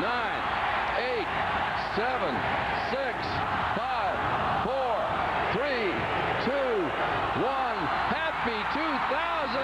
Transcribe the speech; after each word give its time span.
nine, 0.00 0.42
eight, 0.96 1.28
seven, 1.94 2.32
six, 2.88 3.16
five, 3.76 4.16
four, 4.64 4.96
three, 5.52 5.92
two, 6.44 6.76
one. 7.44 7.80
Happy 8.08 8.56
2000! 8.72 9.60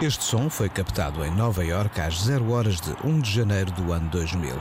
Este 0.00 0.24
som 0.24 0.50
foi 0.50 0.68
captado 0.68 1.24
em 1.24 1.30
Nova 1.30 1.64
York 1.64 2.00
às 2.00 2.22
0 2.22 2.50
horas 2.52 2.80
de 2.80 2.94
1 3.04 3.20
de 3.20 3.30
janeiro 3.30 3.70
do 3.72 3.92
ano 3.92 4.08
2000. 4.10 4.60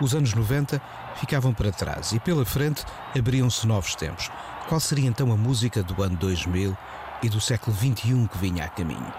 Os 0.00 0.14
anos 0.14 0.34
90 0.34 0.80
ficavam 1.14 1.54
para 1.54 1.72
trás 1.72 2.12
e 2.12 2.20
pela 2.20 2.44
frente 2.44 2.84
abriam-se 3.16 3.66
novos 3.66 3.94
tempos. 3.94 4.30
Qual 4.68 4.80
seria 4.80 5.08
então 5.08 5.32
a 5.32 5.36
música 5.36 5.82
do 5.82 6.02
ano 6.02 6.16
2000 6.16 6.76
e 7.22 7.28
do 7.28 7.40
século 7.40 7.76
XXI 7.76 8.28
que 8.28 8.38
vinha 8.38 8.64
a 8.64 8.68
caminho? 8.68 9.12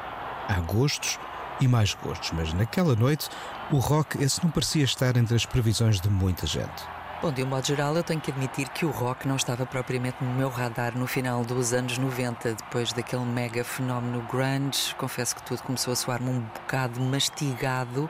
Há 0.48 0.60
gostos 0.62 1.18
e 1.60 1.68
mais 1.68 1.94
gostos, 1.94 2.32
mas 2.32 2.54
naquela 2.54 2.96
noite 2.96 3.30
o 3.72 3.78
rock 3.78 4.22
esse 4.24 4.44
não 4.44 4.52
parecia 4.52 4.84
estar 4.84 5.18
entre 5.18 5.36
as 5.36 5.46
previsões 5.46 6.00
de 6.00 6.10
muita 6.10 6.46
gente. 6.46 6.98
Bom, 7.20 7.32
de 7.32 7.42
um 7.42 7.48
modo 7.48 7.66
geral, 7.66 7.96
eu 7.96 8.04
tenho 8.04 8.22
que 8.22 8.30
admitir 8.30 8.70
que 8.70 8.86
o 8.86 8.92
rock 8.92 9.28
não 9.28 9.36
estava 9.36 9.66
propriamente 9.66 10.24
no 10.24 10.32
meu 10.36 10.50
radar 10.50 10.96
no 10.96 11.08
final 11.08 11.44
dos 11.44 11.74
anos 11.74 11.98
90, 11.98 12.54
depois 12.54 12.94
daquele 12.94 13.26
mega 13.26 13.64
fenómeno 13.64 14.24
grunge. 14.32 14.94
Confesso 14.96 15.36
que 15.36 15.42
tudo 15.42 15.64
começou 15.64 15.94
a 15.94 15.96
soar-me 15.96 16.30
um 16.30 16.42
bocado 16.42 17.02
mastigado, 17.02 18.08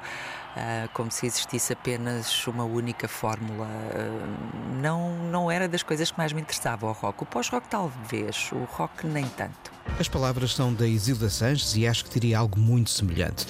como 0.93 1.11
se 1.11 1.25
existisse 1.25 1.73
apenas 1.73 2.45
uma 2.47 2.63
única 2.63 3.07
fórmula. 3.07 3.67
Uh, 3.67 4.81
não, 4.81 5.15
não 5.29 5.51
era 5.51 5.67
das 5.67 5.83
coisas 5.83 6.11
que 6.11 6.17
mais 6.17 6.33
me 6.33 6.41
interessava 6.41 6.85
o 6.87 6.91
rock. 6.91 7.23
O 7.23 7.25
pós-rock, 7.25 7.67
talvez, 7.69 8.49
o 8.51 8.63
rock, 8.63 9.05
nem 9.05 9.25
tanto. 9.29 9.71
As 9.99 10.07
palavras 10.07 10.53
são 10.53 10.73
da 10.73 10.87
Isilda 10.87 11.29
Sanches 11.29 11.75
e 11.75 11.87
acho 11.87 12.05
que 12.05 12.19
diria 12.19 12.39
algo 12.39 12.59
muito 12.59 12.89
semelhante. 12.89 13.45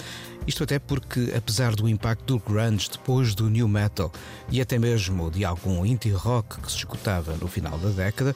Isto 0.46 0.64
até 0.64 0.80
porque, 0.80 1.34
apesar 1.36 1.76
do 1.76 1.90
impacto 1.90 2.38
do 2.38 2.40
grunge 2.40 2.90
depois 2.90 3.36
do 3.36 3.50
new 3.50 3.68
metal 3.68 4.12
e 4.50 4.62
até 4.62 4.80
mesmo 4.80 5.30
de 5.30 5.44
algum 5.44 5.86
indie 5.86 6.12
rock 6.12 6.62
que 6.62 6.72
se 6.72 6.78
escutava 6.78 7.36
no 7.36 7.48
final 7.48 7.78
da 7.78 7.90
década, 7.90 8.34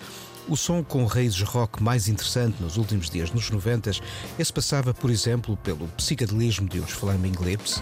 o 0.48 0.58
som 0.58 0.84
com 0.84 1.06
raízes 1.06 1.42
rock 1.42 1.82
mais 1.82 2.10
interessante 2.10 2.62
nos 2.62 2.76
últimos 2.76 3.10
dias 3.10 3.32
nos 3.32 3.50
90 3.50 3.92
esse 4.38 4.52
passava, 4.52 4.94
por 4.94 5.10
exemplo, 5.10 5.56
pelo 5.58 5.88
psicadelismo 5.90 6.68
de 6.68 6.82
uns 6.82 6.92
Flaming 6.92 7.36
Lips. 7.40 7.82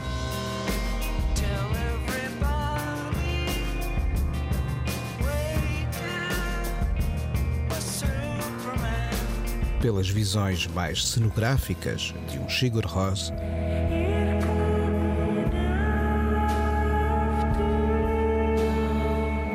Pelas 9.81 10.09
visões 10.09 10.67
mais 10.67 11.05
cenográficas 11.08 12.13
de 12.30 12.38
um 12.38 12.49
Sigur 12.49 12.85
Rós. 12.85 13.31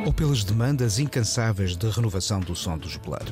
ou 0.05 0.13
pelas 0.13 0.45
demandas 0.45 0.99
incansáveis 0.99 1.75
de 1.77 1.89
renovação 1.89 2.39
do 2.39 2.55
som 2.55 2.77
dos 2.77 2.97
Blur. 2.99 3.25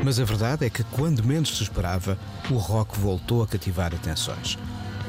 Mas 0.05 0.19
a 0.19 0.25
verdade 0.25 0.67
é 0.67 0.71
que 0.71 0.83
quando 0.85 1.25
menos 1.25 1.57
se 1.57 1.63
esperava, 1.63 2.19
o 2.51 2.55
rock 2.55 2.99
voltou 2.99 3.43
a 3.43 3.47
cativar 3.47 3.95
atenções. 3.95 4.59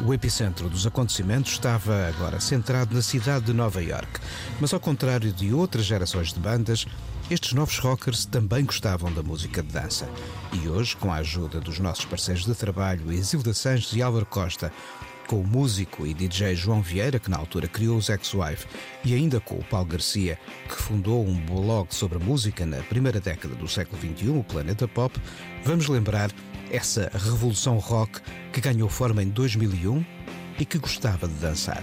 O 0.06 0.14
epicentro 0.14 0.70
dos 0.70 0.86
acontecimentos 0.86 1.54
estava 1.54 2.08
agora 2.08 2.40
centrado 2.40 2.94
na 2.94 3.02
cidade 3.02 3.46
de 3.46 3.54
Nova 3.54 3.82
York, 3.82 4.20
mas 4.62 4.74
ao 4.74 4.80
contrário 4.80 5.32
de 5.34 5.54
outras 5.54 5.86
gerações 5.86 6.32
de 6.32 6.40
bandas, 6.40 6.86
estes 7.32 7.54
novos 7.54 7.80
rockers 7.80 8.26
também 8.26 8.66
gostavam 8.66 9.12
da 9.12 9.24
música 9.24 9.64
de 9.64 9.74
dança. 9.74 10.08
E 10.52 10.68
hoje, 10.68 10.96
com 10.96 11.12
a 11.12 11.18
ajuda 11.18 11.60
dos 11.60 11.80
nossos 11.80 12.06
parceiros 12.06 12.46
de 12.46 12.54
trabalho, 12.54 13.12
Isilda 13.12 13.54
Sanches 13.54 13.94
e 13.94 14.02
Álvaro 14.02 14.26
Costa, 14.26 14.72
com 15.34 15.40
o 15.40 15.48
músico 15.48 16.06
e 16.06 16.14
DJ 16.14 16.54
João 16.54 16.80
Vieira, 16.80 17.18
que 17.18 17.32
na 17.32 17.38
altura 17.38 17.68
criou 17.68 17.98
os 17.98 18.08
Ex-Wife, 18.08 18.68
e 19.04 19.16
ainda 19.16 19.40
com 19.40 19.56
o 19.56 19.64
Paulo 19.64 19.88
Garcia, 19.88 20.38
que 20.70 20.76
fundou 20.76 21.26
um 21.26 21.34
blog 21.34 21.88
sobre 21.90 22.20
música 22.20 22.68
na 22.68 22.78
primeira 22.84 23.20
década 23.20 23.56
do 23.56 23.68
século 23.68 24.00
XXI, 24.00 24.30
o 24.30 24.44
Planeta 24.44 24.88
Pop, 24.88 25.20
vamos 25.64 25.88
lembrar 25.88 26.30
essa 26.70 27.10
revolução 27.16 27.80
rock 27.80 28.22
que 28.52 28.62
ganhou 28.62 28.88
forma 28.88 29.24
em 29.24 29.30
2001 29.30 30.06
e 30.60 30.66
que 30.66 30.78
gostava 30.78 31.28
de 31.28 31.34
dançar. 31.34 31.82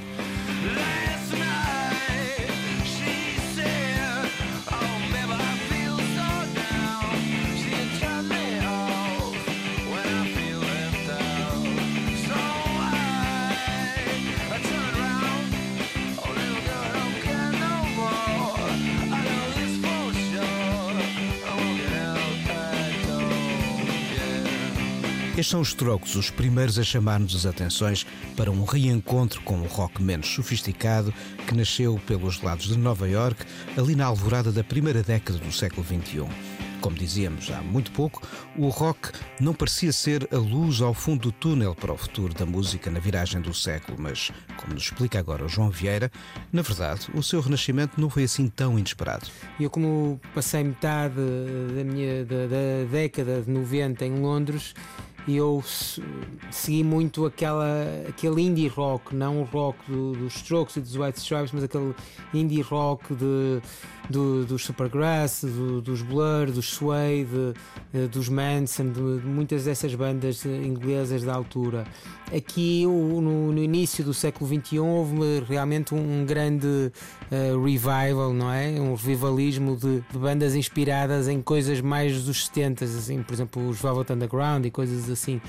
Estes 25.41 25.53
são 25.53 25.61
os 25.63 25.73
trocos, 25.73 26.17
os 26.17 26.29
primeiros 26.29 26.79
a 26.79 26.85
chamar-nos 26.85 27.35
as 27.35 27.47
atenções 27.47 28.07
para 28.37 28.51
um 28.51 28.63
reencontro 28.63 29.41
com 29.41 29.59
o 29.63 29.67
rock 29.67 30.03
menos 30.03 30.29
sofisticado 30.29 31.15
que 31.49 31.57
nasceu 31.57 31.99
pelos 32.07 32.43
lados 32.43 32.67
de 32.67 32.77
Nova 32.77 33.09
York, 33.09 33.43
ali 33.75 33.97
na 33.97 34.05
alvorada 34.05 34.53
da 34.53 34.63
primeira 34.63 35.03
década 35.03 35.39
do 35.39 35.51
século 35.51 35.83
XXI. 35.83 36.29
Como 36.83 36.97
dizíamos 36.97 37.51
há 37.51 37.61
muito 37.61 37.91
pouco, 37.93 38.23
o 38.57 38.69
rock 38.69 39.13
não 39.39 39.55
parecia 39.55 39.93
ser 39.93 40.29
a 40.33 40.37
luz 40.37 40.81
ao 40.81 40.95
fundo 40.95 41.31
do 41.31 41.33
túnel 41.33 41.75
para 41.75 41.93
o 41.93 41.97
futuro 41.97 42.33
da 42.35 42.45
música 42.45 42.91
na 42.91 42.99
viragem 42.99 43.41
do 43.41 43.53
século, 43.53 43.97
mas, 43.99 44.31
como 44.57 44.75
nos 44.75 44.85
explica 44.85 45.19
agora 45.19 45.45
o 45.45 45.49
João 45.49 45.71
Vieira, 45.71 46.11
na 46.53 46.63
verdade, 46.63 47.09
o 47.15 47.23
seu 47.23 47.41
renascimento 47.41 48.01
não 48.01 48.09
foi 48.09 48.25
assim 48.25 48.49
tão 48.49 48.79
inesperado. 48.79 49.27
Eu, 49.59 49.69
como 49.69 50.21
passei 50.35 50.65
metade 50.65 51.15
da 51.75 51.85
minha 51.85 52.25
da, 52.25 52.47
da 52.47 52.91
década 52.91 53.43
de 53.43 53.51
90 53.51 54.05
em 54.07 54.21
Londres, 54.21 54.75
e 55.27 55.37
eu 55.37 55.63
segui 56.51 56.83
muito 56.83 57.27
aquela, 57.27 57.87
aquele 58.09 58.43
indie 58.43 58.69
rock, 58.69 59.15
não 59.15 59.41
o 59.41 59.45
rock 59.45 59.79
do, 59.91 60.13
dos 60.13 60.37
Strokes 60.37 60.77
e 60.77 60.81
dos 60.81 60.97
White 60.97 61.19
Stripes, 61.19 61.53
mas 61.53 61.65
aquele 61.65 61.95
indie 62.33 62.63
rock 62.63 63.15
de, 63.15 63.61
do, 64.11 64.45
dos 64.45 64.65
Supergrass, 64.65 65.45
do, 65.45 65.81
dos 65.81 66.03
Blur, 66.03 66.51
dos 66.51 66.67
Suede, 66.67 67.55
dos 68.11 68.29
Manson, 68.29 68.91
de, 68.91 69.21
de, 69.21 69.27
muitas 69.27 69.65
dessas 69.65 69.95
bandas 69.95 70.45
inglesas 70.45 71.23
da 71.23 71.35
altura. 71.35 71.87
Aqui, 72.35 72.85
no, 72.85 73.53
no 73.53 73.63
início 73.63 74.05
do 74.05 74.15
século 74.15 74.49
XXI, 74.49 74.79
houve 74.79 75.45
realmente 75.49 75.95
um, 75.95 76.25
grande 76.25 76.67
uh, 76.67 77.65
revival, 77.65 78.33
não 78.33 78.53
é? 78.53 78.69
Um 78.81 78.95
revivalismo 78.95 79.77
de, 79.77 80.01
de, 80.01 80.19
bandas 80.19 80.55
inspiradas 80.55 81.27
em 81.27 81.43
coisas 81.43 81.81
mais 81.81 82.25
dos 82.25 82.47
70, 82.47 82.85
assim, 82.85 83.23
por 83.23 83.35
exemplo, 83.35 83.69
os 83.69 83.81
Velvet 83.81 84.13
Underground 84.13 84.65
e 84.65 84.71
coisas 84.71 85.11
assim. 85.11 85.41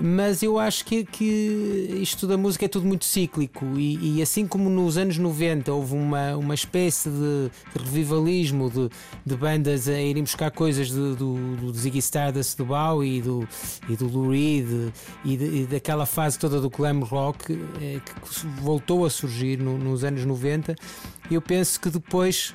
Mas 0.00 0.42
eu 0.42 0.58
acho 0.58 0.84
que, 0.84 1.04
que 1.04 1.98
isto 2.00 2.26
da 2.26 2.36
música 2.36 2.64
é 2.64 2.68
tudo 2.68 2.86
muito 2.86 3.04
cíclico. 3.04 3.64
E, 3.76 4.18
e 4.18 4.22
assim 4.22 4.46
como 4.46 4.70
nos 4.70 4.96
anos 4.96 5.18
90 5.18 5.72
houve 5.72 5.94
uma, 5.94 6.36
uma 6.36 6.54
espécie 6.54 7.10
de, 7.10 7.50
de 7.74 7.84
revivalismo 7.84 8.70
de, 8.70 8.88
de, 9.26 9.36
bandas 9.36 9.88
a 9.88 10.00
irem 10.00 10.22
buscar 10.22 10.50
coisas 10.50 10.90
do, 10.90 11.16
do, 11.16 11.56
do 11.56 11.72
Ziggy 11.72 11.98
Stardust 11.98 12.56
do 12.56 12.64
Bowie 12.64 13.18
e 13.18 13.22
do, 13.22 13.48
e 13.88 13.96
do 13.96 14.08
Lou 14.08 14.30
Reed 14.30 14.92
e, 15.24 15.36
de, 15.36 15.44
e 15.44 15.66
daquela 15.66 16.06
fase 16.06 16.38
toda 16.38 16.60
do 16.60 16.70
glam 16.70 17.00
rock 17.00 17.52
eh, 17.80 18.00
que 18.04 18.46
voltou 18.62 19.04
a 19.04 19.10
surgir 19.10 19.58
no, 19.58 19.78
nos 19.78 20.04
anos 20.04 20.24
90 20.24 20.76
eu 21.34 21.42
penso 21.42 21.80
que 21.80 21.90
depois 21.90 22.54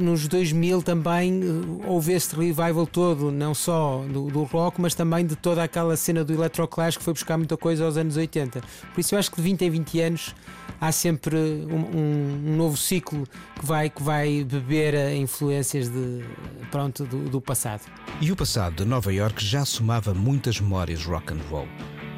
nos 0.00 0.26
2000 0.26 0.82
também 0.82 1.40
eh, 1.42 1.86
houve 1.86 2.12
este 2.12 2.34
revival 2.34 2.86
todo, 2.86 3.30
não 3.30 3.54
só 3.54 4.02
do, 4.10 4.28
do, 4.28 4.42
rock, 4.44 4.80
mas 4.80 4.94
também 4.94 5.26
de 5.26 5.36
toda 5.36 5.62
aquela 5.62 5.96
cena 5.96 6.24
do 6.24 6.32
electroclash 6.32 6.96
que 6.96 7.04
foi 7.04 7.12
buscar 7.12 7.36
muita 7.36 7.56
coisa 7.58 7.84
aos 7.84 7.96
anos 7.96 8.16
80. 8.16 8.62
Por 8.94 9.00
isso 9.00 9.14
eu 9.14 9.18
acho 9.18 9.30
que 9.30 9.36
de 9.36 9.42
20 9.42 9.62
em 9.62 9.70
20 9.70 10.00
anos 10.00 10.34
há 10.80 10.90
sempre 10.90 11.36
um, 11.36 11.98
um, 11.98 12.52
um 12.52 12.56
novo 12.56 12.76
ciclo 12.76 13.26
que 13.58 13.66
vai, 13.66 13.90
que 13.90 14.02
vai 14.02 14.44
beber 14.44 15.14
influências 15.14 15.90
de, 15.90 16.24
pronto, 16.70 17.04
do, 17.04 17.28
do 17.28 17.40
passado. 17.40 17.82
E 18.20 18.32
o 18.32 18.36
passado 18.36 18.76
de 18.76 18.84
Nova 18.86 19.12
York 19.12 19.44
já 19.44 19.66
somava 19.66 20.14
muitas 20.14 20.58
memórias 20.58 21.04
rock 21.04 21.34
and 21.34 21.40
roll 21.50 21.68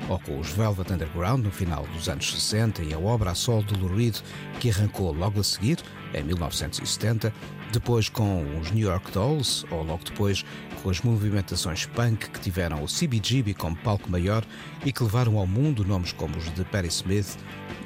ou 0.08 0.18
com 0.18 0.38
os 0.38 0.50
Velvet 0.50 0.92
Underground 0.92 1.44
no 1.44 1.50
final 1.50 1.86
dos 1.94 2.08
anos 2.08 2.32
60 2.32 2.82
e 2.82 2.94
a 2.94 2.98
obra 2.98 3.30
a 3.30 3.34
sol 3.34 3.62
de 3.62 3.74
Lou 3.74 3.94
Reed, 3.94 4.16
que 4.58 4.70
arrancou 4.70 5.12
logo 5.12 5.40
a 5.40 5.44
seguir, 5.44 5.78
em 6.14 6.22
1970, 6.22 7.32
depois 7.72 8.08
com 8.08 8.58
os 8.58 8.70
New 8.70 8.88
York 8.88 9.12
Dolls, 9.12 9.66
ou 9.70 9.82
logo 9.82 10.04
depois 10.04 10.44
com 10.82 10.90
as 10.90 11.00
movimentações 11.02 11.86
punk 11.86 12.30
que 12.30 12.40
tiveram 12.40 12.82
o 12.82 12.86
CBGB 12.86 13.52
como 13.54 13.76
palco 13.76 14.10
maior 14.10 14.44
e 14.84 14.92
que 14.92 15.02
levaram 15.02 15.38
ao 15.38 15.46
mundo 15.46 15.84
nomes 15.84 16.12
como 16.12 16.36
os 16.36 16.52
de 16.54 16.64
Patti 16.64 16.88
Smith, 16.88 17.36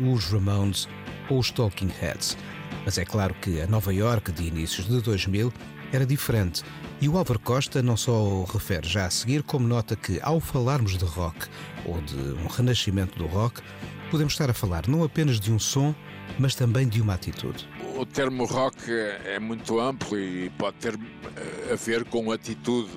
os 0.00 0.26
Ramones 0.26 0.88
ou 1.28 1.40
os 1.40 1.50
Talking 1.50 1.90
Heads. 2.00 2.36
Mas 2.84 2.98
é 2.98 3.04
claro 3.04 3.34
que 3.34 3.60
a 3.60 3.66
Nova 3.66 3.92
York 3.92 4.32
de 4.32 4.44
inícios 4.44 4.86
de 4.86 5.00
2000 5.00 5.52
era 5.92 6.06
diferente 6.06 6.62
e 7.02 7.08
o 7.08 7.18
Álvaro 7.18 7.40
Costa 7.40 7.82
não 7.82 7.96
só 7.96 8.12
o 8.12 8.44
refere 8.44 8.88
já 8.88 9.06
a 9.06 9.10
seguir, 9.10 9.42
como 9.42 9.66
nota 9.66 9.96
que 9.96 10.20
ao 10.22 10.38
falarmos 10.38 10.96
de 10.96 11.04
rock 11.04 11.48
ou 11.84 12.00
de 12.00 12.14
um 12.14 12.46
renascimento 12.46 13.18
do 13.18 13.26
rock, 13.26 13.60
podemos 14.08 14.34
estar 14.34 14.48
a 14.48 14.54
falar 14.54 14.86
não 14.86 15.02
apenas 15.02 15.40
de 15.40 15.52
um 15.52 15.58
som, 15.58 15.92
mas 16.38 16.54
também 16.54 16.86
de 16.86 17.02
uma 17.02 17.14
atitude. 17.14 17.68
O 17.96 18.06
termo 18.06 18.44
rock 18.44 18.90
é 18.90 19.38
muito 19.38 19.78
amplo 19.78 20.18
e 20.18 20.50
pode 20.50 20.76
ter 20.78 20.94
eh, 20.94 21.72
a 21.72 21.76
ver 21.76 22.04
com 22.04 22.30
atitude, 22.32 22.90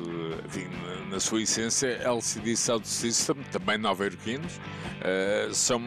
enfim, 0.46 0.68
na 1.10 1.20
sua 1.20 1.42
essência, 1.42 1.88
LCD 2.04 2.56
Sound 2.56 2.88
System, 2.88 3.38
também 3.52 3.78
nova-iorquinos, 3.78 4.58
uh, 4.58 5.54
são 5.54 5.82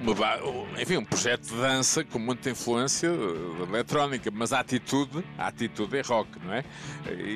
uma, 0.00 0.80
enfim, 0.80 0.98
um 0.98 1.04
projeto 1.04 1.46
de 1.46 1.56
dança 1.56 2.04
com 2.04 2.18
muita 2.18 2.50
influência 2.50 3.06
eletrónica, 3.06 4.30
mas 4.32 4.52
a 4.52 4.60
atitude, 4.60 5.24
a 5.38 5.48
atitude 5.48 5.96
é 5.96 6.02
rock, 6.02 6.30
não 6.44 6.52
é? 6.52 6.64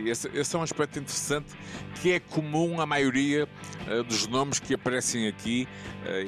Esse, 0.06 0.28
esse 0.34 0.54
é 0.54 0.58
um 0.58 0.62
aspecto 0.62 0.98
interessante 0.98 1.54
que 2.00 2.12
é 2.12 2.20
comum 2.20 2.80
à 2.80 2.86
maioria 2.86 3.48
dos 4.08 4.26
nomes 4.26 4.58
que 4.58 4.74
aparecem 4.74 5.28
aqui 5.28 5.68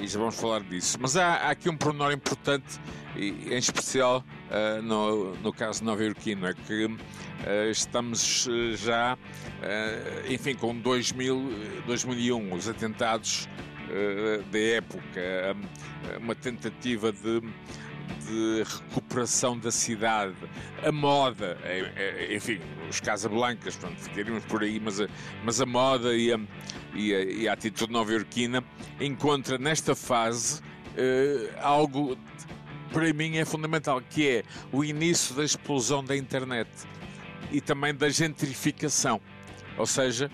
e 0.01 0.07
já 0.07 0.19
vamos 0.19 0.37
falar 0.37 0.61
disso. 0.61 0.97
Mas 1.01 1.17
há, 1.17 1.35
há 1.35 1.51
aqui 1.51 1.69
um 1.69 1.77
pormenor 1.77 2.13
importante, 2.13 2.79
e, 3.17 3.55
em 3.55 3.59
especial 3.59 4.25
uh, 4.51 4.83
no, 4.83 5.35
no 5.37 5.53
caso 5.53 5.85
nova-iorquino, 5.85 6.47
é 6.47 6.55
que 6.55 6.89
estamos 7.71 8.49
já, 8.77 9.17
enfim, 10.29 10.55
com 10.55 10.77
2000, 10.77 11.83
2001, 11.87 12.55
os 12.55 12.67
atentados 12.67 13.47
da 14.51 14.59
época, 14.59 15.55
uma 16.19 16.35
tentativa 16.35 17.13
de, 17.13 17.41
de 18.27 18.65
recuperação 18.65 19.57
da 19.59 19.71
cidade, 19.71 20.35
a 20.83 20.91
moda, 20.91 21.59
enfim, 22.35 22.59
os 22.89 23.01
Casablancas, 23.01 23.77
pronto, 23.77 24.01
ficaríamos 24.01 24.45
por 24.47 24.63
aí, 24.63 24.81
mas 24.81 25.01
a, 25.01 25.09
mas 25.45 25.61
a 25.61 25.67
moda 25.67 26.17
e 26.17 26.33
a, 26.33 26.41
e 26.95 27.15
a, 27.15 27.25
e 27.25 27.49
a 27.49 27.53
atitude 27.53 27.93
nova-iorquina 27.93 28.65
encontra 29.01 29.59
nesta 29.59 29.95
fase 29.95 30.61
uh, 30.61 31.59
algo 31.61 32.17
para 32.93 33.13
mim 33.13 33.37
é 33.37 33.45
fundamental, 33.45 34.01
que 34.01 34.29
é 34.29 34.45
o 34.73 34.85
início 34.85 35.35
da 35.35 35.45
explosão 35.45 36.05
da 36.05 36.17
internet 36.17 36.69
e 37.51 37.61
também 37.61 37.95
da 37.95 38.09
gentrificação. 38.09 39.21
Ou 39.79 39.87
seja, 39.87 40.31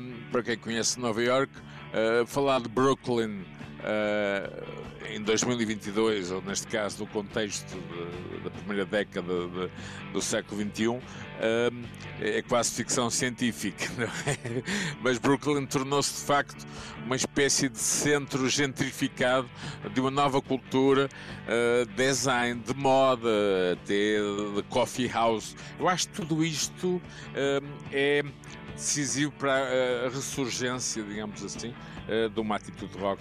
um, 0.00 0.30
para 0.30 0.42
quem 0.42 0.56
conhece 0.56 0.98
Nova 0.98 1.22
York, 1.22 1.52
uh, 1.56 2.26
falar 2.26 2.60
de 2.60 2.68
Brooklyn 2.68 3.44
uh, 3.80 4.86
em 5.08 5.22
2022, 5.22 6.30
ou 6.30 6.42
neste 6.42 6.66
caso 6.66 7.00
no 7.00 7.06
contexto 7.06 7.76
de, 7.76 8.40
da 8.40 8.50
primeira 8.50 8.84
década 8.84 9.48
de, 9.48 10.12
do 10.12 10.20
século 10.20 10.60
XXI, 10.60 10.88
um, 10.88 11.00
é 12.20 12.42
quase 12.42 12.72
ficção 12.72 13.10
científica. 13.10 13.86
É? 14.26 14.62
Mas 15.02 15.18
Brooklyn 15.18 15.66
tornou-se 15.66 16.20
de 16.20 16.26
facto 16.26 16.66
uma 17.04 17.14
espécie 17.14 17.68
de 17.68 17.78
centro 17.78 18.48
gentrificado 18.48 19.48
de 19.92 20.00
uma 20.00 20.10
nova 20.10 20.40
cultura, 20.42 21.08
uh, 21.46 21.86
design, 21.94 22.60
de 22.60 22.74
moda, 22.74 23.28
até 23.72 24.18
de 24.54 24.62
coffee 24.68 25.06
house. 25.06 25.54
Eu 25.78 25.88
acho 25.88 26.08
que 26.08 26.14
tudo 26.16 26.44
isto 26.44 27.00
é 27.92 28.22
decisivo 28.76 29.32
para 29.32 30.06
a 30.06 30.08
ressurgência, 30.10 31.02
digamos 31.02 31.42
assim, 31.42 31.68
eh, 31.68 31.95
de 32.32 32.40
uma 32.40 32.56
atitude 32.56 32.96
rock 32.98 33.20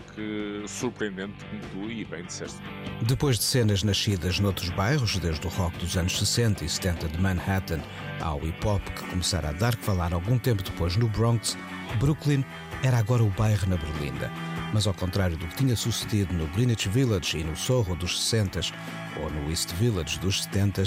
surpreendente, 0.68 1.34
como 1.46 1.62
tu 1.72 1.92
e 1.92 2.06
bem 2.06 2.24
disseste. 2.24 2.60
Depois 3.02 3.38
de 3.38 3.44
cenas 3.44 3.84
nascidas 3.84 4.40
noutros 4.40 4.70
bairros, 4.70 5.18
desde 5.18 5.46
o 5.46 5.50
rock 5.50 5.78
dos 5.80 5.98
anos 5.98 6.18
60 6.20 6.64
e 6.64 6.70
70 6.70 7.08
de 7.08 7.20
Manhattan 7.20 7.82
ao 8.22 8.46
hip 8.46 8.66
hop 8.66 8.82
que 8.84 9.04
começara 9.10 9.50
a 9.50 9.54
dar 9.54 9.76
que 9.76 9.84
falar 9.84 10.14
algum 10.14 10.38
tempo 10.38 10.64
depois 10.64 10.96
no 10.96 11.08
Bronx, 11.10 11.58
Brooklyn 12.00 12.44
era 12.84 12.98
agora 12.98 13.24
o 13.24 13.30
bairro 13.32 13.68
na 13.68 13.78
Berlinda. 13.78 14.32
Mas 14.74 14.88
ao 14.88 14.94
contrário 14.94 15.38
do 15.38 15.48
que 15.48 15.56
tinha 15.56 15.76
sucedido 15.76 16.34
no 16.34 16.48
Greenwich 16.48 16.90
Village 16.90 17.38
e 17.38 17.44
no 17.44 17.56
Soho 17.56 17.96
dos 17.96 18.22
60 18.22 18.62
ou 19.22 19.30
no 19.30 19.50
East 19.50 19.74
Village 19.76 20.20
dos 20.20 20.44
70 20.44 20.84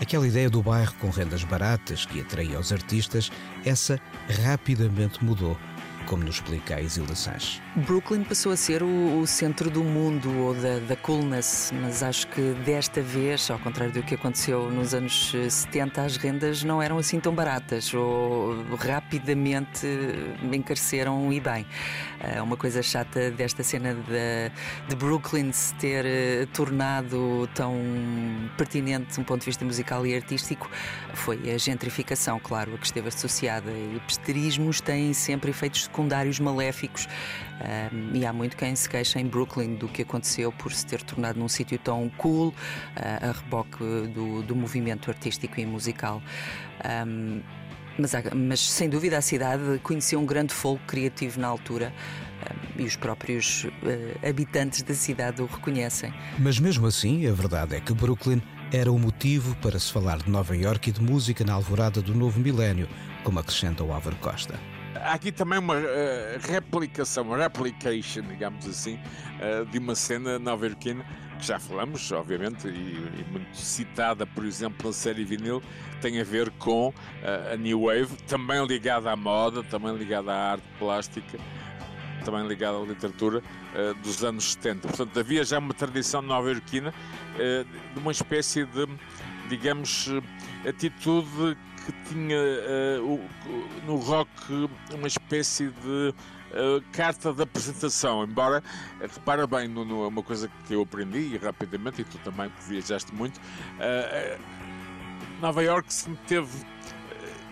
aquela 0.00 0.26
ideia 0.26 0.48
do 0.48 0.62
bairro 0.62 0.94
com 1.00 1.10
rendas 1.10 1.42
baratas 1.44 2.06
que 2.06 2.20
atraía 2.20 2.58
os 2.58 2.72
artistas, 2.72 3.30
essa 3.64 4.00
rapidamente 4.44 5.24
mudou 5.24 5.58
como 6.02 6.24
nos 6.24 6.36
explica 6.36 6.76
a 6.76 6.80
Isilda 6.80 7.14
Sanches. 7.14 7.60
Brooklyn 7.76 8.24
passou 8.24 8.52
a 8.52 8.56
ser 8.56 8.82
o, 8.82 9.20
o 9.20 9.26
centro 9.26 9.70
do 9.70 9.82
mundo 9.82 10.30
ou 10.38 10.54
da, 10.54 10.78
da, 10.80 10.96
coolness, 10.96 11.72
mas 11.80 12.02
acho 12.02 12.26
que 12.28 12.54
desta 12.64 13.00
vez, 13.00 13.50
ao 13.50 13.58
contrário 13.58 13.92
do 13.92 14.02
que 14.02 14.14
aconteceu 14.14 14.70
nos 14.70 14.94
anos 14.94 15.32
70, 15.48 16.02
as 16.02 16.16
rendas 16.16 16.62
não 16.62 16.82
eram 16.82 16.98
assim 16.98 17.18
tão 17.18 17.34
baratas 17.34 17.92
ou 17.94 18.64
rapidamente 18.76 19.86
encareceram 20.52 21.32
e 21.32 21.40
bem. 21.40 21.66
Eh, 22.20 22.40
uma 22.42 22.56
coisa 22.56 22.82
chata 22.82 23.30
desta 23.30 23.62
cena 23.62 23.94
de, 23.94 24.52
de 24.88 24.96
Brooklyn 24.96 25.50
se 25.52 25.74
ter 25.74 26.04
uh, 26.04 26.46
tornado 26.48 27.48
tão 27.54 27.74
pertinente 28.56 29.14
de 29.14 29.20
um 29.20 29.24
ponto 29.24 29.40
de 29.40 29.46
vista 29.46 29.64
musical 29.64 30.06
e 30.06 30.14
artístico 30.14 30.70
foi 31.14 31.50
a 31.50 31.58
gentrificação, 31.58 32.38
claro, 32.38 32.74
a 32.74 32.78
que 32.78 32.86
esteve 32.86 33.08
associada. 33.08 33.70
E 33.70 34.00
pesterismos 34.06 34.80
têm 34.80 35.12
sempre 35.12 35.50
efeitos 35.50 35.88
secundários 35.92 36.40
maléficos. 36.40 37.06
Um, 37.92 38.16
e 38.16 38.26
há 38.26 38.32
muito 38.32 38.56
quem 38.56 38.74
se 38.74 38.88
queixa 38.88 39.20
em 39.20 39.26
Brooklyn 39.26 39.74
do 39.74 39.86
que 39.86 40.02
aconteceu 40.02 40.50
por 40.50 40.72
se 40.72 40.84
ter 40.84 41.02
tornado 41.02 41.38
num 41.38 41.48
sítio 41.48 41.78
tão 41.78 42.10
cool, 42.16 42.48
uh, 42.48 42.54
a 43.28 43.32
reboque 43.32 43.78
do, 44.12 44.42
do, 44.42 44.56
movimento 44.56 45.10
artístico 45.10 45.60
e 45.60 45.66
musical. 45.66 46.20
Um, 47.06 47.40
mas, 47.98 48.12
mas, 48.34 48.60
sem 48.60 48.88
dúvida 48.88 49.18
a 49.18 49.20
cidade 49.20 49.78
conheceu 49.82 50.18
um 50.18 50.24
grande 50.24 50.54
fogo 50.54 50.80
criativo 50.86 51.38
na 51.38 51.46
altura 51.46 51.92
e 52.76 52.84
os 52.84 52.96
próprios 52.96 53.64
uh, 53.64 54.28
habitantes 54.28 54.82
da 54.82 54.94
cidade 54.94 55.42
o 55.42 55.46
reconhecem. 55.46 56.12
Mas 56.38 56.58
mesmo 56.58 56.86
assim, 56.86 57.26
a 57.28 57.32
verdade 57.32 57.76
é 57.76 57.80
que 57.80 57.92
Brooklyn 57.92 58.40
era 58.72 58.90
o 58.90 58.98
motivo 58.98 59.54
para 59.56 59.78
se 59.78 59.92
falar 59.92 60.18
de 60.18 60.30
Nova 60.30 60.56
York 60.56 60.88
e 60.88 60.92
de 60.92 61.02
música 61.02 61.44
na 61.44 61.52
alvorada 61.52 62.00
do 62.00 62.14
novo 62.14 62.40
milénio, 62.40 62.88
como 63.22 63.38
acrescenta 63.38 63.84
o 63.84 63.92
Álvaro 63.92 64.16
Costa 64.16 64.58
há 65.02 65.14
aqui 65.14 65.32
também 65.32 65.58
uma 65.58 65.74
uh, 65.74 65.82
replicação, 66.40 67.24
uma 67.24 67.36
replication, 67.36 68.22
digamos 68.22 68.66
assim, 68.66 68.94
uh, 68.94 69.66
de 69.66 69.78
uma 69.78 69.94
cena 69.94 70.38
nova-iorquina 70.38 71.04
que 71.38 71.46
já 71.46 71.58
falamos, 71.58 72.10
obviamente, 72.12 72.68
e, 72.68 72.70
e, 72.70 73.26
muito 73.30 73.56
citada, 73.56 74.24
por 74.24 74.44
exemplo, 74.44 74.86
na 74.86 74.92
série 74.92 75.24
vinil, 75.24 75.60
tem 76.00 76.20
a 76.20 76.24
ver 76.24 76.50
com 76.50 76.88
uh, 76.88 77.52
a 77.52 77.56
New 77.56 77.82
Wave, 77.86 78.16
também 78.28 78.64
ligada 78.64 79.10
à 79.10 79.16
moda, 79.16 79.62
também 79.64 79.94
ligada 79.96 80.32
à 80.32 80.52
arte 80.52 80.64
plástica, 80.78 81.38
também 82.24 82.46
ligada 82.46 82.78
à 82.78 82.80
literatura 82.82 83.42
dos 84.02 84.22
anos 84.22 84.52
70. 84.52 84.86
Portanto, 84.86 85.18
havia 85.18 85.42
já 85.42 85.58
uma 85.58 85.74
tradição 85.74 86.22
nova-iorquina 86.22 86.94
de 87.36 87.98
uma 87.98 88.12
espécie 88.12 88.64
de 88.66 88.86
digamos, 89.48 90.08
atitude 90.66 91.56
que 91.84 91.92
tinha 92.08 92.38
no 93.86 93.96
rock 93.96 94.30
uma 94.92 95.06
espécie 95.06 95.68
de 95.68 96.14
Uh, 96.52 96.84
carta 96.92 97.32
de 97.32 97.42
apresentação, 97.44 98.24
embora, 98.24 98.62
repara 99.00 99.46
bem, 99.46 99.66
Nuno, 99.66 100.04
é 100.04 100.08
uma 100.08 100.22
coisa 100.22 100.50
que 100.66 100.74
eu 100.74 100.82
aprendi 100.82 101.38
rapidamente, 101.38 102.02
e 102.02 102.04
tu 102.04 102.18
também 102.18 102.50
que 102.50 102.68
viajaste 102.68 103.14
muito, 103.14 103.38
uh, 103.38 104.38
Nova 105.40 105.62
York 105.62 105.90
sempre 105.90 106.20
teve 106.26 106.50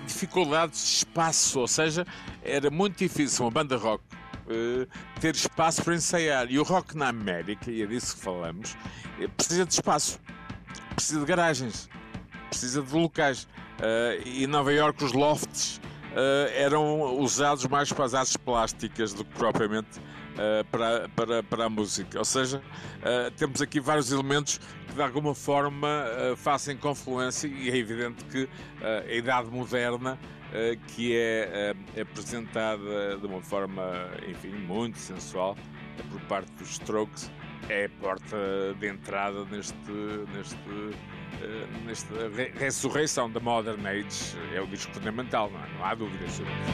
dificuldades 0.06 0.80
de 0.80 0.96
espaço, 0.98 1.60
ou 1.60 1.68
seja, 1.68 2.06
era 2.42 2.70
muito 2.70 2.98
difícil 2.98 3.44
uma 3.44 3.50
banda 3.50 3.76
rock 3.76 4.02
uh, 4.46 4.86
ter 5.20 5.34
espaço 5.34 5.82
para 5.82 5.94
ensaiar. 5.94 6.50
E 6.50 6.58
o 6.58 6.62
rock 6.62 6.96
na 6.96 7.08
América, 7.08 7.70
e 7.70 7.82
é 7.82 7.86
disso 7.86 8.16
que 8.16 8.22
falamos, 8.22 8.76
eh, 9.20 9.28
precisa 9.28 9.64
de 9.64 9.72
espaço, 9.72 10.20
precisa 10.94 11.20
de 11.20 11.26
garagens, 11.26 11.88
precisa 12.48 12.82
de 12.82 12.94
locais. 12.94 13.46
Uh, 13.80 14.20
e 14.26 14.44
em 14.44 14.46
Nova 14.46 14.70
York 14.70 15.02
os 15.02 15.12
lofts 15.12 15.78
uh, 15.78 16.52
eram 16.54 17.18
usados 17.18 17.66
mais 17.66 17.90
para 17.90 18.04
as 18.04 18.12
artes 18.12 18.36
plásticas 18.36 19.14
do 19.14 19.24
que 19.24 19.34
propriamente 19.38 19.98
uh, 19.98 20.64
para, 20.70 21.08
para, 21.08 21.42
para 21.42 21.64
a 21.64 21.68
música. 21.70 22.18
Ou 22.18 22.24
seja, 22.24 22.62
temos 23.36 23.62
aqui 23.62 23.80
vários 23.80 24.12
elementos 24.12 24.60
que 24.86 24.94
de 24.94 25.02
alguma 25.02 25.34
forma 25.34 26.04
fazem 26.36 26.76
confluência 26.76 27.48
e 27.48 27.70
é 27.70 27.76
evidente 27.76 28.22
que 28.24 28.48
a 28.82 29.12
idade 29.12 29.48
moderna 29.50 30.18
que 30.88 31.16
é 31.16 31.74
apresentada 31.98 33.16
de 33.16 33.26
uma 33.26 33.40
forma, 33.40 33.82
enfim, 34.28 34.50
muito 34.50 34.98
sensual 34.98 35.56
por 36.10 36.20
parte 36.22 36.50
dos 36.52 36.70
Strokes 36.72 37.30
é 37.68 37.84
a 37.84 37.88
porta 37.88 38.36
de 38.78 38.88
entrada 38.88 39.44
neste, 39.44 39.92
neste, 40.34 40.56
nesta 41.84 42.14
ressurreição 42.58 43.30
da 43.30 43.40
Modern 43.40 43.86
Age. 43.86 44.36
É 44.54 44.60
o 44.60 44.66
disco 44.66 44.92
fundamental, 44.92 45.50
não, 45.50 45.60
é? 45.60 45.68
não 45.78 45.84
há 45.84 45.94
dúvidas 45.94 46.32
sobre 46.32 46.52
isso. 46.52 46.70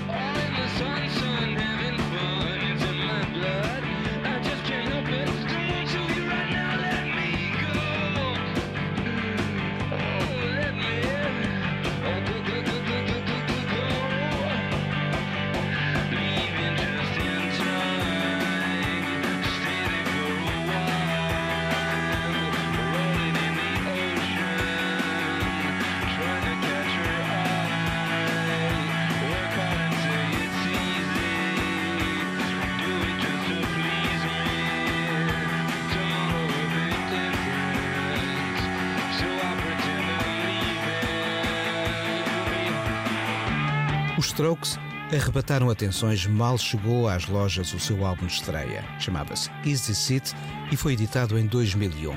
Strokes 44.37 44.79
arrebataram 45.11 45.71
atenções 45.71 46.27
mal 46.27 46.59
chegou 46.59 47.09
às 47.09 47.27
lojas 47.27 47.73
o 47.73 47.81
seu 47.81 48.05
álbum 48.05 48.27
de 48.27 48.35
estreia. 48.35 48.85
Chamava-se 49.01 49.51
Easy 49.65 49.95
Seat 49.95 50.35
e 50.71 50.77
foi 50.77 50.93
editado 50.93 51.39
em 51.39 51.47
2001. 51.47 52.15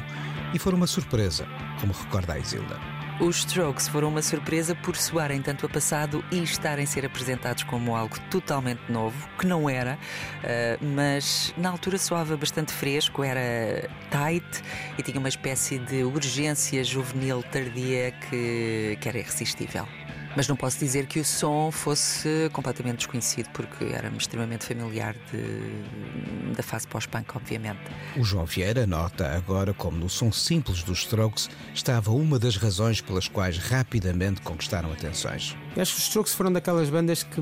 E 0.54 0.60
foi 0.60 0.74
uma 0.74 0.86
surpresa, 0.86 1.48
como 1.80 1.94
recorda 1.94 2.34
a 2.34 2.40
Isilda. 2.40 2.78
Os 3.22 3.38
Strokes 3.38 3.88
foram 3.88 4.10
uma 4.10 4.22
surpresa 4.22 4.76
por 4.76 4.98
soarem 4.98 5.42
tanto 5.42 5.66
a 5.66 5.70
passado 5.70 6.22
e 6.30 6.44
estarem 6.44 6.84
a 6.84 6.88
ser 6.88 7.06
apresentados 7.06 7.64
como 7.64 7.96
algo 7.96 8.20
totalmente 8.30 8.82
novo, 8.90 9.30
que 9.40 9.48
não 9.48 9.70
era, 9.70 9.98
uh, 10.44 10.86
mas 10.94 11.54
na 11.58 11.70
altura 11.70 11.98
soava 11.98 12.36
bastante 12.36 12.74
fresco, 12.74 13.24
era 13.24 13.90
tight 14.12 14.62
e 14.98 15.04
tinha 15.04 15.20
uma 15.20 15.30
espécie 15.30 15.80
de 15.80 16.04
urgência 16.04 16.84
juvenil 16.84 17.42
tardia 17.44 18.12
que, 18.12 18.98
que 19.00 19.08
era 19.08 19.20
irresistível. 19.20 19.88
Mas 20.36 20.48
não 20.48 20.56
posso 20.56 20.80
dizer 20.80 21.08
que 21.08 21.20
o 21.20 21.26
som 21.26 21.72
fosse 21.72 22.50
completamente 22.54 22.98
desconhecido, 22.98 23.50
porque 23.52 23.86
era-me 23.86 24.18
extremamente 24.18 24.66
familiar 24.66 25.16
de, 25.32 26.54
da 26.54 26.64
fase 26.64 26.88
pós-punk, 26.88 27.36
obviamente. 27.36 27.80
O 28.16 28.24
João 28.24 28.46
Vieira 28.46 28.86
nota 28.86 29.28
agora 29.32 29.74
como 29.74 29.98
no 29.98 30.10
som 30.10 30.32
simples 30.32 30.84
dos 30.84 31.00
Strokes 31.00 31.50
estava 31.74 32.12
uma 32.12 32.38
das 32.38 32.58
razões 32.58 33.02
pelas 33.02 33.28
quais 33.28 33.58
rapidamente 33.58 34.42
conquistaram 34.42 34.92
atenções. 34.92 35.58
Eu 35.76 35.82
acho 35.82 35.94
que 35.94 36.00
os 36.00 36.08
Strokes 36.08 36.34
foram 36.34 36.52
daquelas 36.52 36.90
bandas 36.90 37.24
que, 37.24 37.42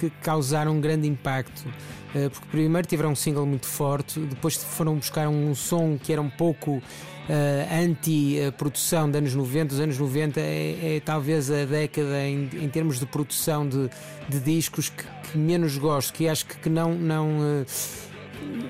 que, 0.00 0.10
que 0.10 0.10
causaram 0.22 0.72
um 0.72 0.80
grande 0.80 1.06
impacto 1.06 1.64
eh, 2.16 2.30
porque 2.30 2.46
primeiro 2.50 2.88
tiveram 2.88 3.10
um 3.10 3.14
single 3.14 3.44
muito 3.44 3.66
forte, 3.66 4.18
depois 4.20 4.56
foram 4.56 4.94
buscar 4.96 5.28
um 5.28 5.54
som 5.54 5.98
que 6.02 6.10
era 6.12 6.22
um 6.22 6.30
pouco 6.30 6.72
uh, 6.72 6.82
anti-produção 7.84 9.10
dos 9.10 9.18
anos 9.18 9.34
90. 9.34 9.74
Os 9.74 9.80
anos 9.80 9.98
90 9.98 10.40
é, 10.40 10.96
é 10.96 11.00
talvez 11.00 11.50
a 11.50 11.66
década 11.66 12.22
em, 12.26 12.48
em, 12.54 12.68
termos 12.70 12.98
de 12.98 13.04
produção 13.04 13.68
de, 13.68 13.90
de 14.28 14.40
discos 14.40 14.88
que, 14.88 15.04
que, 15.30 15.36
menos 15.36 15.76
gosto, 15.76 16.14
que 16.14 16.26
acho 16.26 16.46
que, 16.46 16.70
não. 16.70 16.94
não 16.94 17.38
uh, 17.38 17.66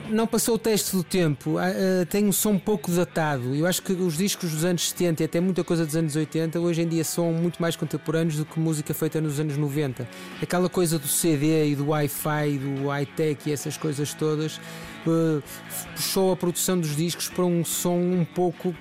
não 0.09 0.27
passou 0.27 0.55
o 0.55 0.59
teste 0.59 0.95
do 0.95 1.03
tempo, 1.03 1.57
uh, 1.57 2.07
tem 2.07 2.27
um 2.27 2.33
som 2.33 2.53
um 2.53 2.59
pouco 2.59 2.91
datado. 2.91 3.55
Eu 3.55 3.67
acho 3.67 3.83
que 3.83 3.93
os 3.93 4.17
discos 4.17 4.51
dos 4.51 4.65
anos 4.65 4.89
70 4.89 5.23
e 5.23 5.27
até 5.27 5.41
muita 5.41 5.65
coisa 5.65 5.85
dos 5.85 5.97
anos 5.97 6.15
80 6.15 6.59
hoje 6.61 6.83
em 6.83 6.89
dia 6.89 7.05
são 7.05 7.33
muito 7.33 7.61
mais 7.61 7.77
contemporâneos 7.77 8.37
do 8.37 8.45
que 8.45 8.59
música 8.59 8.95
feita 8.95 9.21
nos 9.21 9.41
anos 9.41 9.57
90. 9.57 10.09
Aquela 10.41 10.69
coisa 10.69 10.99
do 10.99 11.09
CD 11.09 11.71
e 11.71 11.77
do 11.77 11.89
Wi-Fi, 11.89 12.59
do 12.59 12.89
high-tech 12.89 13.49
e 13.49 13.53
essas 13.53 13.77
coisas 13.77 14.15
todas 14.15 14.61
uh, 15.07 15.43
puxou 15.95 16.33
a 16.33 16.37
produção 16.37 16.79
dos 16.79 16.97
discos 16.97 17.29
para 17.29 17.45
um 17.45 17.65
som 17.65 17.97
um 17.97 18.25
pouco 18.25 18.75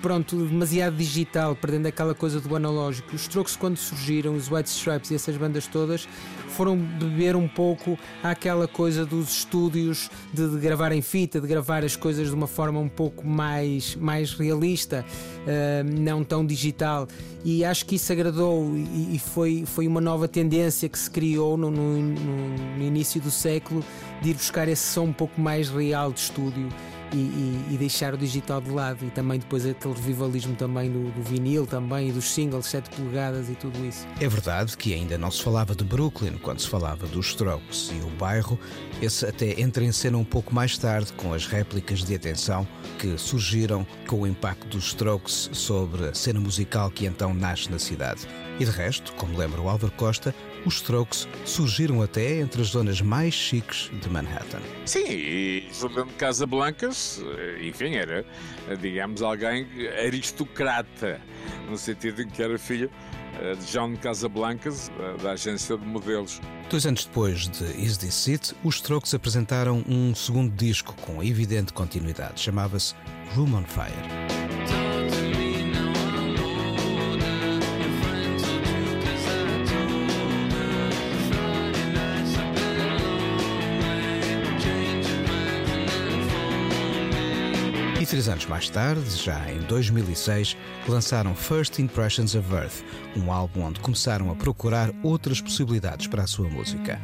pronto, 0.00 0.36
demasiado 0.44 0.96
digital, 0.96 1.54
perdendo 1.54 1.86
aquela 1.86 2.14
coisa 2.14 2.40
do 2.40 2.54
analógico. 2.56 3.14
Os 3.14 3.22
Strokes, 3.22 3.56
quando 3.56 3.76
surgiram, 3.76 4.34
os 4.34 4.50
White 4.50 4.68
Stripes 4.68 5.10
e 5.10 5.14
essas 5.14 5.36
bandas 5.36 5.66
todas, 5.66 6.08
foram 6.48 6.76
beber 6.76 7.34
um 7.36 7.48
pouco 7.48 7.98
àquela 8.22 8.68
coisa 8.68 9.06
dos 9.06 9.30
estúdios 9.30 10.10
de, 10.32 10.48
de 10.48 10.58
gravar 10.58 10.92
em 10.92 11.00
fita, 11.00 11.40
de 11.40 11.46
gravar 11.46 11.84
as 11.84 11.96
coisas 11.96 12.28
de 12.28 12.34
uma 12.34 12.46
forma 12.46 12.78
um 12.78 12.88
pouco 12.88 13.26
mais, 13.26 13.94
mais 13.96 14.32
realista, 14.34 15.04
uh, 15.40 16.00
não 16.00 16.22
tão 16.24 16.44
digital. 16.44 17.08
E 17.44 17.64
acho 17.64 17.86
que 17.86 17.96
isso 17.96 18.12
agradou 18.12 18.74
e, 18.76 19.16
e 19.16 19.18
foi, 19.18 19.64
foi 19.66 19.86
uma 19.86 20.00
nova 20.00 20.28
tendência 20.28 20.88
que 20.88 20.98
se 20.98 21.10
criou 21.10 21.56
no, 21.56 21.70
no, 21.70 22.00
no 22.00 22.82
início 22.82 23.20
do 23.20 23.30
século 23.30 23.84
de 24.20 24.30
ir 24.30 24.34
buscar 24.34 24.68
esse 24.68 24.82
som 24.82 25.04
um 25.04 25.12
pouco 25.12 25.40
mais 25.40 25.68
real 25.68 26.12
de 26.12 26.20
estúdio 26.20 26.68
e, 27.12 27.16
e, 27.16 27.66
e, 27.72 27.76
deixar 27.76 28.14
o 28.14 28.18
digital 28.18 28.60
de 28.60 28.70
lado 28.70 29.04
e 29.04 29.10
também 29.10 29.38
depois 29.38 29.66
aquele 29.66 29.94
revivalismo 29.94 30.54
também 30.56 30.90
do, 30.90 31.10
do 31.10 31.22
vinil 31.22 31.66
também 31.66 32.08
e 32.08 32.12
dos 32.12 32.30
singles 32.30 32.66
7 32.66 32.90
polegadas 32.90 33.48
e 33.48 33.54
tudo 33.54 33.84
isso. 33.84 34.06
É 34.20 34.28
verdade 34.28 34.76
que 34.76 34.94
ainda 34.94 35.18
não 35.18 35.30
se 35.30 35.42
falava 35.42 35.74
de 35.74 35.84
Brooklyn 35.84 36.38
quando 36.38 36.60
se 36.60 36.68
falava 36.68 37.06
dos 37.06 37.28
Strokes 37.28 37.90
e 37.92 38.04
o 38.04 38.10
bairro 38.10 38.58
esse 39.00 39.26
até 39.26 39.60
entra 39.60 39.84
em 39.84 39.92
cena 39.92 40.16
um 40.16 40.24
pouco 40.24 40.54
mais 40.54 40.78
tarde 40.78 41.12
com 41.14 41.32
as 41.32 41.46
réplicas 41.46 42.04
de 42.04 42.14
atenção 42.14 42.66
que 42.98 43.18
surgiram 43.18 43.86
com 44.06 44.20
o 44.20 44.26
impacto 44.26 44.68
dos 44.68 44.86
Strokes 44.88 45.50
sobre 45.52 46.08
a 46.08 46.14
cena 46.14 46.40
musical 46.40 46.90
que 46.90 47.06
então 47.06 47.34
nasce 47.34 47.70
na 47.70 47.78
cidade. 47.78 48.26
E 48.60 48.64
de 48.64 48.70
resto, 48.70 49.12
como 49.14 49.36
lembra 49.36 49.60
o 49.60 49.68
Álvaro 49.68 49.92
Costa, 49.96 50.34
os 50.64 50.74
Strokes 50.74 51.28
surgiram 51.44 52.02
até 52.02 52.40
entre 52.40 52.62
as 52.62 52.68
zonas 52.68 53.00
mais 53.00 53.34
chiques 53.34 53.90
de 54.00 54.08
Manhattan. 54.08 54.60
Sim, 54.84 55.04
e 55.08 55.68
Fernando 55.72 56.12
Casablancas, 56.14 57.22
eh, 57.38 57.66
enfim, 57.66 57.94
era, 57.94 58.24
digamos, 58.80 59.22
alguém 59.22 59.66
aristocrata, 60.04 61.20
no 61.68 61.76
sentido 61.76 62.22
em 62.22 62.28
que 62.28 62.42
era 62.42 62.58
filho 62.58 62.90
eh, 63.40 63.54
de 63.54 63.66
John 63.66 63.96
Casablancas, 63.96 64.90
da 65.22 65.32
agência 65.32 65.76
de 65.76 65.86
modelos. 65.86 66.40
Dois 66.70 66.86
anos 66.86 67.04
depois 67.04 67.48
de 67.48 67.64
Is 67.82 67.96
This 67.98 68.28
It, 68.28 68.54
os 68.64 68.76
Strokes 68.76 69.12
apresentaram 69.14 69.84
um 69.88 70.14
segundo 70.14 70.54
disco 70.54 70.94
com 71.02 71.22
evidente 71.22 71.72
continuidade. 71.72 72.40
Chamava-se 72.40 72.94
Room 73.34 73.54
on 73.54 73.64
Fire. 73.64 74.21
Três 88.12 88.28
anos 88.28 88.44
mais 88.44 88.68
tarde, 88.68 89.08
já 89.16 89.50
em 89.50 89.60
2006, 89.60 90.54
lançaram 90.86 91.34
First 91.34 91.78
Impressions 91.78 92.34
of 92.34 92.52
Earth, 92.52 92.84
um 93.16 93.32
álbum 93.32 93.62
onde 93.62 93.80
começaram 93.80 94.30
a 94.30 94.34
procurar 94.34 94.90
outras 95.02 95.40
possibilidades 95.40 96.08
para 96.08 96.22
a 96.22 96.26
sua 96.26 96.46
música. 96.46 97.00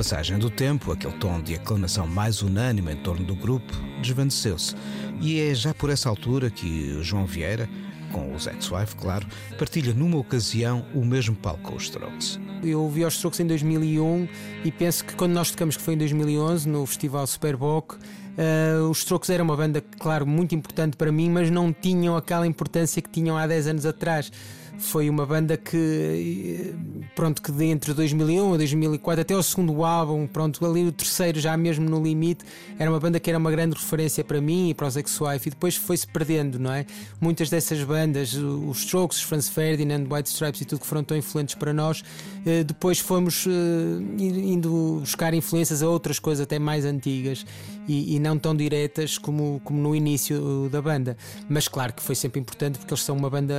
Passagem 0.00 0.38
do 0.38 0.48
tempo, 0.48 0.92
aquele 0.92 1.12
tom 1.18 1.42
de 1.42 1.56
aclamação 1.56 2.06
mais 2.06 2.40
unânime 2.40 2.90
em 2.90 2.96
torno 2.96 3.22
do 3.22 3.34
grupo 3.34 3.70
desvaneceu-se. 4.00 4.74
E 5.20 5.38
é 5.38 5.54
já 5.54 5.74
por 5.74 5.90
essa 5.90 6.08
altura 6.08 6.48
que 6.48 6.98
João 7.02 7.26
Vieira, 7.26 7.68
com 8.10 8.34
os 8.34 8.46
ex-wife, 8.46 8.96
claro, 8.96 9.26
partilha 9.58 9.92
numa 9.92 10.16
ocasião 10.16 10.86
o 10.94 11.04
mesmo 11.04 11.36
palco 11.36 11.64
com 11.64 11.76
os 11.76 11.82
Strokes. 11.82 12.40
Eu 12.64 12.80
ouvi 12.80 13.04
os 13.04 13.12
Strokes 13.12 13.40
em 13.40 13.46
2001 13.46 14.26
e 14.64 14.72
penso 14.72 15.04
que 15.04 15.14
quando 15.14 15.32
nós 15.32 15.50
tocamos, 15.50 15.76
que 15.76 15.82
foi 15.82 15.92
em 15.92 15.98
2011, 15.98 16.66
no 16.66 16.86
Festival 16.86 17.26
Superboc, 17.26 17.92
uh, 17.92 18.88
os 18.88 19.00
Strokes 19.00 19.28
eram 19.28 19.44
uma 19.44 19.56
banda, 19.56 19.84
claro, 19.98 20.26
muito 20.26 20.54
importante 20.54 20.96
para 20.96 21.12
mim, 21.12 21.28
mas 21.28 21.50
não 21.50 21.74
tinham 21.74 22.16
aquela 22.16 22.46
importância 22.46 23.02
que 23.02 23.10
tinham 23.10 23.36
há 23.36 23.46
10 23.46 23.66
anos 23.66 23.84
atrás 23.84 24.32
foi 24.80 25.10
uma 25.10 25.26
banda 25.26 25.56
que 25.58 26.74
pronto 27.20 27.42
que 27.42 27.52
de 27.52 27.66
entre 27.66 27.92
2001 27.92 28.54
a 28.54 28.56
2004 28.56 29.20
até 29.20 29.36
o 29.36 29.42
segundo 29.42 29.84
álbum 29.84 30.26
pronto 30.26 30.64
ali 30.64 30.86
o 30.86 30.90
terceiro 30.90 31.38
já 31.38 31.54
mesmo 31.54 31.86
no 31.86 32.02
limite 32.02 32.46
era 32.78 32.90
uma 32.90 32.98
banda 32.98 33.20
que 33.20 33.28
era 33.28 33.38
uma 33.38 33.50
grande 33.50 33.76
referência 33.76 34.24
para 34.24 34.40
mim 34.40 34.70
e 34.70 34.74
para 34.74 34.86
os 34.86 34.96
Ex-Wife 34.96 35.48
e 35.48 35.50
depois 35.50 35.76
foi-se 35.76 36.06
perdendo 36.06 36.58
não 36.58 36.72
é? 36.72 36.86
Muitas 37.20 37.50
dessas 37.50 37.84
bandas 37.84 38.32
os 38.32 38.78
Strokes 38.78 39.18
os 39.18 39.24
Franz 39.24 39.50
Ferdinand 39.50 40.06
White 40.10 40.30
Stripes 40.30 40.62
e 40.62 40.64
tudo 40.64 40.80
que 40.80 40.86
foram 40.86 41.04
tão 41.04 41.14
influentes 41.14 41.54
para 41.54 41.74
nós 41.74 42.02
eh, 42.46 42.64
depois 42.64 42.98
fomos 42.98 43.46
eh, 43.46 43.50
indo 44.18 45.00
buscar 45.00 45.34
influências 45.34 45.82
a 45.82 45.88
outras 45.90 46.18
coisas 46.18 46.42
até 46.42 46.58
mais 46.58 46.86
antigas 46.86 47.44
e, 47.90 48.14
e, 48.14 48.20
não 48.20 48.38
tão 48.38 48.54
diretas 48.54 49.18
como, 49.18 49.60
como 49.64 49.80
no 49.80 49.96
início 49.96 50.68
da 50.70 50.80
banda. 50.80 51.16
Mas 51.48 51.66
claro 51.66 51.92
que 51.92 52.00
foi 52.00 52.14
sempre 52.14 52.40
importante 52.40 52.78
porque 52.78 52.94
eles 52.94 53.02
são 53.02 53.16
uma 53.16 53.28
banda 53.28 53.56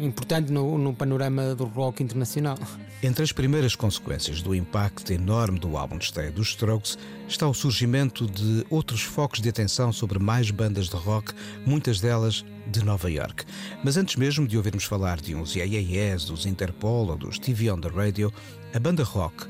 importante 0.00 0.50
no, 0.50 0.76
no 0.76 0.92
panorama 0.92 1.54
do 1.54 1.64
rock 1.64 2.02
internacional. 2.02 2.58
Entre 3.00 3.22
as 3.22 3.30
primeiras 3.30 3.76
consequências 3.76 4.42
do 4.42 4.52
impacto 4.52 5.12
enorme 5.12 5.60
do 5.60 5.76
álbum 5.76 5.98
de 5.98 6.04
estreia 6.06 6.32
dos 6.32 6.48
Strokes 6.48 6.98
está 7.28 7.46
o 7.46 7.54
surgimento 7.54 8.26
de 8.26 8.66
outros 8.68 9.02
focos 9.02 9.40
de 9.40 9.48
atenção 9.48 9.92
sobre 9.92 10.18
mais 10.18 10.50
bandas 10.50 10.88
de 10.88 10.96
rock, 10.96 11.32
muitas 11.64 12.00
delas 12.00 12.44
de 12.66 12.84
Nova 12.84 13.08
York. 13.08 13.44
Mas 13.84 13.96
antes 13.96 14.16
mesmo 14.16 14.48
de 14.48 14.56
ouvirmos 14.56 14.84
falar 14.84 15.20
de 15.20 15.32
uns 15.32 15.54
IAS, 15.54 16.24
dos 16.24 16.44
Interpol 16.44 17.08
ou 17.08 17.16
dos 17.16 17.38
TV 17.38 17.70
on 17.70 17.80
the 17.80 17.88
Radio, 17.88 18.32
a 18.74 18.80
banda 18.80 19.04
rock 19.04 19.46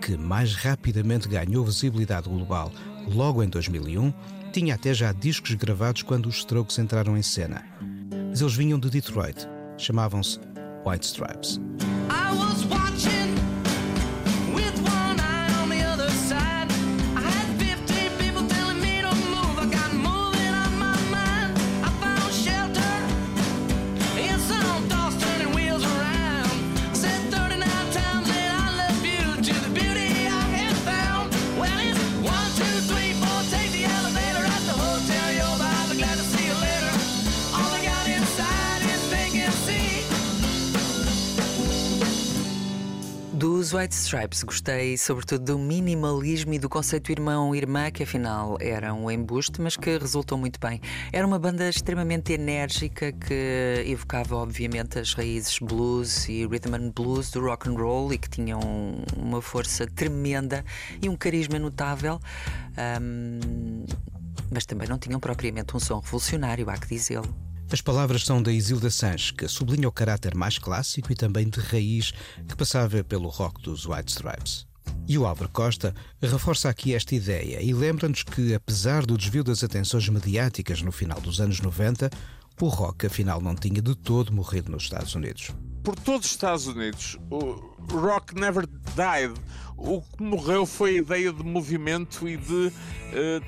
que 0.00 0.16
mais 0.16 0.54
rapidamente 0.54 1.28
ganhou 1.28 1.64
visibilidade 1.64 2.28
global 2.28 2.72
logo 3.06 3.42
em 3.42 3.48
2001, 3.48 4.12
tinha 4.52 4.74
até 4.74 4.94
já 4.94 5.12
discos 5.12 5.54
gravados 5.54 6.02
quando 6.02 6.26
os 6.26 6.36
Strokes 6.38 6.78
entraram 6.78 7.16
em 7.16 7.22
cena. 7.22 7.64
Mas 8.30 8.40
eles 8.40 8.54
vinham 8.54 8.78
de 8.78 8.90
Detroit, 8.90 9.46
chamavam-se 9.76 10.38
White 10.84 11.06
Stripes. 11.06 11.60
White 43.86 43.94
Stripes 43.94 44.42
gostei 44.42 44.98
sobretudo 44.98 45.44
do 45.44 45.58
minimalismo 45.60 46.52
e 46.52 46.58
do 46.58 46.68
conceito 46.68 47.12
irmão-irmã, 47.12 47.88
que 47.88 48.02
afinal 48.02 48.58
era 48.60 48.92
um 48.92 49.08
embuste, 49.08 49.60
mas 49.60 49.76
que 49.76 49.96
resultou 49.96 50.36
muito 50.36 50.58
bem. 50.58 50.80
Era 51.12 51.24
uma 51.24 51.38
banda 51.38 51.68
extremamente 51.68 52.32
enérgica 52.32 53.12
que 53.12 53.84
evocava, 53.86 54.34
obviamente, 54.34 54.98
as 54.98 55.14
raízes 55.14 55.60
blues 55.60 56.28
e 56.28 56.44
rhythm 56.44 56.74
and 56.74 56.90
blues 56.96 57.30
do 57.30 57.40
rock 57.40 57.68
and 57.68 57.74
roll 57.74 58.12
e 58.12 58.18
que 58.18 58.28
tinham 58.28 58.58
uma 59.16 59.40
força 59.40 59.86
tremenda 59.86 60.64
e 61.00 61.08
um 61.08 61.14
carisma 61.14 61.56
notável. 61.56 62.20
Um, 63.00 63.84
mas 64.50 64.66
também 64.66 64.88
não 64.88 64.98
tinham 64.98 65.20
propriamente 65.20 65.76
um 65.76 65.78
som 65.78 66.00
revolucionário, 66.00 66.68
há 66.68 66.76
que 66.76 66.88
dizê-lo. 66.88 67.45
As 67.70 67.80
palavras 67.80 68.24
são 68.24 68.40
da 68.40 68.52
Isilda 68.52 68.88
Sanches, 68.90 69.32
que 69.32 69.48
sublinha 69.48 69.88
o 69.88 69.92
caráter 69.92 70.36
mais 70.36 70.56
clássico 70.56 71.10
e 71.10 71.16
também 71.16 71.48
de 71.48 71.58
raiz 71.58 72.12
que 72.48 72.56
passava 72.56 73.02
pelo 73.02 73.28
rock 73.28 73.60
dos 73.60 73.86
White 73.86 74.12
Stripes. 74.12 74.66
E 75.08 75.18
o 75.18 75.26
Álvaro 75.26 75.50
Costa 75.50 75.92
reforça 76.22 76.68
aqui 76.68 76.94
esta 76.94 77.14
ideia 77.14 77.60
e 77.60 77.72
lembra-nos 77.72 78.22
que, 78.22 78.54
apesar 78.54 79.04
do 79.04 79.18
desvio 79.18 79.42
das 79.42 79.64
atenções 79.64 80.08
mediáticas 80.08 80.80
no 80.80 80.92
final 80.92 81.20
dos 81.20 81.40
anos 81.40 81.60
90, 81.60 82.08
o 82.60 82.68
rock 82.68 83.06
afinal 83.06 83.40
não 83.40 83.54
tinha 83.56 83.82
de 83.82 83.96
todo 83.96 84.32
morrido 84.32 84.70
nos 84.70 84.84
Estados 84.84 85.14
Unidos. 85.16 85.50
Por 85.86 85.94
todos 85.94 86.26
os 86.26 86.32
Estados 86.32 86.66
Unidos, 86.66 87.16
o 87.30 87.52
rock 87.92 88.34
never 88.34 88.66
died. 88.66 89.32
O 89.76 90.02
que 90.02 90.20
morreu 90.20 90.66
foi 90.66 90.96
a 90.96 90.98
ideia 90.98 91.32
de 91.32 91.44
movimento 91.44 92.26
e 92.28 92.36
de 92.36 92.52
uh, 92.52 92.72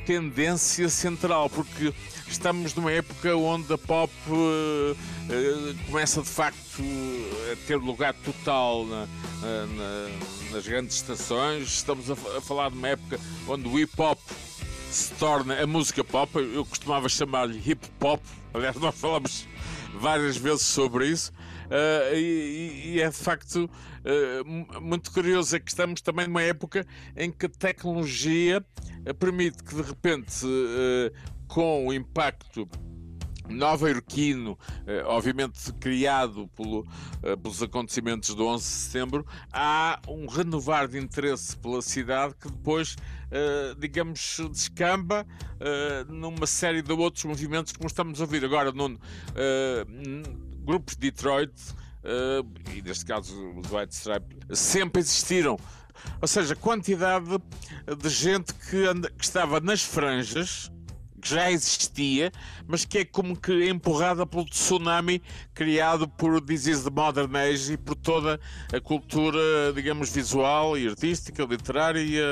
tendência 0.07 0.89
central, 0.89 1.51
porque 1.51 1.93
estamos 2.29 2.77
numa 2.77 2.93
época 2.93 3.37
onde 3.37 3.73
a 3.73 3.77
pop 3.77 4.13
uh, 4.29 4.93
uh, 4.93 5.87
começa 5.91 6.23
de 6.23 6.29
facto 6.29 6.81
a 7.53 7.67
ter 7.67 7.75
lugar 7.75 8.15
total 8.15 8.87
na, 8.87 9.09
na, 9.41 10.09
nas 10.53 10.65
grandes 10.65 10.95
estações. 10.95 11.67
Estamos 11.67 12.09
a, 12.09 12.13
a, 12.13 12.41
falar 12.41 12.71
de 12.71 12.79
uma 12.79 12.87
época 12.87 13.19
onde 13.49 13.67
o 13.69 13.77
hip 13.81 14.01
hop 14.01 14.21
se 14.93 15.13
torna 15.15 15.61
a 15.61 15.67
música 15.67 16.05
pop. 16.05 16.39
Eu 16.39 16.65
costumava 16.65 17.09
chamar-lhe 17.09 17.61
hip 17.69 17.85
hop. 18.01 18.23
Aliás, 18.55 18.77
nós 18.77 18.95
falamos 18.95 19.45
várias 19.93 20.37
vezes 20.37 20.63
sobre 20.63 21.09
isso. 21.09 21.33
Uh, 21.69 22.15
e, 22.15 22.95
e, 22.95 23.03
é 23.03 23.11
de 23.11 23.17
facto 23.17 23.69
uh, 23.69 24.81
muito 24.81 25.13
curioso 25.13 25.55
é 25.55 25.61
que 25.61 25.71
estamos 25.71 26.01
também 26.01 26.27
numa 26.27 26.43
época 26.43 26.87
em 27.15 27.31
que 27.31 27.45
a 27.45 27.49
tecnologia 27.49 28.65
permite 29.19 29.63
que 29.63 29.75
de 29.75 29.83
repente 29.83 30.47
com 31.47 31.87
o 31.87 31.93
impacto 31.93 32.67
nova-iorquino, 33.49 34.59
obviamente 35.07 35.73
criado 35.75 36.49
pelo, 36.55 36.87
pelos 37.43 37.63
acontecimentos 37.63 38.35
do 38.35 38.47
11 38.47 38.63
de 38.63 38.71
setembro, 38.71 39.27
há 39.51 39.99
um 40.07 40.27
renovar 40.27 40.87
de 40.87 40.99
interesse 40.99 41.57
pela 41.57 41.81
cidade 41.81 42.35
que 42.35 42.51
depois, 42.51 42.97
digamos, 43.79 44.39
descamba 44.51 45.27
numa 46.09 46.47
série 46.47 46.83
de 46.83 46.93
outros 46.93 47.25
movimentos, 47.25 47.73
como 47.73 47.87
estamos 47.87 48.21
a 48.21 48.25
ouvir. 48.25 48.45
Agora, 48.45 48.71
Nuno, 48.71 49.01
grupos 50.69 50.95
de 50.97 51.11
Detroit, 51.11 51.51
e 52.75 52.83
neste 52.83 53.07
caso 53.07 53.35
os 53.57 53.73
White 53.73 53.95
Stripe, 53.95 54.37
sempre 54.55 55.01
existiram. 55.01 55.59
Ou 56.21 56.29
seja, 56.29 56.55
quantidade 56.55 57.27
de 58.01 58.09
gente 58.11 58.53
que, 58.55 58.85
anda, 58.85 59.11
que 59.11 59.25
estava 59.25 59.61
nas 59.61 59.83
franjas, 59.83 60.71
que 61.19 61.29
já 61.29 61.51
existia, 61.51 62.33
mas 62.67 62.85
que 62.85 62.99
é 62.99 63.05
como 63.05 63.37
que 63.37 63.69
empurrada 63.69 64.27
pelo 64.27 64.45
tsunami 64.45 65.23
criado 65.55 66.09
por 66.09 66.41
This 66.41 66.67
is 66.67 66.85
the 66.85 66.91
Modern 66.91 67.35
Age 67.37 67.73
e 67.75 67.77
por 67.77 67.95
toda 67.95 68.41
a 68.73 68.81
cultura, 68.81 69.39
digamos, 69.75 70.11
visual 70.11 70.79
e 70.79 70.89
artística, 70.89 71.45
literária, 71.45 72.25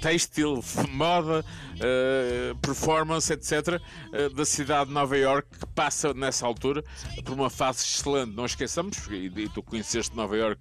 têxtil, 0.00 0.62
moda, 0.90 1.44
uh, 1.74 2.56
performance, 2.58 3.32
etc., 3.32 3.80
uh, 4.12 4.34
da 4.34 4.44
cidade 4.44 4.88
de 4.88 4.94
Nova 4.94 5.16
York, 5.16 5.48
que 5.58 5.66
passa 5.66 6.14
nessa 6.14 6.46
altura 6.46 6.84
por 7.24 7.34
uma 7.34 7.50
fase 7.50 7.84
excelente. 7.84 8.34
Não 8.34 8.46
esqueçamos, 8.46 8.96
e 9.10 9.48
tu 9.48 9.62
conheceste 9.62 10.14
Nova 10.16 10.36
York 10.36 10.60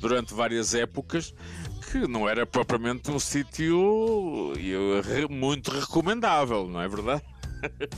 durante 0.00 0.32
várias 0.34 0.74
épocas, 0.74 1.34
que 1.90 2.06
não 2.06 2.28
era 2.28 2.46
propriamente 2.46 3.10
um 3.10 3.18
sítio 3.18 4.54
muito 5.28 5.70
recomendável, 5.70 6.68
não 6.68 6.80
é 6.80 6.88
verdade? 6.88 7.22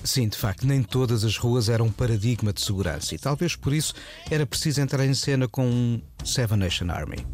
Sim, 0.02 0.28
de 0.28 0.36
facto, 0.36 0.66
nem 0.66 0.82
todas 0.82 1.24
as 1.24 1.36
ruas 1.36 1.68
eram 1.68 1.86
um 1.86 1.92
paradigma 1.92 2.52
de 2.52 2.60
segurança 2.60 3.14
e 3.14 3.18
talvez 3.18 3.54
por 3.54 3.72
isso 3.72 3.94
era 4.30 4.44
preciso 4.44 4.80
entrar 4.80 5.04
em 5.04 5.14
cena 5.14 5.46
com 5.46 5.66
um 5.66 6.02
Seven 6.24 6.58
Nation 6.58 6.90
Army. 6.90 7.24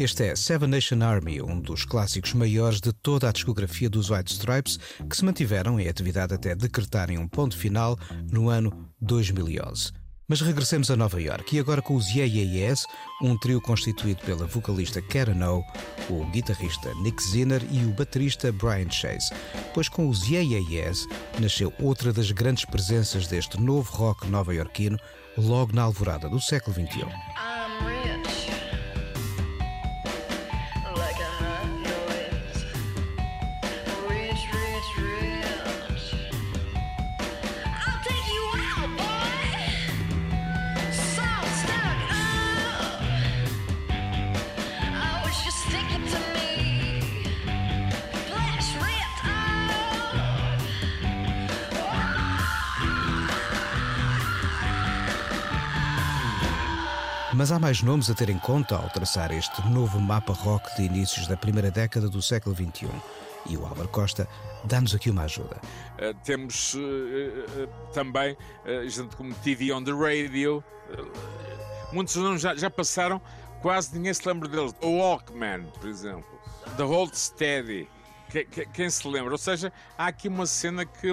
Este 0.00 0.28
é 0.28 0.34
Seven 0.34 0.70
Nation 0.70 1.02
Army, 1.02 1.42
um 1.42 1.60
dos 1.60 1.84
clássicos 1.84 2.32
maiores 2.32 2.80
de 2.80 2.90
toda 2.90 3.28
a 3.28 3.32
discografia 3.32 3.90
dos 3.90 4.08
White 4.08 4.32
Stripes, 4.32 4.78
que 5.06 5.14
se 5.14 5.22
mantiveram 5.22 5.78
em 5.78 5.88
atividade 5.88 6.32
até 6.32 6.54
decretarem 6.54 7.18
um 7.18 7.28
ponto 7.28 7.54
final 7.54 7.98
no 8.32 8.48
ano 8.48 8.88
2011. 8.98 9.92
Mas 10.26 10.40
regressemos 10.40 10.90
a 10.90 10.96
Nova 10.96 11.20
York 11.20 11.54
e 11.54 11.60
agora 11.60 11.82
com 11.82 11.94
os 11.96 12.08
Yeah 12.08 12.34
Yeah 12.34 12.70
Yes, 12.70 12.86
um 13.20 13.36
trio 13.36 13.60
constituído 13.60 14.22
pela 14.22 14.46
vocalista 14.46 15.02
Karen 15.02 15.44
O, 15.44 15.62
o 16.08 16.24
guitarrista 16.30 16.94
Nick 17.02 17.22
Zinner 17.22 17.60
e 17.70 17.84
o 17.84 17.90
baterista 17.90 18.50
Brian 18.50 18.88
Chase. 18.88 19.30
Pois 19.74 19.90
com 19.90 20.08
os 20.08 20.26
Yeah 20.26 20.48
Yeah 20.48 20.88
Yes 20.88 21.06
nasceu 21.38 21.74
outra 21.78 22.10
das 22.10 22.32
grandes 22.32 22.64
presenças 22.64 23.26
deste 23.26 23.60
novo 23.60 23.92
rock 23.92 24.26
nova-iorquino 24.28 24.98
logo 25.36 25.74
na 25.74 25.82
alvorada 25.82 26.26
do 26.26 26.40
século 26.40 26.74
XXI. 26.74 27.59
Mas 57.40 57.50
há 57.50 57.58
mais 57.58 57.82
nomes 57.82 58.10
a 58.10 58.14
ter 58.14 58.28
em 58.28 58.38
conta 58.38 58.76
ao 58.76 58.90
traçar 58.90 59.32
este 59.32 59.66
novo 59.70 59.98
mapa 59.98 60.34
rock 60.34 60.76
de 60.76 60.82
inícios 60.82 61.26
da 61.26 61.38
primeira 61.38 61.70
década 61.70 62.06
do 62.06 62.20
século 62.20 62.54
XXI. 62.54 62.90
E 63.46 63.56
o 63.56 63.64
Álvaro 63.64 63.88
Costa 63.88 64.28
dá-nos 64.64 64.94
aqui 64.94 65.08
uma 65.08 65.22
ajuda. 65.22 65.56
Uh, 65.94 66.12
temos 66.22 66.74
uh, 66.74 66.78
uh, 66.78 67.92
também 67.94 68.36
gente 68.88 69.16
como 69.16 69.32
TV 69.36 69.72
on 69.72 69.82
the 69.82 69.90
Radio. 69.90 70.62
muitos 71.94 72.14
nomes 72.16 72.42
já, 72.42 72.54
já, 72.54 72.68
passaram, 72.68 73.18
quase 73.62 73.94
ninguém 73.94 74.12
se 74.12 74.28
lembra 74.28 74.46
deles. 74.46 74.74
O 74.82 74.98
Walkman, 74.98 75.62
por 75.80 75.88
exemplo. 75.88 76.38
The 76.76 76.82
Hold 76.82 77.14
Steady. 77.14 77.88
Que, 78.28 78.44
que, 78.44 78.66
quem 78.66 78.90
se 78.90 79.08
lembra? 79.08 79.32
Ou 79.32 79.38
seja, 79.38 79.72
há 79.96 80.08
aqui 80.08 80.28
uma 80.28 80.44
cena 80.44 80.84
que 80.84 81.10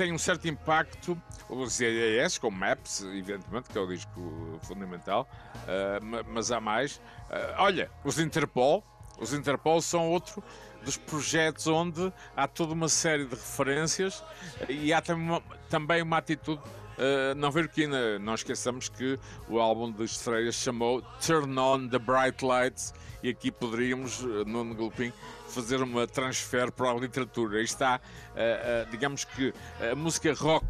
tem 0.00 0.14
um 0.14 0.18
certo 0.18 0.48
impacto, 0.48 1.20
os 1.46 1.78
EAS, 1.78 2.38
com 2.38 2.50
Maps, 2.50 3.02
evidentemente, 3.02 3.68
que 3.68 3.76
é 3.76 3.80
o 3.82 3.86
disco 3.86 4.58
fundamental, 4.62 5.28
uh, 5.56 6.24
mas 6.26 6.50
há 6.50 6.58
mais. 6.58 6.96
Uh, 6.96 7.56
olha, 7.58 7.90
os 8.02 8.18
Interpol, 8.18 8.82
os 9.18 9.34
Interpol 9.34 9.82
são 9.82 10.08
outro 10.08 10.42
dos 10.82 10.96
projetos 10.96 11.66
onde 11.66 12.10
há 12.34 12.48
toda 12.48 12.72
uma 12.72 12.88
série 12.88 13.26
de 13.26 13.34
referências 13.34 14.24
e 14.70 14.90
há 14.90 15.02
também 15.02 15.26
uma, 15.26 15.42
também 15.68 16.00
uma 16.00 16.16
atitude 16.16 16.62
uh, 16.62 17.34
não 17.36 17.50
verquina. 17.50 18.18
Não 18.18 18.34
esqueçamos 18.34 18.88
que 18.88 19.18
o 19.50 19.60
álbum 19.60 19.92
de 19.92 20.04
estreia 20.04 20.50
chamou 20.50 21.02
Turn 21.20 21.58
On 21.58 21.86
the 21.86 21.98
Bright 21.98 22.42
Lights 22.42 22.94
e 23.22 23.30
aqui 23.30 23.50
poderíamos, 23.50 24.20
no 24.20 24.74
Gulpin, 24.74 25.12
fazer 25.48 25.82
uma 25.82 26.06
transfer 26.06 26.70
para 26.70 26.90
a 26.90 26.94
literatura. 26.94 27.58
Aí 27.58 27.64
está, 27.64 27.96
uh, 27.98 28.86
uh, 28.86 28.90
digamos 28.90 29.24
que 29.24 29.52
a 29.90 29.94
música 29.94 30.32
rock 30.34 30.66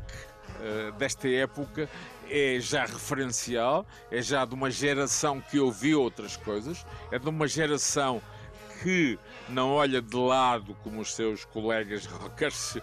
desta 0.98 1.28
época 1.28 1.88
é 2.28 2.58
já 2.60 2.84
referencial, 2.84 3.86
é 4.10 4.20
já 4.20 4.44
de 4.44 4.52
uma 4.52 4.70
geração 4.70 5.40
que 5.40 5.58
ouviu 5.58 6.02
outras 6.02 6.36
coisas, 6.36 6.84
é 7.10 7.18
de 7.18 7.28
uma 7.28 7.46
geração 7.46 8.20
que 8.82 9.18
não 9.48 9.70
olha 9.70 10.02
de 10.02 10.16
lado 10.16 10.74
como 10.82 11.00
os 11.00 11.14
seus 11.14 11.44
colegas 11.44 12.04
rockers 12.06 12.76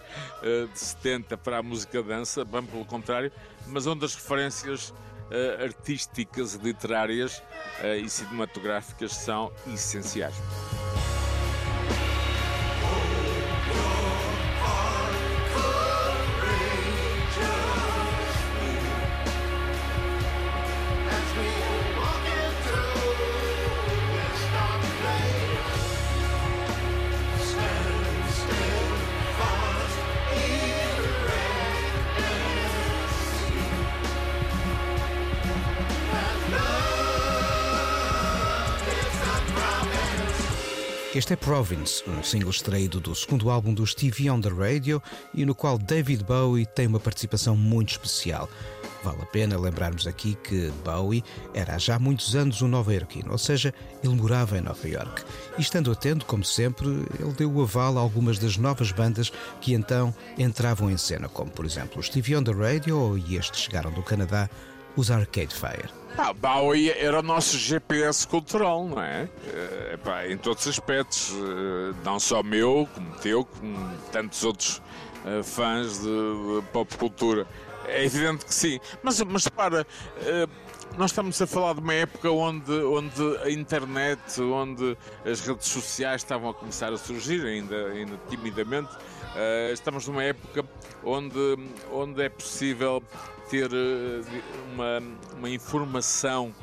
de 0.72 0.78
70 0.78 1.36
para 1.36 1.58
a 1.58 1.62
música 1.62 2.02
dança, 2.02 2.44
bem 2.44 2.62
pelo 2.64 2.84
contrário, 2.84 3.30
mas 3.66 3.86
onde 3.86 4.04
as 4.04 4.14
referências 4.14 4.92
uh, 5.30 5.62
artísticas, 5.62 6.54
literárias 6.54 7.38
uh, 7.82 7.94
e 8.02 8.08
cinematográficas 8.08 9.12
são 9.12 9.52
essenciais. 9.72 10.34
Este 41.28 41.34
é 41.34 41.44
Province, 41.44 42.02
um 42.08 42.22
single 42.22 42.48
extraído 42.48 43.00
do 43.00 43.14
segundo 43.14 43.50
álbum 43.50 43.74
do 43.74 43.86
Stevie 43.86 44.30
on 44.30 44.40
the 44.40 44.48
Radio 44.48 45.02
e 45.34 45.44
no 45.44 45.54
qual 45.54 45.76
David 45.76 46.24
Bowie 46.24 46.64
tem 46.64 46.86
uma 46.86 46.98
participação 46.98 47.54
muito 47.54 47.90
especial. 47.90 48.48
Vale 49.04 49.20
a 49.20 49.26
pena 49.26 49.60
lembrarmos 49.60 50.06
aqui 50.06 50.38
que 50.42 50.72
Bowie 50.82 51.22
era 51.52 51.74
há 51.74 51.78
já 51.78 51.98
muitos 51.98 52.34
anos 52.34 52.62
um 52.62 52.68
nova-iorquino, 52.68 53.30
ou 53.30 53.36
seja, 53.36 53.74
ele 54.02 54.14
morava 54.14 54.56
em 54.56 54.62
Nova 54.62 54.88
York. 54.88 55.22
E 55.58 55.60
estando 55.60 55.92
atento, 55.92 56.24
como 56.24 56.42
sempre, 56.42 56.88
ele 57.20 57.34
deu 57.36 57.52
o 57.52 57.60
aval 57.60 57.98
a 57.98 58.00
algumas 58.00 58.38
das 58.38 58.56
novas 58.56 58.90
bandas 58.90 59.30
que 59.60 59.74
então 59.74 60.14
entravam 60.38 60.90
em 60.90 60.96
cena, 60.96 61.28
como 61.28 61.50
por 61.50 61.66
exemplo 61.66 62.00
o 62.00 62.02
Stevie 62.02 62.36
on 62.36 62.42
the 62.42 62.52
Radio 62.52 63.18
e 63.18 63.36
estes 63.36 63.60
chegaram 63.60 63.92
do 63.92 64.02
Canadá, 64.02 64.48
os 64.96 65.10
Arcade 65.10 65.54
Fire. 65.54 65.90
Ah, 66.16 66.32
Bowie 66.32 66.90
era 66.90 67.20
o 67.20 67.22
nosso 67.22 67.58
GPS 67.58 68.26
cultural, 68.26 68.88
não 68.88 69.00
é? 69.00 69.28
Em 70.28 70.36
todos 70.36 70.64
os 70.64 70.68
aspectos, 70.68 71.32
eh, 71.32 71.94
não 72.04 72.18
só 72.18 72.42
meu, 72.42 72.88
como 72.94 73.16
teu, 73.16 73.44
como 73.44 73.96
tantos 74.12 74.44
outros 74.44 74.82
uh, 75.24 75.42
fãs 75.42 75.98
de, 75.98 76.04
de, 76.04 76.62
pop 76.72 76.96
cultura. 76.96 77.46
É 77.86 78.04
evidente 78.04 78.44
que 78.44 78.54
sim, 78.54 78.78
mas, 79.02 79.20
mas 79.22 79.48
para. 79.48 79.82
Uh, 79.82 80.68
nós 80.96 81.10
estamos 81.10 81.40
a 81.40 81.46
falar 81.46 81.74
de 81.74 81.80
uma 81.80 81.94
época 81.94 82.30
onde, 82.30 82.72
onde 82.72 83.36
a 83.42 83.50
internet, 83.50 84.40
onde 84.40 84.96
as 85.24 85.40
redes 85.40 85.68
sociais 85.68 86.22
estavam 86.22 86.50
a 86.50 86.54
começar 86.54 86.92
a 86.92 86.96
surgir, 86.96 87.44
ainda, 87.44 87.76
ainda 87.88 88.18
timidamente. 88.28 88.90
Estamos 89.72 90.08
numa 90.08 90.24
época 90.24 90.64
onde, 91.04 91.38
onde 91.92 92.22
é 92.22 92.28
possível 92.28 93.02
ter 93.48 93.70
eh, 93.72 94.42
uma, 94.72 95.02
uma 95.36 95.50
informação 95.50 96.54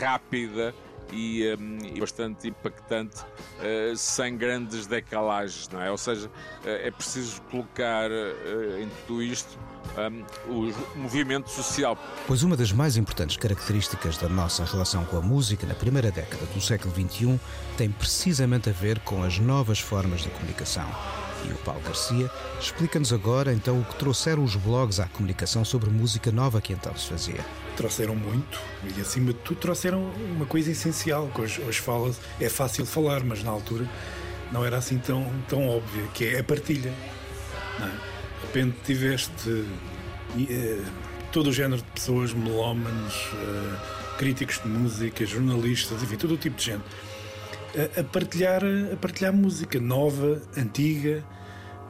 rápida 0.00 0.74
e, 1.12 1.54
um, 1.58 1.78
e, 1.94 2.00
bastante 2.00 2.48
impactante 2.48 3.20
uh, 3.22 3.96
sem 3.96 4.36
grandes 4.36 4.86
decalagens, 4.86 5.68
não 5.68 5.80
é? 5.80 5.90
Ou 5.90 5.98
seja, 5.98 6.28
uh, 6.28 6.30
é 6.64 6.90
preciso 6.90 7.40
colocar 7.42 8.10
uh, 8.10 8.80
em 8.80 8.88
tudo 9.06 9.22
isto 9.22 9.58
um, 9.98 10.24
o 10.52 10.98
movimento 10.98 11.50
social. 11.50 11.98
Pois 12.26 12.42
uma 12.42 12.56
das 12.56 12.72
mais 12.72 12.96
importantes 12.96 13.36
características 13.36 14.16
da 14.16 14.28
nossa 14.28 14.64
relação 14.64 15.04
com 15.04 15.16
a 15.16 15.22
música 15.22 15.66
na 15.66 15.74
primeira 15.74 16.10
década 16.10 16.44
do 16.46 16.60
século 16.60 16.94
XXI 16.94 17.38
tem 17.76 17.90
precisamente 17.90 18.70
a 18.70 18.72
ver 18.72 18.98
com 19.00 19.22
as 19.22 19.38
novas 19.38 19.78
formas 19.78 20.22
de 20.22 20.30
comunicação 20.30 20.88
e 21.48 21.52
o 21.52 21.56
Paulo 21.58 21.80
Garcia 21.82 22.30
explica-nos 22.58 23.12
agora 23.12 23.52
então 23.52 23.80
o 23.80 23.84
que 23.84 23.96
trouxeram 23.96 24.42
os 24.42 24.56
blogs 24.56 24.98
à 24.98 25.06
comunicação 25.06 25.64
sobre 25.64 25.90
música 25.90 26.32
nova 26.32 26.60
que 26.60 26.72
então 26.72 26.96
se 26.96 27.08
fazia. 27.08 27.44
Trouxeram 27.76 28.14
muito 28.14 28.60
e 28.96 29.00
acima 29.00 29.32
de 29.32 29.38
tudo 29.40 29.58
trouxeram 29.58 30.04
uma 30.34 30.46
coisa 30.46 30.70
essencial 30.70 31.28
que 31.34 31.40
hoje, 31.40 31.60
hoje 31.62 31.80
fala, 31.80 32.14
é 32.40 32.48
fácil 32.48 32.86
falar, 32.86 33.24
mas 33.24 33.42
na 33.42 33.50
altura 33.50 33.88
não 34.52 34.64
era 34.64 34.76
assim 34.76 34.98
tão, 34.98 35.30
tão 35.48 35.68
óbvia, 35.68 36.04
que 36.14 36.24
é 36.26 36.40
a 36.40 36.44
partilha. 36.44 36.92
É? 37.80 37.84
De 37.84 38.46
repente 38.46 38.76
tiveste 38.84 39.50
uh, 39.50 40.84
todo 41.32 41.50
o 41.50 41.52
género 41.52 41.82
de 41.82 41.90
pessoas, 41.90 42.32
melómanos, 42.32 43.14
uh, 43.32 44.16
críticos 44.18 44.60
de 44.62 44.68
música, 44.68 45.26
jornalistas, 45.26 46.00
enfim, 46.02 46.16
todo 46.16 46.34
o 46.34 46.36
tipo 46.36 46.56
de 46.56 46.64
gente 46.64 46.84
a, 47.98 48.04
partilhar, 48.04 48.62
a 48.92 48.96
partilhar 48.96 49.32
música 49.32 49.80
nova, 49.80 50.40
antiga, 50.56 51.24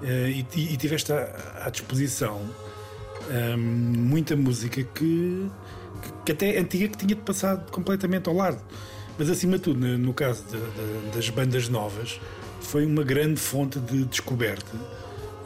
uh, 0.00 0.06
e, 0.06 0.46
e, 0.56 0.76
tiveste 0.76 1.12
à, 1.12 1.64
à 1.66 1.70
disposição 1.70 2.40
um, 3.30 3.56
muita 3.56 4.36
música 4.36 4.82
que, 4.82 5.48
que, 6.24 6.32
até 6.32 6.58
antiga 6.58 6.88
que 6.88 6.98
tinha-te 6.98 7.22
passado 7.22 7.70
completamente 7.70 8.28
ao 8.28 8.34
lado. 8.34 8.60
Mas 9.18 9.30
acima 9.30 9.56
de 9.56 9.62
tudo, 9.62 9.86
no, 9.98 10.12
caso 10.12 10.44
de, 10.44 10.56
de, 10.56 11.16
das 11.16 11.28
bandas 11.30 11.68
novas, 11.68 12.20
foi 12.60 12.84
uma 12.84 13.04
grande 13.04 13.38
fonte 13.38 13.78
de 13.78 14.04
descoberta. 14.04 14.72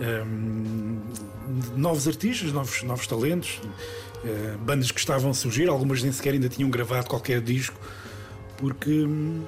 Um, 0.01 1.01
novos 1.77 2.07
artistas, 2.07 2.53
novos, 2.53 2.83
novos 2.83 3.07
talentos, 3.07 3.61
uh, 4.25 4.59
bandas 4.59 4.91
que 4.91 5.01
estavam 5.01 5.31
a 5.31 5.35
surgir, 5.35 5.69
algumas 5.69 6.03
nem 6.03 6.13
sequer 6.13 6.35
ainda 6.35 6.49
tinham 6.49 6.71
gravado 6.71 7.09
qualquer 7.09 7.41
disco, 7.43 7.79
porque 8.57 8.91
hum, 8.91 9.43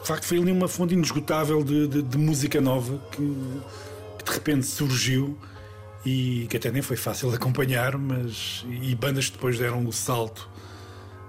de 0.00 0.06
facto 0.06 0.24
foi 0.24 0.38
ali 0.38 0.50
uma 0.50 0.68
fonte 0.68 0.94
inesgotável 0.94 1.62
de, 1.62 1.86
de, 1.86 2.02
de 2.02 2.18
música 2.18 2.60
nova 2.60 3.00
que, 3.12 3.18
que, 4.18 4.24
de 4.24 4.30
repente 4.32 4.66
surgiu 4.66 5.36
e 6.04 6.46
que 6.48 6.56
até 6.56 6.70
nem 6.70 6.82
foi 6.82 6.96
fácil 6.96 7.30
acompanhar, 7.34 7.96
mas 7.96 8.64
e 8.68 8.94
bandas 8.94 9.26
que 9.26 9.32
depois 9.32 9.58
deram 9.58 9.84
o 9.86 9.92
salto 9.92 10.48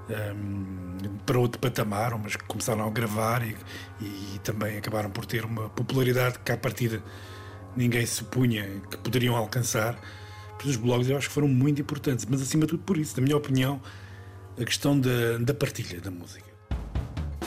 um, 0.10 1.18
para 1.26 1.40
outro 1.40 1.60
patamar, 1.60 2.18
mas 2.18 2.36
que 2.36 2.44
começaram 2.46 2.86
a 2.86 2.90
gravar 2.90 3.46
e, 3.46 3.56
e, 4.02 4.40
também 4.44 4.78
acabaram 4.78 5.10
por 5.10 5.26
ter 5.26 5.46
uma 5.46 5.70
popularidade 5.70 6.40
que 6.40 6.52
à 6.52 6.58
partida 6.58 7.02
ninguém 7.76 8.06
supunha 8.06 8.82
que 8.90 8.98
poderiam 8.98 9.36
alcançar. 9.36 10.00
Os 10.64 10.76
blogs 10.76 11.10
eu 11.10 11.18
acho 11.18 11.28
que 11.28 11.34
foram 11.34 11.48
muito 11.48 11.82
importantes, 11.82 12.26
mas 12.30 12.42
acima 12.42 12.66
de 12.66 12.72
tudo 12.72 12.84
por 12.84 12.98
isso, 12.98 13.16
na 13.18 13.24
minha 13.24 13.36
opinião, 13.36 13.82
a 14.60 14.64
questão 14.64 15.00
da, 15.00 15.38
da 15.40 15.54
partilha 15.54 16.00
da 16.00 16.12
música. 16.12 16.52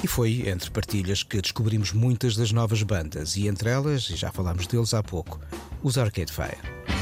E 0.03 0.07
foi 0.07 0.49
entre 0.49 0.71
partilhas 0.71 1.23
que 1.23 1.41
descobrimos 1.41 1.93
muitas 1.93 2.37
das 2.37 2.51
novas 2.51 2.83
bandas, 2.83 3.37
e 3.37 3.47
entre 3.47 3.71
elas, 3.71 4.11
e 4.11 4.17
já 4.17 4.33
falámos 4.33 4.67
deles 4.67 4.93
há 4.93 5.03
pouco, 5.03 5.41
os 5.83 5.97
Arcade 5.97 6.33
Fire. 6.33 6.94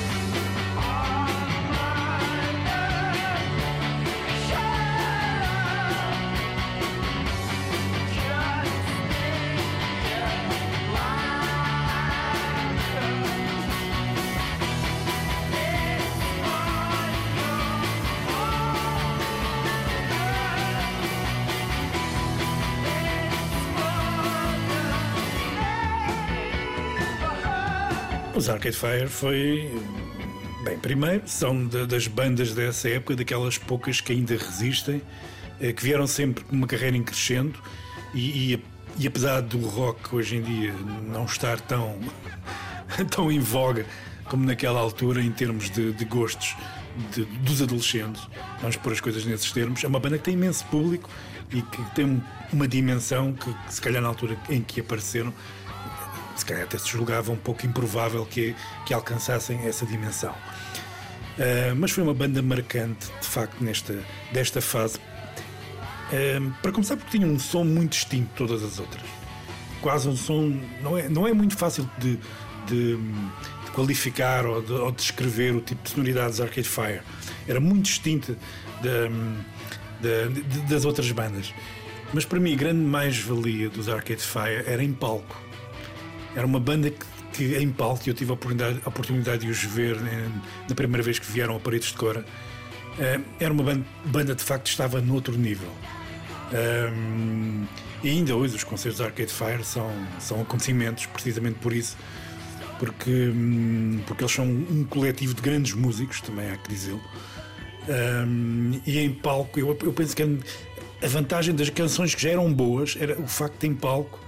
Os 28.42 28.48
Arcade 28.48 28.76
Fire 28.76 29.06
foi. 29.06 29.70
Bem, 30.64 30.76
primeiro, 30.76 31.22
são 31.26 31.64
de, 31.64 31.86
das 31.86 32.08
bandas 32.08 32.52
dessa 32.52 32.88
época, 32.88 33.14
daquelas 33.14 33.56
poucas 33.56 34.00
que 34.00 34.12
ainda 34.12 34.36
resistem, 34.36 35.00
eh, 35.60 35.72
que 35.72 35.80
vieram 35.80 36.08
sempre 36.08 36.42
com 36.42 36.56
uma 36.56 36.66
carreira 36.66 36.96
em 36.96 37.04
crescendo 37.04 37.56
e, 38.12 38.54
e, 38.54 38.64
e, 38.98 39.06
apesar 39.06 39.42
do 39.42 39.60
rock 39.60 40.16
hoje 40.16 40.38
em 40.38 40.42
dia 40.42 40.74
não 41.06 41.24
estar 41.24 41.60
tão, 41.60 42.00
tão 43.08 43.30
em 43.30 43.38
voga 43.38 43.86
como 44.24 44.44
naquela 44.44 44.80
altura 44.80 45.22
em 45.22 45.30
termos 45.30 45.70
de, 45.70 45.92
de 45.92 46.04
gostos 46.04 46.56
de, 47.14 47.24
dos 47.24 47.62
adolescentes, 47.62 48.26
vamos 48.60 48.74
pôr 48.74 48.92
as 48.92 49.00
coisas 49.00 49.24
nesses 49.24 49.52
termos, 49.52 49.84
é 49.84 49.86
uma 49.86 50.00
banda 50.00 50.18
que 50.18 50.24
tem 50.24 50.34
imenso 50.34 50.64
público 50.64 51.08
e 51.52 51.62
que 51.62 51.82
tem 51.94 52.20
uma 52.52 52.66
dimensão 52.66 53.34
que, 53.34 53.54
que 53.54 53.72
se 53.72 53.80
calhar 53.80 54.02
na 54.02 54.08
altura 54.08 54.36
em 54.50 54.60
que 54.60 54.80
apareceram 54.80 55.32
se 56.36 56.44
calhar 56.44 56.64
até 56.64 56.78
se 56.78 56.88
julgava 56.88 57.32
um 57.32 57.36
pouco 57.36 57.66
improvável 57.66 58.24
que, 58.26 58.54
que 58.86 58.94
alcançassem 58.94 59.66
essa 59.66 59.86
dimensão. 59.86 60.32
Uh, 60.32 61.74
mas 61.76 61.90
foi 61.90 62.02
uma 62.02 62.14
banda 62.14 62.42
marcante, 62.42 63.06
de 63.20 63.26
facto, 63.26 63.62
nesta, 63.62 63.98
desta 64.32 64.60
fase. 64.60 64.98
Uh, 64.98 66.52
para 66.60 66.72
começar, 66.72 66.96
porque 66.96 67.16
tinha 67.16 67.26
um 67.26 67.38
som 67.38 67.64
muito 67.64 67.92
distinto 67.92 68.28
de 68.28 68.34
todas 68.34 68.62
as 68.62 68.78
outras. 68.78 69.04
Quase 69.80 70.08
um 70.08 70.16
som. 70.16 70.60
Não 70.82 70.98
é, 70.98 71.08
não 71.08 71.26
é 71.26 71.32
muito 71.32 71.56
fácil 71.56 71.88
de, 71.98 72.18
de, 72.66 72.96
de 72.96 73.70
qualificar 73.74 74.46
ou 74.46 74.62
de, 74.62 74.72
ou 74.72 74.92
descrever 74.92 75.54
o 75.56 75.60
tipo 75.60 75.82
de 75.82 75.90
sonoridades 75.90 76.40
Arcade 76.40 76.68
Fire. 76.68 77.00
Era 77.48 77.60
muito 77.60 77.86
distinta 77.86 78.36
das 80.68 80.84
outras 80.84 81.10
bandas. 81.10 81.52
Mas 82.12 82.24
para 82.24 82.38
mim, 82.38 82.52
a 82.52 82.56
grande 82.56 82.80
mais-valia 82.80 83.70
dos 83.70 83.88
Arcade 83.88 84.20
Fire 84.20 84.64
era 84.66 84.84
em 84.84 84.92
palco. 84.92 85.51
Era 86.34 86.46
uma 86.46 86.60
banda 86.60 86.90
que, 86.90 87.04
que 87.32 87.56
em 87.56 87.70
palco, 87.70 88.08
eu 88.08 88.14
tive 88.14 88.30
a 88.30 88.34
oportunidade, 88.34 88.80
a 88.84 88.88
oportunidade 88.88 89.44
de 89.44 89.50
os 89.50 89.62
ver 89.62 89.96
né, 90.00 90.30
na 90.68 90.74
primeira 90.74 91.02
vez 91.02 91.18
que 91.18 91.30
vieram 91.30 91.56
a 91.56 91.60
Paredes 91.60 91.88
de 91.88 91.94
Cora. 91.94 92.20
Uh, 92.20 93.24
era 93.40 93.52
uma 93.52 93.62
banda, 93.62 93.84
banda, 94.04 94.34
de 94.34 94.42
facto, 94.42 94.66
estava 94.66 95.00
no 95.00 95.14
outro 95.14 95.36
nível. 95.36 95.70
Um, 96.52 97.66
e 98.02 98.10
ainda 98.10 98.36
hoje 98.36 98.56
os 98.56 98.64
concertos 98.64 98.98
da 98.98 99.06
Arcade 99.06 99.32
Fire 99.32 99.64
são, 99.64 99.90
são 100.18 100.40
acontecimentos, 100.42 101.06
precisamente 101.06 101.58
por 101.60 101.72
isso, 101.72 101.96
porque, 102.78 103.10
um, 103.10 104.00
porque 104.06 104.24
eles 104.24 104.32
são 104.32 104.44
um 104.44 104.84
coletivo 104.88 105.34
de 105.34 105.40
grandes 105.40 105.72
músicos, 105.72 106.20
também 106.20 106.50
há 106.50 106.56
que 106.56 106.68
dizê-lo. 106.68 107.00
Um, 107.88 108.80
e 108.86 108.98
em 108.98 109.12
palco, 109.14 109.58
eu, 109.58 109.76
eu 109.82 109.92
penso 109.92 110.14
que 110.14 110.22
a 110.22 111.06
vantagem 111.06 111.54
das 111.54 111.70
canções 111.70 112.14
que 112.14 112.22
já 112.22 112.30
eram 112.30 112.52
boas 112.52 112.96
era 113.00 113.18
o 113.20 113.26
facto 113.26 113.60
de 113.60 113.66
em 113.68 113.74
palco 113.74 114.21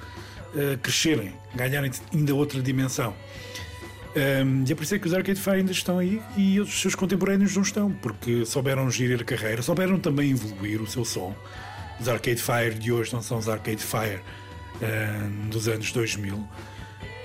uh, 0.54 0.78
crescerem, 0.78 1.32
ganharem 1.54 1.90
ainda 2.12 2.34
outra 2.34 2.60
dimensão. 2.62 3.14
Um, 4.16 4.64
e 4.66 4.72
é 4.72 4.74
por 4.76 4.84
isso 4.84 4.94
é 4.94 4.98
que 4.98 5.08
os 5.08 5.14
Arcade 5.14 5.40
Fire 5.40 5.56
ainda 5.56 5.72
estão 5.72 5.98
aí 5.98 6.22
e 6.36 6.60
os 6.60 6.80
seus 6.80 6.94
contemporâneos 6.94 7.56
não 7.56 7.62
estão, 7.62 7.90
porque 7.90 8.46
souberam 8.46 8.88
gerir 8.88 9.24
carreira, 9.24 9.60
souberam 9.60 9.98
também 9.98 10.30
evoluir 10.30 10.80
o 10.80 10.86
seu 10.86 11.04
som. 11.04 11.34
Os 12.00 12.08
Arcade 12.08 12.40
Fire 12.40 12.74
de 12.74 12.92
hoje 12.92 13.12
não 13.12 13.22
são 13.22 13.38
os 13.38 13.48
Arcade 13.48 13.82
Fire 13.82 14.20
uh, 14.76 15.48
dos 15.50 15.66
anos 15.66 15.90
2000. 15.90 16.36
Uh, 16.36 16.48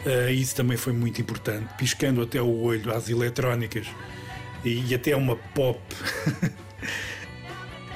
ah, 0.05 0.31
isso 0.31 0.55
também 0.55 0.77
foi 0.77 0.93
muito 0.93 1.21
importante, 1.21 1.67
piscando 1.77 2.21
até 2.23 2.41
o 2.41 2.61
olho 2.61 2.91
às 2.91 3.07
eletrónicas 3.09 3.85
e, 4.63 4.85
e 4.87 4.95
até 4.95 5.15
uma 5.15 5.35
pop 5.35 5.79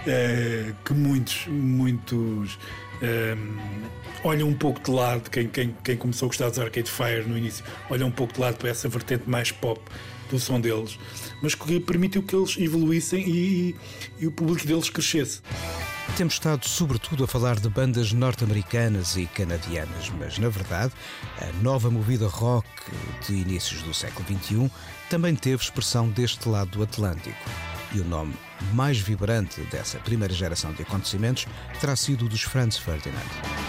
uh, 0.05 0.75
que 0.85 0.93
muitos, 0.93 1.47
muitos 1.47 2.59
olha 4.23 4.45
um 4.45 4.53
pouco 4.53 4.81
de 4.81 4.91
lado, 4.91 5.29
quem, 5.29 5.47
quem, 5.47 5.75
quem 5.83 5.97
começou 5.97 6.27
a 6.27 6.29
gostar 6.29 6.49
dos 6.49 6.59
Arcade 6.59 6.89
Fire 6.89 7.23
no 7.27 7.37
início, 7.37 7.63
olha 7.89 8.05
um 8.05 8.11
pouco 8.11 8.33
de 8.33 8.39
lado 8.39 8.57
para 8.57 8.69
essa 8.69 8.87
vertente 8.87 9.29
mais 9.29 9.51
pop 9.51 9.81
do 10.29 10.39
som 10.39 10.59
deles, 10.59 10.97
mas 11.41 11.53
que 11.53 11.79
permitiu 11.79 12.23
que 12.23 12.35
eles 12.35 12.57
evoluíssem 12.57 13.23
e, 13.27 13.31
e, 13.31 13.75
e 14.19 14.27
o 14.27 14.31
público 14.31 14.65
deles 14.65 14.89
crescesse. 14.89 15.41
Temos 16.17 16.35
estado 16.35 16.67
sobretudo 16.67 17.23
a 17.23 17.27
falar 17.27 17.59
de 17.59 17.67
bandas 17.69 18.13
norte-americanas 18.13 19.15
e 19.17 19.25
canadianas, 19.25 20.11
mas 20.19 20.37
na 20.37 20.49
verdade 20.49 20.93
a 21.41 21.63
nova 21.63 21.89
movida 21.89 22.27
rock 22.27 22.67
de 23.25 23.33
inícios 23.33 23.81
do 23.81 23.93
século 23.93 24.25
XXI 24.27 24.71
também 25.09 25.35
teve 25.35 25.63
expressão 25.63 26.09
deste 26.09 26.47
lado 26.47 26.71
do 26.71 26.83
Atlântico. 26.83 27.72
E 27.93 27.99
o 27.99 28.05
nome 28.05 28.33
mais 28.73 28.97
vibrante 28.97 29.61
dessa 29.63 29.99
primeira 29.99 30.33
geração 30.33 30.73
de 30.73 30.81
acontecimentos 30.81 31.45
terá 31.79 31.95
sido 31.95 32.25
o 32.25 32.29
dos 32.29 32.41
Franz 32.41 32.77
Ferdinand. 32.77 33.62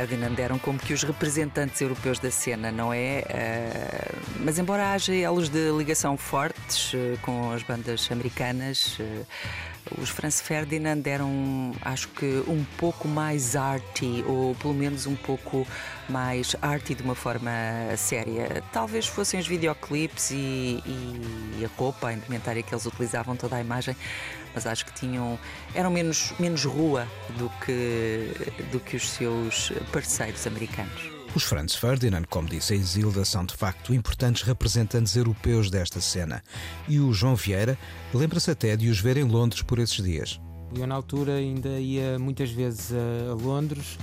Ferdinand 0.00 0.38
eram 0.38 0.58
como 0.58 0.78
que 0.78 0.94
os 0.94 1.02
representantes 1.02 1.78
europeus 1.82 2.18
da 2.18 2.30
cena, 2.30 2.72
não 2.72 2.90
é? 2.90 3.22
Uh, 3.28 4.16
mas 4.40 4.58
embora 4.58 4.92
haja 4.92 5.14
elos 5.14 5.50
de 5.50 5.70
ligação 5.72 6.16
fortes 6.16 6.94
uh, 6.94 7.18
com 7.20 7.52
as 7.52 7.62
bandas 7.62 8.10
americanas, 8.10 8.98
uh, 8.98 9.26
os 9.98 10.08
Franz 10.08 10.40
Ferdinand 10.40 11.02
eram, 11.04 11.72
acho 11.82 12.08
que, 12.08 12.42
um 12.46 12.64
pouco 12.76 13.08
mais 13.08 13.56
arty, 13.56 14.24
ou 14.26 14.54
pelo 14.56 14.74
menos 14.74 15.06
um 15.06 15.16
pouco 15.16 15.66
mais 16.08 16.54
arty 16.60 16.94
de 16.94 17.02
uma 17.02 17.14
forma 17.14 17.50
séria. 17.96 18.62
Talvez 18.72 19.06
fossem 19.06 19.40
os 19.40 19.46
videoclipes 19.46 20.30
e, 20.30 20.82
e 21.58 21.64
a 21.64 21.68
roupa, 21.78 22.08
a 22.08 22.12
indumentária 22.12 22.62
que 22.62 22.74
eles 22.74 22.86
utilizavam, 22.86 23.36
toda 23.36 23.56
a 23.56 23.60
imagem 23.60 23.96
mas 24.54 24.66
acho 24.66 24.84
que 24.84 24.92
tinham 24.92 25.38
eram 25.74 25.90
menos, 25.90 26.32
menos 26.38 26.64
rua 26.64 27.06
do 27.38 27.48
que, 27.64 28.32
do 28.72 28.80
que 28.80 28.96
os 28.96 29.08
seus 29.08 29.72
parceiros 29.92 30.46
americanos. 30.46 31.19
Os 31.32 31.44
Franz 31.44 31.76
Ferdinand, 31.76 32.24
como 32.28 32.48
disse 32.48 32.72
a 32.72 32.76
Isilda, 32.76 33.24
são 33.24 33.44
de 33.44 33.54
facto 33.54 33.94
importantes 33.94 34.42
representantes 34.42 35.14
europeus 35.14 35.70
desta 35.70 36.00
cena. 36.00 36.42
E 36.88 36.98
o 36.98 37.12
João 37.12 37.36
Vieira 37.36 37.78
lembra-se 38.12 38.50
até 38.50 38.76
de 38.76 38.88
os 38.88 38.98
ver 38.98 39.16
em 39.16 39.22
Londres 39.22 39.62
por 39.62 39.78
esses 39.78 40.02
dias. 40.02 40.40
Eu, 40.76 40.88
na 40.88 40.96
altura, 40.96 41.34
ainda 41.34 41.78
ia 41.78 42.18
muitas 42.18 42.50
vezes 42.50 42.92
a 42.92 43.34
Londres 43.34 43.96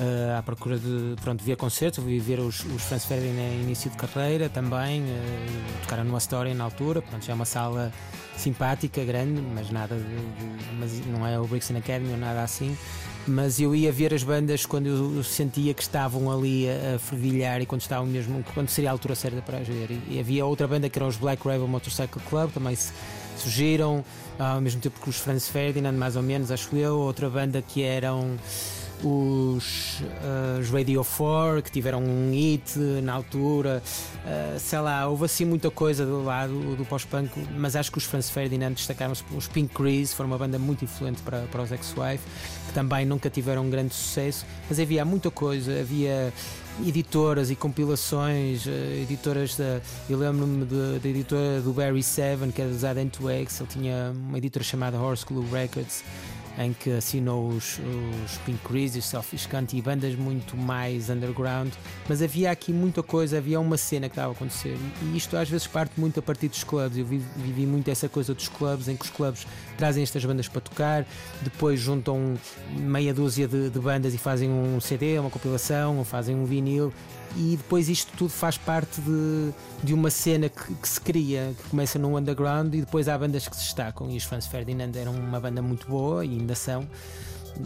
uh, 0.00 0.38
à 0.38 0.42
procura 0.42 0.78
de 0.78 1.14
pronto, 1.20 1.42
ver 1.42 1.56
concertos, 1.56 2.02
vi 2.02 2.18
ver 2.18 2.40
os, 2.40 2.60
os 2.64 2.82
Franz 2.82 3.04
Ferdinand 3.04 3.52
em 3.54 3.62
início 3.62 3.90
de 3.90 3.96
carreira 3.96 4.48
também, 4.48 5.02
uh, 5.02 5.06
tocaram 5.82 6.04
numa 6.04 6.18
história 6.18 6.54
na 6.54 6.64
altura, 6.64 7.02
pronto, 7.02 7.24
já 7.24 7.32
é 7.32 7.34
uma 7.34 7.44
sala 7.44 7.92
simpática, 8.36 9.04
grande, 9.04 9.40
mas 9.54 9.70
nada 9.70 9.94
de, 9.94 10.02
de, 10.02 10.74
mas 10.78 11.06
não 11.06 11.26
é 11.26 11.38
o 11.38 11.46
Brixton 11.46 11.76
Academy 11.76 12.12
ou 12.12 12.18
nada 12.18 12.42
assim. 12.42 12.76
Mas 13.26 13.58
eu 13.58 13.74
ia 13.74 13.90
ver 13.90 14.12
as 14.12 14.22
bandas 14.22 14.66
quando 14.66 14.86
eu 14.86 15.24
sentia 15.24 15.72
que 15.72 15.80
estavam 15.80 16.30
ali 16.30 16.68
a, 16.68 16.96
a 16.96 16.98
fervilhar 16.98 17.62
e 17.62 17.66
quando 17.66 17.80
estavam 17.80 18.04
mesmo, 18.04 18.44
quando 18.52 18.68
seria 18.68 18.90
a 18.90 18.92
altura 18.92 19.14
certa 19.14 19.40
para 19.40 19.58
as 19.58 19.66
ver. 19.66 19.90
E, 19.90 20.16
e 20.16 20.20
havia 20.20 20.44
outra 20.44 20.68
banda 20.68 20.90
que 20.90 20.98
eram 20.98 21.08
os 21.08 21.16
Black 21.16 21.46
Rebel 21.46 21.66
Motorcycle 21.66 22.20
Club, 22.28 22.50
também 22.52 22.74
se, 22.74 22.92
surgiram 23.38 24.04
ao 24.38 24.60
mesmo 24.60 24.80
tempo 24.80 25.00
que 25.00 25.08
os 25.08 25.16
Franz 25.16 25.48
Ferdinand, 25.48 25.92
mais 25.92 26.16
ou 26.16 26.22
menos, 26.22 26.50
acho 26.50 26.74
eu. 26.76 26.98
Outra 26.98 27.30
banda 27.30 27.62
que 27.62 27.82
eram 27.82 28.36
os, 29.02 30.00
uh, 30.00 30.60
os 30.60 30.70
Radio 30.70 31.04
4 31.04 31.62
que 31.62 31.70
tiveram 31.70 32.02
um 32.02 32.30
hit 32.30 32.78
na 33.02 33.14
altura, 33.14 33.82
uh, 34.24 34.58
sei 34.58 34.78
lá, 34.78 35.06
houve 35.08 35.24
assim 35.24 35.44
muita 35.44 35.70
coisa 35.70 36.06
do 36.06 36.22
lado 36.22 36.76
do 36.76 36.84
pós-punk, 36.84 37.30
mas 37.56 37.76
acho 37.76 37.90
que 37.90 37.98
os 37.98 38.04
Franz 38.04 38.30
Ferdinand 38.30 38.72
destacaram-se, 38.72 39.24
os 39.36 39.48
Pink 39.48 39.74
Crease 39.74 40.14
foram 40.14 40.30
uma 40.30 40.38
banda 40.38 40.58
muito 40.58 40.84
influente 40.84 41.22
para, 41.22 41.40
para 41.42 41.62
os 41.62 41.72
Ex-Wife, 41.72 42.24
que 42.68 42.74
também 42.74 43.04
nunca 43.04 43.28
tiveram 43.28 43.64
um 43.64 43.70
grande 43.70 43.94
sucesso, 43.94 44.46
mas 44.68 44.78
havia 44.78 45.04
muita 45.04 45.30
coisa, 45.30 45.80
havia 45.80 46.32
editoras 46.86 47.50
e 47.50 47.56
compilações, 47.56 48.66
uh, 48.66 48.70
editoras 49.02 49.56
da. 49.56 49.80
Eu 50.08 50.18
lembro-me 50.18 50.64
da 50.64 51.08
editora 51.08 51.60
do 51.60 51.72
Barry 51.72 52.02
Seven, 52.02 52.50
que 52.50 52.60
era 52.60 52.70
dos 52.70 52.84
Adent 52.84 53.16
X, 53.20 53.60
ele 53.60 53.68
tinha 53.68 54.12
uma 54.14 54.38
editora 54.38 54.64
chamada 54.64 54.98
Horse 54.98 55.24
Club 55.24 55.50
Records 55.52 56.02
em 56.58 56.72
que 56.72 56.90
assinou 56.90 57.48
os, 57.48 57.78
os 58.24 58.38
Pink 58.44 58.58
Crease, 58.64 58.98
os 58.98 59.06
Selfish 59.06 59.46
Cunt 59.46 59.72
e 59.72 59.82
bandas 59.82 60.14
muito 60.14 60.56
mais 60.56 61.10
underground, 61.10 61.72
mas 62.08 62.22
havia 62.22 62.50
aqui 62.50 62.72
muita 62.72 63.02
coisa, 63.02 63.38
havia 63.38 63.60
uma 63.60 63.76
cena 63.76 64.08
que 64.08 64.12
estava 64.12 64.32
a 64.32 64.32
acontecer 64.32 64.76
e 65.02 65.16
isto 65.16 65.36
às 65.36 65.48
vezes 65.48 65.66
parte 65.66 65.98
muito 65.98 66.20
a 66.20 66.22
partir 66.22 66.48
dos 66.48 66.64
clubes. 66.64 66.96
Eu 66.98 67.04
vivi, 67.04 67.24
vivi 67.36 67.66
muito 67.66 67.90
essa 67.90 68.08
coisa 68.08 68.34
dos 68.34 68.48
clubes, 68.48 68.88
em 68.88 68.96
que 68.96 69.04
os 69.04 69.10
clubes 69.10 69.46
trazem 69.76 70.02
estas 70.02 70.24
bandas 70.24 70.48
para 70.48 70.60
tocar, 70.60 71.06
depois 71.42 71.80
juntam 71.80 72.34
meia 72.70 73.12
dúzia 73.12 73.48
de, 73.48 73.70
de 73.70 73.78
bandas 73.78 74.14
e 74.14 74.18
fazem 74.18 74.50
um 74.50 74.80
CD, 74.80 75.18
uma 75.18 75.30
compilação, 75.30 75.98
ou 75.98 76.04
fazem 76.04 76.34
um 76.34 76.44
vinil 76.44 76.92
e 77.36 77.56
depois 77.56 77.88
isto 77.88 78.12
tudo 78.16 78.30
faz 78.30 78.56
parte 78.56 79.00
de, 79.00 79.52
de 79.82 79.92
uma 79.92 80.10
cena 80.10 80.48
que, 80.48 80.74
que, 80.74 80.88
se 80.88 81.00
cria, 81.00 81.54
que 81.56 81.70
começa 81.70 81.98
no 81.98 82.16
underground 82.16 82.72
e 82.74 82.80
depois 82.80 83.08
há 83.08 83.18
bandas 83.18 83.48
que 83.48 83.56
se 83.56 83.62
destacam. 83.62 84.10
E 84.10 84.16
os 84.16 84.24
Franz 84.24 84.46
Ferdinand 84.46 84.92
eram 84.94 85.12
uma 85.12 85.40
banda 85.40 85.60
muito 85.60 85.86
boa 85.86 86.24
e 86.24 86.30
ainda 86.30 86.54
são 86.54 86.86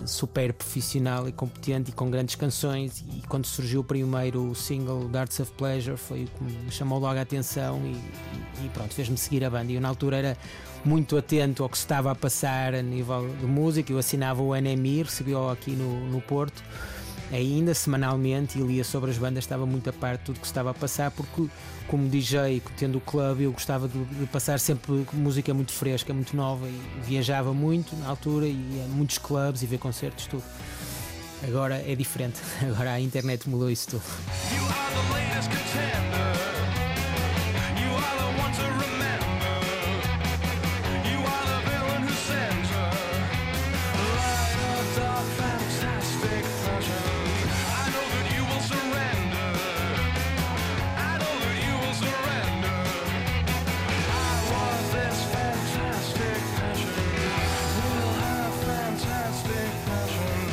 super 0.07 0.53
profissional 0.53 1.29
e 1.29 1.33
competente 1.33 1.91
e 1.91 1.93
com 1.93 2.11
grandes 2.11 2.35
canções. 2.35 3.05
E 3.15 3.23
quando 3.27 3.47
surgiu 3.47 3.81
o 3.81 3.85
primeiro 3.85 4.55
single 4.55 5.09
Darts 5.09 5.41
of 5.41 5.53
Pleasure 5.53 5.97
foi 5.97 6.25
o 6.25 6.27
que 6.27 6.45
me 6.45 6.71
chamou 6.71 6.99
logo 6.99 7.19
a 7.19 7.23
atenção 7.23 7.81
e, 7.85 8.65
e, 8.65 8.69
pronto, 8.71 8.95
fez-me 8.95 9.17
seguir 9.17 9.45
a 9.45 9.51
banda. 9.51 9.71
E 9.71 9.75
eu 9.75 9.81
na 9.81 9.89
altura 9.89 10.17
era 10.17 10.37
muito 10.85 11.17
atento 11.17 11.63
ao 11.63 11.69
que 11.69 11.77
se 11.77 11.85
estava 11.85 12.11
a 12.11 12.15
passar 12.15 12.75
a 12.75 12.83
nível 12.83 13.29
de 13.41 13.47
música, 13.47 13.93
eu 13.93 13.99
assinava 13.99 14.43
o 14.43 14.55
NMI, 14.55 15.03
recebi-o 15.03 15.51
aqui 15.51 15.73
no, 15.73 16.09
no 16.09 16.21
Porto 16.21 16.63
ainda 17.33 17.75
semanalmente 17.75 18.59
e 18.59 18.63
lia 18.63 18.85
sobre 18.85 19.11
as 19.11 19.19
bandas, 19.19 19.45
estava 19.45 19.67
muito 19.67 19.91
a 19.91 19.93
par 19.93 20.17
de 20.17 20.25
tudo 20.25 20.41
que 20.41 20.47
estava 20.47 20.71
a 20.71 20.75
passar, 20.75 21.11
porque 21.11 21.47
como 21.87 22.09
DJ, 22.09 22.63
tendo 22.77 22.99
o 22.99 23.01
clube, 23.01 23.45
eu 23.45 23.53
gostava 23.53 23.89
de, 23.89 24.05
de, 24.05 24.27
passar 24.27 24.61
sempre 24.61 25.07
música 25.13 25.53
muito 25.55 25.73
fresca, 25.73 26.13
muito 26.13 26.37
nova 26.37 26.67
e 26.69 26.81
viajava 27.03 27.53
muito 27.53 27.97
na 27.97 28.09
altura 28.09 28.47
e 28.47 28.53
ia 28.77 28.85
a 28.85 28.89
muitos 28.89 29.19
clubes 29.19 29.63
e 29.63 29.67
ver 29.67 29.79
concertos, 29.79 30.27
tudo. 30.27 30.45
Agora 31.47 31.77
é 31.87 31.95
diferente, 31.95 32.41
agora 32.63 32.93
a 32.93 33.01
internet 33.01 33.49
mudou 33.49 33.71
isso 33.71 33.89
tudo. 33.89 34.03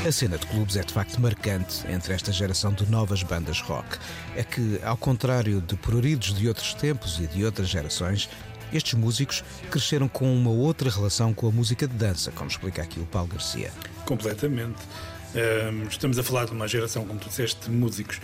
A 0.05 0.11
cena 0.11 0.37
de 0.37 0.45
clubes 0.45 0.77
é 0.77 0.83
de 0.83 0.93
facto 0.93 1.19
marcante 1.19 1.83
entre 1.89 2.13
esta 2.13 2.31
geração 2.31 2.71
de 2.71 2.87
novas 2.91 3.23
bandas 3.23 3.59
rock. 3.59 3.97
É 4.35 4.43
que, 4.43 4.79
ao 4.83 4.95
contrário 4.95 5.59
de 5.59 5.75
pruridos 5.75 6.31
de 6.31 6.47
outros 6.47 6.75
tempos 6.75 7.19
e 7.19 7.25
de 7.25 7.43
outras 7.43 7.67
gerações, 7.67 8.29
estes 8.71 8.93
músicos 8.93 9.43
cresceram 9.71 10.07
com 10.07 10.31
uma 10.31 10.51
outra 10.51 10.91
relação 10.91 11.33
com 11.33 11.47
a 11.47 11.51
música 11.51 11.87
de 11.87 11.95
dança, 11.95 12.29
como 12.29 12.47
explica 12.47 12.83
aqui 12.83 12.99
o 12.99 13.05
Paulo 13.07 13.29
Garcia. 13.29 13.71
Completamente. 14.05 14.77
Um, 15.33 15.87
estamos 15.87 16.19
a 16.19 16.23
falar 16.23 16.45
de 16.45 16.51
uma 16.51 16.67
geração, 16.67 17.03
como 17.03 17.19
tu 17.19 17.27
disseste, 17.27 17.67
de 17.67 17.75
músicos 17.75 18.21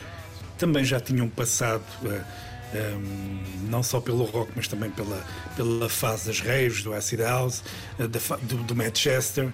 também 0.60 0.86
já 0.86 1.00
tinham 1.00 1.28
passado. 1.28 1.84
Uh, 2.04 2.22
um, 2.74 3.70
não 3.70 3.82
só 3.82 4.00
pelo 4.00 4.24
rock, 4.26 4.52
mas 4.56 4.67
também 4.67 4.91
pela, 4.91 5.26
pela 5.58 5.89
fase 5.89 6.28
das 6.28 6.39
raves, 6.41 6.84
do 6.84 6.94
acid 6.94 7.22
house, 7.22 7.63
uh, 8.00 8.08
do, 8.08 8.63
do 8.65 8.76
Manchester. 8.76 9.52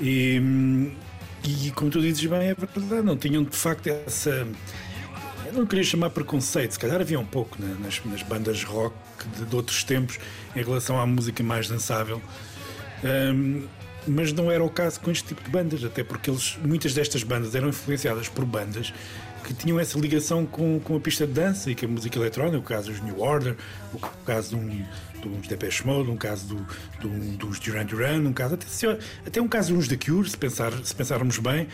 E, 0.00 0.40
um, 0.40 0.92
e 1.44 1.70
como 1.72 1.90
tu 1.90 2.00
dizes 2.00 2.24
bem, 2.24 2.48
é 2.48 2.54
verdade, 2.54 3.02
não 3.02 3.16
tinham 3.16 3.42
de 3.44 3.56
facto 3.56 3.86
essa. 3.88 4.46
Eu 5.46 5.52
não 5.52 5.66
queria 5.66 5.84
chamar 5.84 6.10
preconceito, 6.10 6.72
se 6.72 6.78
calhar 6.78 7.00
havia 7.00 7.18
um 7.18 7.24
pouco 7.24 7.60
né, 7.60 7.74
nas, 7.80 8.04
nas, 8.04 8.22
bandas 8.22 8.64
rock 8.64 8.94
de, 9.36 9.46
de, 9.46 9.56
outros 9.56 9.82
tempos 9.82 10.18
em 10.54 10.62
relação 10.62 11.00
à 11.00 11.06
música 11.06 11.42
mais 11.42 11.68
dançável. 11.68 12.20
Um, 13.02 13.66
mas 14.06 14.32
não 14.32 14.50
era 14.50 14.64
o 14.64 14.70
caso 14.70 15.00
com 15.00 15.10
este 15.10 15.28
tipo 15.28 15.42
de 15.42 15.50
bandas, 15.50 15.84
até 15.84 16.02
porque 16.02 16.30
eles, 16.30 16.58
muitas 16.64 16.94
destas 16.94 17.22
bandas 17.22 17.54
eram 17.54 17.68
influenciadas 17.68 18.28
por 18.28 18.44
bandas 18.44 18.92
que 19.44 19.54
tinham 19.54 19.80
essa 19.80 19.98
ligação 19.98 20.44
com, 20.44 20.78
com 20.80 20.96
a 20.96 21.00
pista 21.00 21.26
de 21.26 21.32
dança 21.32 21.70
e 21.70 21.74
com 21.74 21.86
a 21.86 21.88
música 21.88 22.18
eletrónica, 22.18 22.58
o 22.58 22.62
caso 22.62 22.90
dos 22.90 23.00
New 23.00 23.20
Order, 23.20 23.56
o 23.94 23.98
caso 24.24 24.50
de 24.50 24.56
um, 24.56 24.84
dos 25.20 25.46
Depeche 25.46 25.86
Mode, 25.86 26.10
um 26.10 26.16
caso 26.16 26.46
do, 26.46 26.66
do, 27.00 27.36
dos 27.36 27.58
Duran 27.58 27.84
Duran, 27.84 28.20
um 28.20 28.32
caso, 28.32 28.54
até, 28.54 28.66
até 29.26 29.40
um 29.40 29.48
caso 29.48 29.74
uns 29.74 29.88
da 29.88 29.96
Cure, 29.96 30.28
se, 30.28 30.36
pensar, 30.36 30.72
se 30.84 30.94
pensarmos 30.94 31.38
bem, 31.38 31.68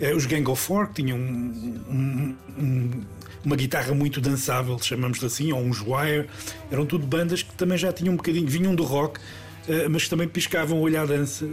eh, 0.00 0.14
os 0.14 0.26
Gang 0.26 0.48
of 0.50 0.62
Four, 0.62 0.88
que 0.88 1.02
tinham 1.02 1.18
um, 1.18 2.36
um, 2.58 3.02
uma 3.44 3.56
guitarra 3.56 3.94
muito 3.94 4.20
dançável, 4.20 4.78
chamamos 4.80 5.22
assim, 5.22 5.52
ou 5.52 5.60
uns 5.60 5.80
Wire, 5.80 6.28
eram 6.70 6.86
tudo 6.86 7.06
bandas 7.06 7.42
que 7.42 7.54
também 7.54 7.78
já 7.78 7.92
tinham 7.92 8.14
um 8.14 8.16
bocadinho, 8.16 8.46
vinham 8.46 8.74
do 8.74 8.84
rock, 8.84 9.20
eh, 9.68 9.88
mas 9.88 10.08
também 10.08 10.28
piscavam 10.28 10.78
o 10.78 10.82
olho 10.82 11.00
à 11.00 11.06
dança, 11.06 11.48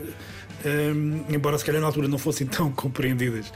eh, 0.66 0.92
embora 1.30 1.58
se 1.58 1.66
calhar 1.66 1.82
na 1.82 1.88
altura 1.88 2.08
não 2.08 2.18
fossem 2.18 2.48
tão 2.48 2.72
compreendidas 2.74 3.52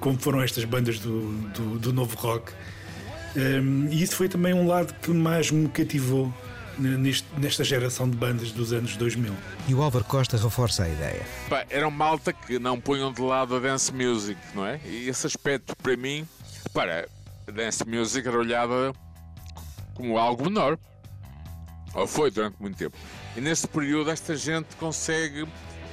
como 0.00 0.18
foram 0.18 0.42
estas 0.42 0.64
bandas 0.64 0.98
do, 0.98 1.32
do, 1.50 1.78
do 1.78 1.92
novo 1.92 2.16
rock. 2.16 2.52
Um, 3.36 3.88
e 3.90 4.02
isso 4.02 4.16
foi 4.16 4.28
também 4.28 4.54
um 4.54 4.66
lado 4.66 4.94
que 5.00 5.10
mais 5.10 5.50
me 5.50 5.68
cativou 5.68 6.32
neste, 6.78 7.26
nesta 7.38 7.64
geração 7.64 8.08
de 8.08 8.16
bandas 8.16 8.52
dos 8.52 8.72
anos 8.72 8.96
2000. 8.96 9.32
E 9.68 9.74
o 9.74 9.82
Álvaro 9.82 10.04
Costa 10.04 10.36
reforça 10.36 10.84
a 10.84 10.88
ideia. 10.88 11.26
Pá, 11.48 11.64
eram 11.70 11.90
malta 11.90 12.32
que 12.32 12.58
não 12.58 12.80
punham 12.80 13.12
de 13.12 13.20
lado 13.20 13.56
a 13.56 13.58
dance 13.58 13.92
music, 13.92 14.38
não 14.54 14.66
é? 14.66 14.80
E 14.84 15.08
esse 15.08 15.26
aspecto, 15.26 15.76
para 15.76 15.96
mim, 15.96 16.26
para 16.72 17.08
a 17.46 17.50
dance 17.50 17.86
music 17.86 18.26
era 18.26 18.38
olhada 18.38 18.92
como 19.94 20.18
algo 20.18 20.44
menor. 20.44 20.78
Ou 21.94 22.06
foi 22.06 22.30
durante 22.30 22.56
muito 22.60 22.76
tempo. 22.76 22.96
E 23.36 23.40
nesse 23.40 23.66
período 23.66 24.10
esta 24.10 24.36
gente 24.36 24.76
consegue 24.76 25.46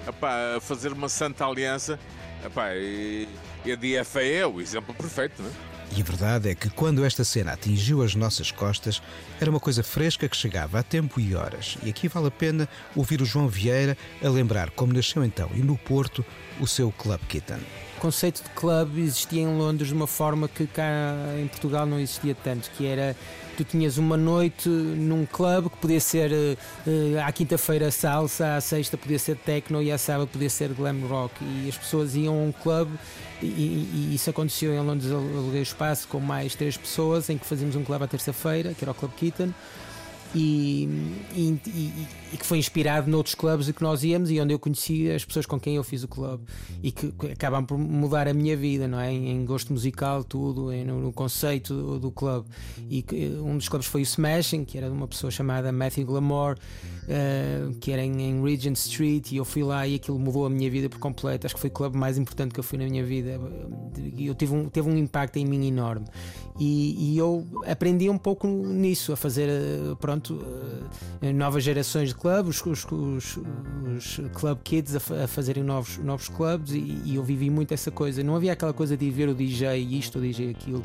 epá, 0.08 0.60
fazer 0.60 0.92
uma 0.92 1.08
santa 1.08 1.46
aliança 1.46 1.98
epá, 2.46 2.76
e 2.76 3.28
e 3.66 3.72
a 3.72 3.76
DFA 3.76 4.24
é 4.24 4.46
o 4.46 4.60
exemplo 4.60 4.94
perfeito, 4.94 5.42
não 5.42 5.50
é? 5.50 5.73
E 5.96 6.02
a 6.02 6.04
verdade 6.04 6.50
é 6.50 6.56
que 6.56 6.72
quando 6.72 7.06
esta 7.06 7.24
cena 7.24 7.54
atingiu 7.54 8.02
as 8.02 8.16
nossas 8.16 8.50
costas, 8.50 9.00
era 9.40 9.52
uma 9.52 9.60
coisa 9.60 9.84
fresca 9.84 10.28
que 10.28 10.36
chegava 10.36 10.80
a 10.80 10.84
tempo 10.84 11.20
e 11.20 11.36
horas. 11.36 11.78
E 11.84 11.90
aqui 11.90 12.08
vale 12.08 12.28
a 12.28 12.32
pena 12.32 12.68
ouvir 12.96 13.22
o 13.22 13.26
João 13.26 13.48
Vieira 13.48 13.96
a 14.24 14.28
lembrar 14.28 14.72
como 14.72 14.92
nasceu 14.92 15.24
então 15.24 15.52
e 15.54 15.60
no 15.60 15.78
Porto 15.78 16.26
o 16.60 16.66
seu 16.66 16.92
Club 16.92 17.20
Kitten. 17.28 17.60
O 17.98 18.02
conceito 18.02 18.44
de 18.44 18.50
club 18.50 18.98
existia 18.98 19.44
em 19.44 19.56
Londres 19.56 19.90
de 19.90 19.94
uma 19.94 20.08
forma 20.08 20.48
que 20.48 20.66
cá 20.66 21.14
em 21.40 21.48
Portugal 21.48 21.86
não 21.86 22.00
existia 22.00 22.34
tanto, 22.34 22.72
que 22.72 22.88
era 22.88 23.16
tu 23.56 23.64
tinhas 23.64 23.98
uma 23.98 24.18
noite 24.18 24.68
num 24.68 25.26
clube 25.26 25.70
que 25.70 25.78
podia 25.78 26.00
ser 26.00 26.32
uh, 26.32 27.20
à 27.26 27.32
quinta-feira 27.32 27.92
salsa, 27.92 28.56
à 28.56 28.62
sexta 28.62 28.98
podia 28.98 29.20
ser 29.20 29.36
techno 29.38 29.82
e 29.82 29.92
à 29.92 29.98
sábado 29.98 30.28
podia 30.28 30.50
ser 30.50 30.74
glam 30.74 31.06
rock. 31.08 31.34
E 31.44 31.70
as 31.70 31.78
pessoas 31.78 32.16
iam 32.16 32.34
a 32.34 32.44
um 32.44 32.52
clube 32.52 32.92
e, 33.42 33.46
e, 33.46 34.16
isso 34.16 34.30
aconteceu 34.30 34.74
em 34.74 34.80
Londres, 34.80 35.12
aluguei 35.12 35.60
o 35.60 35.64
espaço 35.64 36.08
com 36.08 36.20
mais 36.20 36.56
três 36.56 36.78
pessoas 36.78 37.30
em 37.30 37.38
que 37.38 37.46
fazíamos 37.46 37.76
um 37.76 37.84
clube 37.84 38.04
à 38.04 38.08
terça-feira, 38.08 38.74
que 38.74 38.84
era 38.84 38.92
o 38.92 38.96
Club 38.96 39.12
Kitten 39.14 39.54
e, 40.36 40.90
e, 41.36 41.60
e, 41.68 42.08
e, 42.34 42.38
que 42.38 42.46
foi 42.46 42.58
inspirado 42.58 43.10
noutros 43.10 43.36
clubes 43.36 43.70
que 43.70 43.84
nós 43.84 44.04
íamos 44.04 44.32
e 44.32 44.40
onde 44.40 44.54
eu 44.54 44.60
conheci 44.60 45.12
as 45.12 45.24
pessoas 45.24 45.46
com 45.46 45.60
quem 45.60 45.76
eu 45.76 45.84
fiz 45.84 46.04
o 46.04 46.08
clube 46.08 46.44
e 46.82 46.92
que, 46.92 47.12
que 47.12 47.28
acabam 47.28 47.64
por 47.64 47.78
mudar 47.78 48.28
a 48.28 48.34
minha 48.34 48.58
vida, 48.58 48.88
não 48.88 49.00
é? 49.00 49.12
Em, 49.12 49.30
em 49.30 49.46
gosto 49.46 49.72
musical, 49.72 50.24
tudo, 50.24 50.72
em, 50.72 50.84
no, 50.84 51.00
no, 51.00 51.14
conceito 51.14 51.74
do, 51.74 52.00
do 52.00 52.12
clube. 52.12 52.48
E 52.90 53.02
que, 53.04 53.28
um 53.44 53.58
dos 53.58 53.70
clubes 53.70 53.88
foi 53.88 54.02
o 54.02 54.04
Smashing, 54.04 54.66
que 54.66 54.78
era 54.78 54.88
de 54.88 54.94
uma 54.94 55.08
pessoa 55.08 55.30
chamada 55.30 55.72
Matthew 55.72 56.06
Glamore, 56.06 56.60
uh, 57.04 57.74
que 57.80 57.92
era 57.92 58.04
em, 58.04 58.22
em, 58.22 58.44
Regent 58.44 58.76
Street, 58.76 59.32
e 59.32 59.38
eu 59.38 59.46
fui 59.46 59.64
lá 59.64 59.88
e 59.88 59.96
aquilo 59.96 60.18
mudou 60.18 60.46
a 60.46 60.50
minha 60.50 60.70
vida 60.70 60.90
por 60.90 61.00
completo. 61.00 61.46
Acho 61.46 61.56
que 61.56 61.62
foi 61.62 61.70
o 61.70 61.74
clube 61.74 61.98
mais 61.98 62.18
importante 62.18 62.54
que 62.54 62.60
eu 62.60 62.64
fui 62.64 62.80
na 62.80 62.86
minha 62.86 63.04
vida. 63.04 63.40
Eu 64.18 64.34
tive 64.34 64.54
um, 64.54 64.68
teve 64.68 64.90
um 64.90 64.98
impacto 64.98 65.38
em 65.38 65.46
mim 65.46 65.68
enorme. 65.68 66.06
E, 66.60 67.14
e 67.14 67.18
eu 67.18 67.46
aprendi 67.66 68.10
um 68.10 68.18
pouco 68.18 68.48
nisso, 68.48 69.12
a 69.12 69.16
fazer, 69.16 69.50
eh, 69.50 69.96
pronto, 70.24 70.34
uh, 70.36 71.34
novas 71.34 71.64
gerações 71.64 72.10
de 72.10 72.16
clubes, 72.16 72.66
os, 72.66 72.86
os, 72.86 73.40
os 73.98 74.22
club 74.34 74.58
kids 74.64 74.96
a, 74.96 75.24
a, 75.24 75.28
fazerem 75.28 75.64
novos, 75.64 75.98
novos 75.98 76.30
clubes, 76.30 76.74
e, 76.74 77.02
e, 77.06 77.16
eu 77.16 77.24
vivi 77.24 77.50
muito 77.50 77.74
essa 77.74 77.92
coisa. 77.92 78.24
Não 78.24 78.36
havia 78.36 78.54
aquela 78.54 78.74
coisa 78.74 78.96
de 78.96 79.10
ver 79.10 79.28
o 79.28 79.36
DJ 79.36 79.78
isto, 79.78 80.20
o 80.20 80.22
DJ 80.22 80.52
aquilo. 80.52 80.84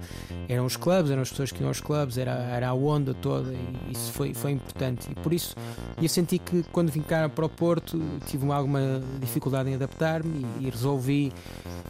Eram 0.48 0.66
os 0.66 0.76
clubes, 0.76 1.10
eram 1.10 1.22
as 1.22 1.30
pessoas 1.30 1.52
que 1.52 1.60
iam 1.60 1.68
aos 1.68 1.80
clubes, 1.80 2.18
era, 2.18 2.32
era 2.32 2.68
a 2.68 2.74
onda 2.74 3.14
toda, 3.14 3.52
e 3.52 3.92
isso 3.92 4.12
foi, 4.12 4.34
foi 4.34 4.52
importante. 4.52 5.08
E 5.10 5.14
por 5.14 5.32
isso 5.32 5.54
eu 6.00 6.08
senti 6.08 6.38
que 6.38 6.64
quando 6.72 6.90
vim 6.90 7.02
cá 7.02 7.28
para 7.28 7.44
o 7.44 7.48
Porto 7.48 8.00
tive 8.26 8.50
alguma 8.50 9.02
dificuldade 9.20 9.70
em 9.70 9.74
adaptar-me 9.74 10.46
e, 10.60 10.66
e, 10.66 10.70
resolvi 10.70 11.32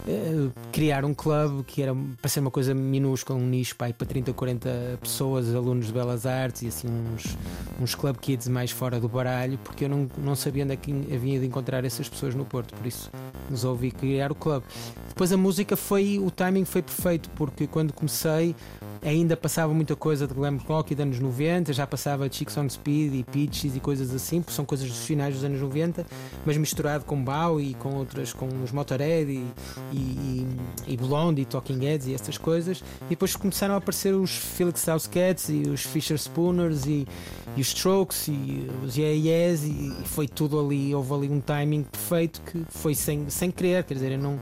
uh, 0.07 0.53
criar 0.73 1.05
um 1.05 1.15
clube 1.15 1.63
que 1.65 1.83
era 1.83 1.95
para 2.21 2.29
ser 2.29 2.41
uma 2.41 2.51
coisa 2.51 2.75
minúscula, 2.75 3.39
um 3.39 3.47
nicho 3.47 3.77
pai, 3.77 3.93
para 3.93 4.07
30, 4.07 4.33
40 4.33 4.99
pessoas, 5.01 5.55
alunos 5.55 5.87
de 5.87 5.93
Belas 5.93 6.27
Artes 6.27 6.63
e 6.63 6.67
assim 6.69 6.89
uns, 6.89 7.37
uns 7.81 7.95
club 7.95 8.17
kids 8.17 8.49
mais 8.49 8.71
fora 8.71 8.99
do 8.99 9.09
baralho, 9.09 9.59
porque 9.65 9.85
eu 9.85 9.89
não, 9.89 10.09
não 10.19 10.35
sabia 10.35 10.65
onde 10.65 10.73
é 10.73 10.77
que 10.77 10.93
havia 11.15 11.39
de 11.39 11.47
encontrar 11.47 11.85
essas 11.85 12.09
pessoas 12.09 12.35
no 12.35 12.45
Porto, 12.45 12.75
por 12.75 12.87
isso 12.87 13.11
resolvi 13.49 13.91
criar 13.91 14.33
o 14.33 14.35
clube. 14.35 14.65
Depois 15.09 15.33
a 15.33 15.37
música 15.37 15.77
foi, 15.77 16.19
o 16.19 16.31
timing 16.31 16.65
foi 16.65 16.83
perfeito, 16.83 17.31
porque 17.31 17.67
quando 17.67 17.93
comecei 17.93 18.55
ainda 19.03 19.37
passava 19.37 19.73
muita 19.73 19.95
coisa 19.97 20.27
de 20.27 20.35
glam 20.35 20.59
rock 20.67 20.93
e 20.93 20.97
de 20.97 21.03
anos 21.03 21.19
90, 21.19 21.73
já 21.73 21.87
passava 21.87 22.31
Chicks 22.31 22.57
on 22.57 22.69
Speed 22.69 23.15
e 23.15 23.25
Peaches 23.25 23.77
e 23.77 23.81
coisas 23.81 24.15
assim, 24.15 24.41
porque 24.41 24.55
são 24.55 24.65
coisas 24.65 24.89
dos 24.89 25.05
finais 25.05 25.35
dos 25.35 25.45
anos 25.45 25.61
90, 25.61 26.07
mas 26.45 26.57
misturado 26.57 27.05
com 27.05 27.23
Bowie 27.23 27.71
e 27.71 27.75
com 27.75 27.95
outras, 27.95 28.33
com 28.33 28.49
os 28.63 28.73
Motorhead 28.73 29.31
e, 29.31 29.47
e, 29.93 30.47
e 30.87 30.97
Blonde 30.97 31.43
e 31.43 31.45
Talking 31.45 31.85
Heads 31.85 32.07
e 32.07 32.15
essas 32.15 32.39
coisas. 32.39 32.83
E 33.07 33.11
depois 33.11 33.35
começaram 33.37 33.75
a 33.75 33.79
aparecer 33.79 34.15
os 34.15 34.31
Felix 34.31 34.87
House 34.87 35.07
Cats 35.07 35.49
e 35.49 35.69
os 35.69 35.83
Fisher 35.83 36.17
Spooners 36.17 36.87
e, 36.87 37.07
e 37.57 37.61
os 37.61 37.69
Strokes 37.69 38.29
e 38.29 38.69
os 38.85 38.97
Yeah 38.97 39.17
Yes 39.17 39.65
e, 39.65 39.95
e 40.03 40.09
foi 40.09 40.27
tudo 40.27 40.59
ali, 40.59 40.95
houve 40.95 41.15
ali 41.15 41.29
um 41.29 41.41
timing 41.41 41.83
perfeito 41.83 42.41
que 42.43 42.65
foi 42.71 42.95
sem, 42.95 43.29
sem 43.31 43.51
querer, 43.51 43.85
quer 43.85 43.95
dizer, 43.95 44.13
eu 44.13 44.19
não 44.19 44.39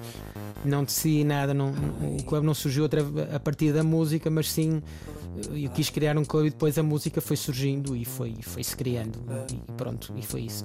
não 0.65 0.85
decidi 0.85 1.25
nada, 1.25 1.55
não, 1.55 1.73
o 2.19 2.23
clube 2.25 2.47
não 2.47 2.55
surgiu 2.55 2.83
outra, 2.83 3.03
a 3.35 3.41
partir 3.41 3.73
da 3.73 3.83
música, 3.83 4.31
mas 4.31 4.51
sim 4.51 4.83
eu 5.53 5.71
quis 5.71 5.91
criar 5.91 6.17
um 6.17 6.25
clube 6.25 6.49
e 6.49 6.51
depois 6.51 6.79
a 6.79 6.83
música 6.83 7.21
foi 7.21 7.37
surgindo 7.37 7.95
e 7.95 8.05
foi, 8.05 8.35
foi 8.43 8.65
se 8.65 8.77
criando. 8.77 9.19
E 9.53 9.73
pronto, 9.73 10.13
e 10.17 10.23
foi 10.23 10.43
isso. 10.43 10.65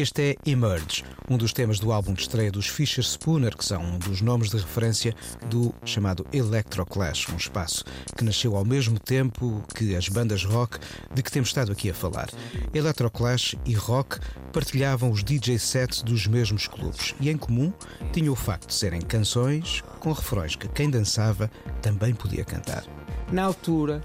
Este 0.00 0.30
é 0.30 0.50
Emerge, 0.50 1.04
um 1.28 1.36
dos 1.36 1.52
temas 1.52 1.78
do 1.78 1.92
álbum 1.92 2.14
de 2.14 2.22
estreia 2.22 2.50
dos 2.50 2.66
Fisher 2.66 3.04
Spooner, 3.04 3.54
que 3.54 3.62
são 3.62 3.82
um 3.82 3.98
dos 3.98 4.22
nomes 4.22 4.48
de 4.48 4.56
referência 4.56 5.14
do 5.50 5.74
chamado 5.84 6.26
Electroclash, 6.32 7.28
um 7.28 7.36
espaço 7.36 7.84
que 8.16 8.24
nasceu 8.24 8.56
ao 8.56 8.64
mesmo 8.64 8.98
tempo 8.98 9.62
que 9.74 9.94
as 9.94 10.08
bandas 10.08 10.42
rock 10.42 10.78
de 11.14 11.22
que 11.22 11.30
temos 11.30 11.50
estado 11.50 11.70
aqui 11.70 11.90
a 11.90 11.94
falar. 11.94 12.30
Electroclash 12.72 13.56
e 13.66 13.74
rock 13.74 14.18
partilhavam 14.54 15.10
os 15.10 15.22
DJ 15.22 15.58
sets 15.58 16.00
dos 16.00 16.26
mesmos 16.26 16.66
clubes 16.66 17.14
e, 17.20 17.28
em 17.28 17.36
comum, 17.36 17.70
tinham 18.10 18.32
o 18.32 18.36
facto 18.36 18.68
de 18.68 18.74
serem 18.74 19.02
canções 19.02 19.84
com 19.98 20.12
refrões 20.12 20.56
que 20.56 20.66
quem 20.66 20.88
dançava 20.88 21.50
também 21.82 22.14
podia 22.14 22.42
cantar. 22.42 22.86
Na 23.30 23.44
altura, 23.44 24.00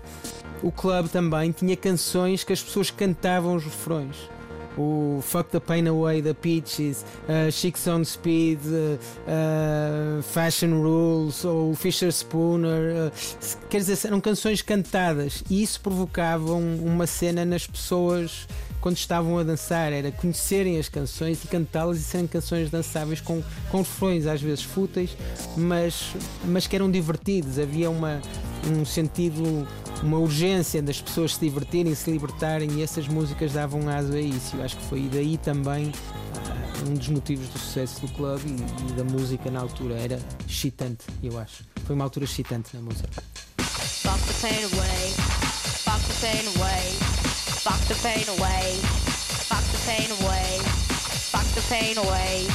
o 0.61 0.73
clube 0.73 1.07
também 1.07 1.53
tinha 1.53 1.77
canções 1.77 2.43
que 2.43 2.51
as 2.51 2.61
pessoas 2.61 2.91
cantavam 2.91 3.55
os 3.55 3.63
refrões 3.63 4.34
o 4.77 5.19
Fuck 5.21 5.49
the 5.51 5.59
Pain 5.59 5.87
Away 5.87 6.21
da 6.21 6.33
Peaches, 6.33 7.05
uh, 7.27 7.51
Chicks 7.51 7.87
on 7.87 8.03
Speed, 8.03 8.59
uh, 8.65 8.99
uh, 9.27 10.23
Fashion 10.23 10.81
Rules 10.81 11.43
ou 11.45 11.75
Fisher 11.75 12.11
Spooner, 12.11 13.07
uh, 13.07 13.11
quer 13.69 13.77
dizer, 13.77 14.07
eram 14.07 14.21
canções 14.21 14.61
cantadas. 14.61 15.43
E 15.49 15.61
isso 15.63 15.81
provocava 15.81 16.53
uma 16.53 17.07
cena 17.07 17.45
nas 17.45 17.65
pessoas 17.67 18.47
quando 18.85 18.97
estavam 18.97 19.39
a 19.39 19.43
dançar, 19.43 19.91
era 19.91 20.11
conhecerem 20.11 20.77
as 20.77 20.87
canções 20.87 21.43
e 21.43 21.47
cantá-las 21.47 21.97
e 21.97 22.03
serem 22.03 22.27
canções 22.27 22.69
dançáveis 22.69 23.19
com, 23.19 23.41
com 23.71 23.79
refrões 23.79 24.27
às 24.27 24.39
vezes 24.39 24.63
fúteis, 24.63 25.17
mas, 25.57 26.13
mas 26.43 26.67
que 26.67 26.75
eram 26.75 26.91
divertidos, 26.91 27.57
havia 27.57 27.89
uma, 27.89 28.21
um 28.71 28.85
sentido 28.85 29.67
uma 30.03 30.19
urgência 30.19 30.83
das 30.83 31.01
pessoas 31.01 31.33
se 31.33 31.39
divertirem, 31.39 31.95
se 31.95 32.11
libertarem 32.11 32.73
e 32.73 32.83
essas 32.83 33.07
músicas 33.07 33.53
davam 33.53 33.89
aso 33.89 34.13
a 34.13 34.21
isso. 34.21 34.55
Eu 34.55 34.63
acho 34.63 34.77
que 34.77 34.83
foi 34.83 35.09
daí 35.11 35.39
também 35.39 35.87
uh, 35.87 36.87
um 36.87 36.93
dos 36.93 37.07
motivos 37.07 37.47
do 37.47 37.57
sucesso 37.57 38.01
do 38.01 38.13
clube 38.13 38.55
e, 38.87 38.93
da 38.93 39.03
música 39.03 39.49
na 39.49 39.61
altura. 39.61 39.95
Era 39.95 40.19
excitante, 40.47 41.05
eu 41.23 41.39
acho. 41.39 41.63
Foi 41.87 41.95
uma 41.95 42.03
altura 42.03 42.25
excitante 42.25 42.75
na 42.75 42.83
música. 42.83 43.09
Fuck 43.57 44.19
the 44.27 44.47
pain 44.47 44.63
away, 44.63 45.09
fuck 45.83 45.99
the 46.05 46.27
pain 46.27 46.45
away, 46.55 47.14
fuck 47.65 47.81
the 47.89 47.95
pain 48.05 48.27
away, 48.37 48.77
fuck 49.49 49.65
the 49.73 49.81
pain 49.89 50.09
away, 50.21 50.59
fuck 51.33 51.47
the 51.57 51.61
pain 51.67 51.97
away, 51.97 52.45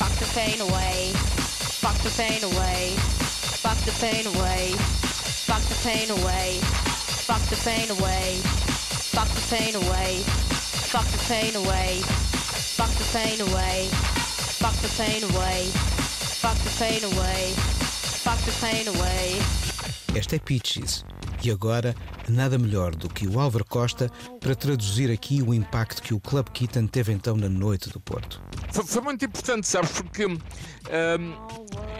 fuck 0.00 0.14
the 0.18 0.28
pain 0.34 0.60
away, 0.60 1.12
fuck 1.82 1.96
the 2.02 2.10
pain 2.16 2.42
away, 2.42 2.96
fuck 3.62 3.78
the 3.84 3.92
pain 4.00 4.26
away. 4.26 5.08
Fuck 5.48 5.62
the 5.64 5.74
pain 5.82 6.10
away. 6.10 6.60
Fuck 7.26 7.42
the 7.48 7.56
pain 7.56 7.90
away. 7.90 8.40
Fuck 9.12 9.30
the 9.34 9.44
pain 9.50 9.74
away. 9.74 10.22
Fuck 10.92 11.06
the 11.08 11.18
pain 11.28 11.56
away. 11.56 12.00
Fuck 12.78 12.92
the 12.94 13.04
pain 13.12 13.40
away. 13.40 13.88
Fuck 14.60 14.76
the 14.82 14.88
pain 14.96 15.22
away. 15.24 15.70
Fuck 16.40 16.58
the 16.64 16.70
pain 16.78 17.04
away. 17.04 17.52
Fuck 18.22 18.38
the 18.44 18.52
pain 18.60 18.88
away. 18.88 19.40
Esta 20.14 20.36
é 20.36 20.38
Peaches. 20.38 21.04
E 21.42 21.50
agora, 21.50 21.94
nada 22.28 22.58
melhor 22.58 22.94
do 22.94 23.08
que 23.08 23.26
o 23.26 23.38
Álvaro 23.38 23.64
Costa 23.64 24.10
para 24.40 24.54
traduzir 24.56 25.10
aqui 25.10 25.40
o 25.40 25.54
impacto 25.54 26.02
que 26.02 26.12
o 26.12 26.20
Club 26.20 26.48
Kitten 26.48 26.86
teve 26.86 27.12
então 27.12 27.36
na 27.36 27.48
noite 27.48 27.88
do 27.90 28.00
Porto. 28.00 28.42
Foi, 28.72 28.84
foi 28.84 29.02
muito 29.02 29.24
importante, 29.24 29.66
sabes, 29.66 29.92
porque. 29.92 30.26
Um, 30.26 30.38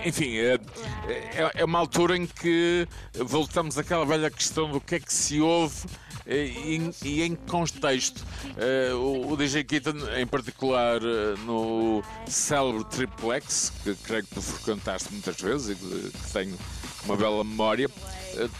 enfim, 0.05 0.36
é, 0.36 0.59
é, 1.07 1.51
é, 1.57 1.64
uma 1.64 1.78
altura 1.78 2.16
em 2.16 2.26
que 2.26 2.86
voltamos 3.14 3.78
àquela 3.78 4.05
velha 4.05 4.30
questão 4.30 4.70
do 4.70 4.80
que 4.80 4.97
é 4.97 5.01
que 5.01 5.12
se 5.12 5.41
ouve 5.41 5.86
e, 6.26 6.91
e 7.05 7.22
em 7.22 7.34
que 7.34 7.51
contexto. 7.51 8.24
Uh, 8.57 8.97
o, 8.97 9.32
o, 9.32 9.36
DJ 9.36 9.64
Keaton, 9.64 9.97
em 10.16 10.26
particular 10.26 11.01
no 11.45 12.03
célebre 12.26 12.84
Triplex, 12.84 13.72
que 13.82 13.95
creio 13.97 14.24
que 14.24 14.34
tu 14.34 14.43
frequentaste 14.43 15.12
muitas 15.12 15.41
vezes 15.41 15.70
e 15.70 15.74
que, 15.74 16.32
tenho 16.32 16.57
uma 17.05 17.16
bela 17.16 17.43
memória, 17.43 17.89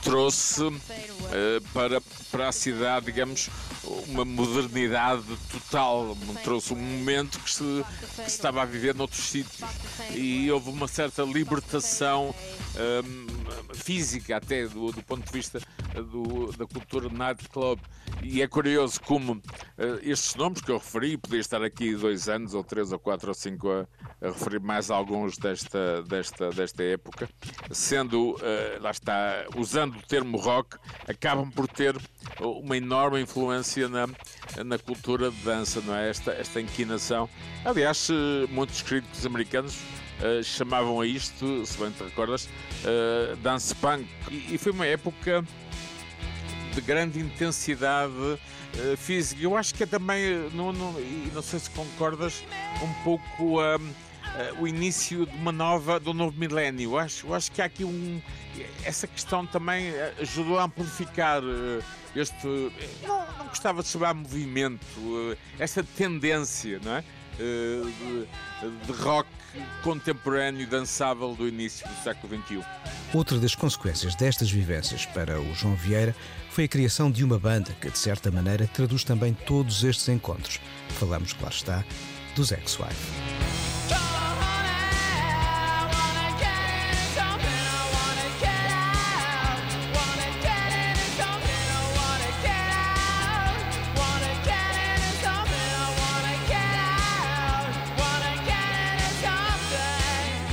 trouxe 0.03 0.62
para, 1.72 2.01
para 2.31 2.49
a 2.49 2.53
cidade, 2.53 3.07
digamos, 3.07 3.49
uma 4.09 4.24
modernidade 4.24 5.24
total, 5.51 6.16
trouxe 6.43 6.72
um 6.72 6.76
momento 6.76 7.39
que 7.41 7.51
se, 7.51 7.85
que 8.16 8.31
se 8.31 8.37
estava 8.37 8.62
a 8.62 8.64
viver 8.64 8.95
noutros 8.95 9.24
sítios 9.24 9.68
e 10.14 10.51
houve 10.51 10.70
uma 10.70 10.89
certa 10.89 11.22
libertação 11.22 12.35
um, 12.79 13.74
física, 13.74 14.37
até 14.37 14.66
do, 14.66 14.93
do, 14.93 15.03
ponto 15.03 15.24
de 15.24 15.33
vista 15.33 15.61
do, 15.95 16.53
da 16.53 16.66
cultura 16.66 17.09
nightclub. 17.09 17.81
E 18.22 18.43
é 18.43 18.49
curioso 18.49 19.01
como 19.01 19.35
uh, 19.35 19.43
estes 20.03 20.35
nomes 20.35 20.61
que 20.61 20.70
eu 20.70 20.79
referi, 20.79 21.16
podia 21.16 21.41
estar 21.41 21.62
aqui 21.62 21.95
dois 21.95 22.29
anos, 22.29 22.55
ou 22.55 22.64
três, 22.64 22.93
ou 22.93 22.99
quatro, 22.99 23.29
ou 23.29 23.35
cinco 23.35 23.70
a, 23.70 23.87
a 24.20 24.29
referir 24.29 24.61
mais 24.61 24.91
alguns 24.91 25.37
desta, 25.39 26.03
desta, 26.03 26.51
desta 26.51 26.83
época, 26.83 27.29
sendo, 27.70 28.33
uh, 28.33 28.83
lá 28.83 28.91
está, 28.91 29.47
usando 29.68 29.96
o 29.96 30.02
termo 30.02 30.38
rock, 30.38 30.78
acabam 31.06 31.50
por 31.50 31.68
ter 31.68 31.94
uma 32.40 32.76
enorme 32.76 33.20
influência 33.20 33.86
na, 33.86 34.08
na 34.64 34.78
cultura 34.78 35.30
de 35.30 35.36
dança, 35.42 35.82
não 35.82 35.94
é? 35.94 36.08
Esta, 36.08 36.32
esta 36.32 36.58
inquinação. 36.58 37.28
Aliás, 37.64 38.08
muitos 38.48 38.80
críticos 38.80 39.26
americanos 39.26 39.76
uh, 39.76 40.42
chamavam 40.42 41.00
a 41.00 41.06
isto, 41.06 41.66
se 41.66 41.76
bem 41.76 41.90
te 41.90 42.02
recordas, 42.02 42.46
uh, 42.46 43.36
dance 43.36 43.74
punk. 43.74 44.08
E, 44.30 44.54
e, 44.54 44.58
foi 44.58 44.72
uma 44.72 44.86
época 44.86 45.44
de 46.74 46.80
grande 46.80 47.20
intensidade 47.20 48.12
uh, 48.14 48.96
física. 48.96 49.42
Eu 49.42 49.54
acho 49.54 49.74
que 49.74 49.82
é 49.82 49.86
também, 49.86 50.50
não, 50.54 50.72
não, 50.72 50.98
e 50.98 51.30
não 51.34 51.42
sei 51.42 51.58
se 51.58 51.68
concordas, 51.70 52.42
um 52.82 53.04
pouco 53.04 53.60
um, 53.60 53.90
o 54.59 54.66
início 54.66 55.26
de 55.26 55.37
uma 55.37 55.53
nova, 55.53 55.99
do 55.99 56.14
novo 56.14 56.39
milénio. 56.39 56.93
Eu 56.93 56.99
acho, 56.99 57.26
eu 57.26 57.35
acho 57.35 57.51
que 57.53 57.61
há 57.61 57.64
aqui 57.64 57.85
um. 57.85 58.20
Essa 58.85 59.07
questão 59.07 59.47
também 59.47 59.93
ajudou 60.20 60.59
a 60.59 60.64
amplificar 60.64 61.43
este. 62.14 62.47
Não, 63.07 63.26
não 63.39 63.47
gostava 63.47 63.83
de 63.83 63.89
chamar 63.89 64.14
movimento, 64.14 64.87
essa 65.59 65.83
tendência, 65.83 66.81
não 66.85 66.97
é? 66.97 67.05
de, 67.39 68.87
de 68.87 69.03
rock 69.03 69.29
contemporâneo 69.83 70.66
dançável 70.66 71.35
do 71.35 71.49
início 71.49 71.87
do 71.89 71.95
século 72.03 72.43
XXI. 72.43 72.64
Outra 73.14 73.39
das 73.39 73.55
consequências 73.55 74.14
destas 74.14 74.51
vivências 74.51 75.07
para 75.07 75.41
o 75.41 75.55
João 75.55 75.74
Vieira 75.74 76.14
foi 76.51 76.64
a 76.64 76.68
criação 76.68 77.11
de 77.11 77.24
uma 77.24 77.39
banda 77.39 77.72
que, 77.81 77.91
de 77.91 77.99
certa 77.99 78.31
maneira, 78.31 78.66
traduz 78.66 79.05
também 79.05 79.33
todos 79.33 79.85
estes 79.85 80.09
encontros. 80.09 80.61
Falamos, 80.91 81.33
claro 81.33 81.55
está, 81.55 81.85
dos 82.35 82.53
Ex-Wife. 82.53 83.67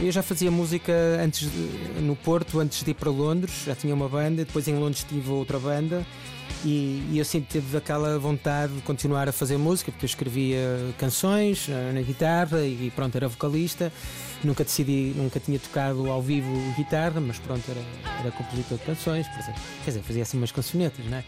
Eu 0.06 0.12
já 0.12 0.22
fazia 0.22 0.52
música 0.52 0.94
antes 1.20 1.50
de, 1.50 2.00
no 2.00 2.16
Porto, 2.16 2.60
antes 2.60 2.84
de 2.84 2.92
ir 2.92 2.94
para 2.94 3.10
Londres, 3.10 3.64
já 3.66 3.74
tinha 3.74 3.92
uma 3.92 4.08
banda, 4.08 4.46
depois 4.46 4.68
em 4.68 4.76
Londres 4.78 5.04
tive 5.04 5.32
outra 5.32 5.58
banda 5.58 6.06
e, 6.64 7.04
e 7.12 7.18
eu 7.18 7.26
sempre 7.26 7.50
tive 7.60 7.76
aquela 7.76 8.20
vontade 8.20 8.74
de 8.74 8.82
continuar 8.84 9.28
a 9.28 9.32
fazer 9.32 9.58
música, 9.58 9.92
porque 9.92 10.06
eu 10.06 10.08
escrevia 10.08 10.60
canções 11.00 11.68
eh, 11.68 11.92
na 11.92 12.02
guitarra 12.02 12.62
e 12.62 12.92
pronto, 12.96 13.16
era 13.16 13.28
vocalista. 13.28 13.92
Nunca 14.44 14.64
decidi, 14.64 15.12
nunca 15.16 15.40
tinha 15.40 15.58
tocado 15.58 16.08
ao 16.12 16.22
vivo 16.22 16.52
guitarra, 16.78 17.20
mas 17.20 17.40
pronto, 17.40 17.64
era, 17.68 17.82
era 18.20 18.32
compositor 18.32 18.78
de 18.78 18.84
canções, 18.84 19.28
quer 19.28 19.90
dizer, 19.90 20.04
fazia 20.04 20.22
assim 20.22 20.38
umas 20.38 20.52
cançonetas, 20.52 21.04
não 21.04 21.18
é? 21.18 21.24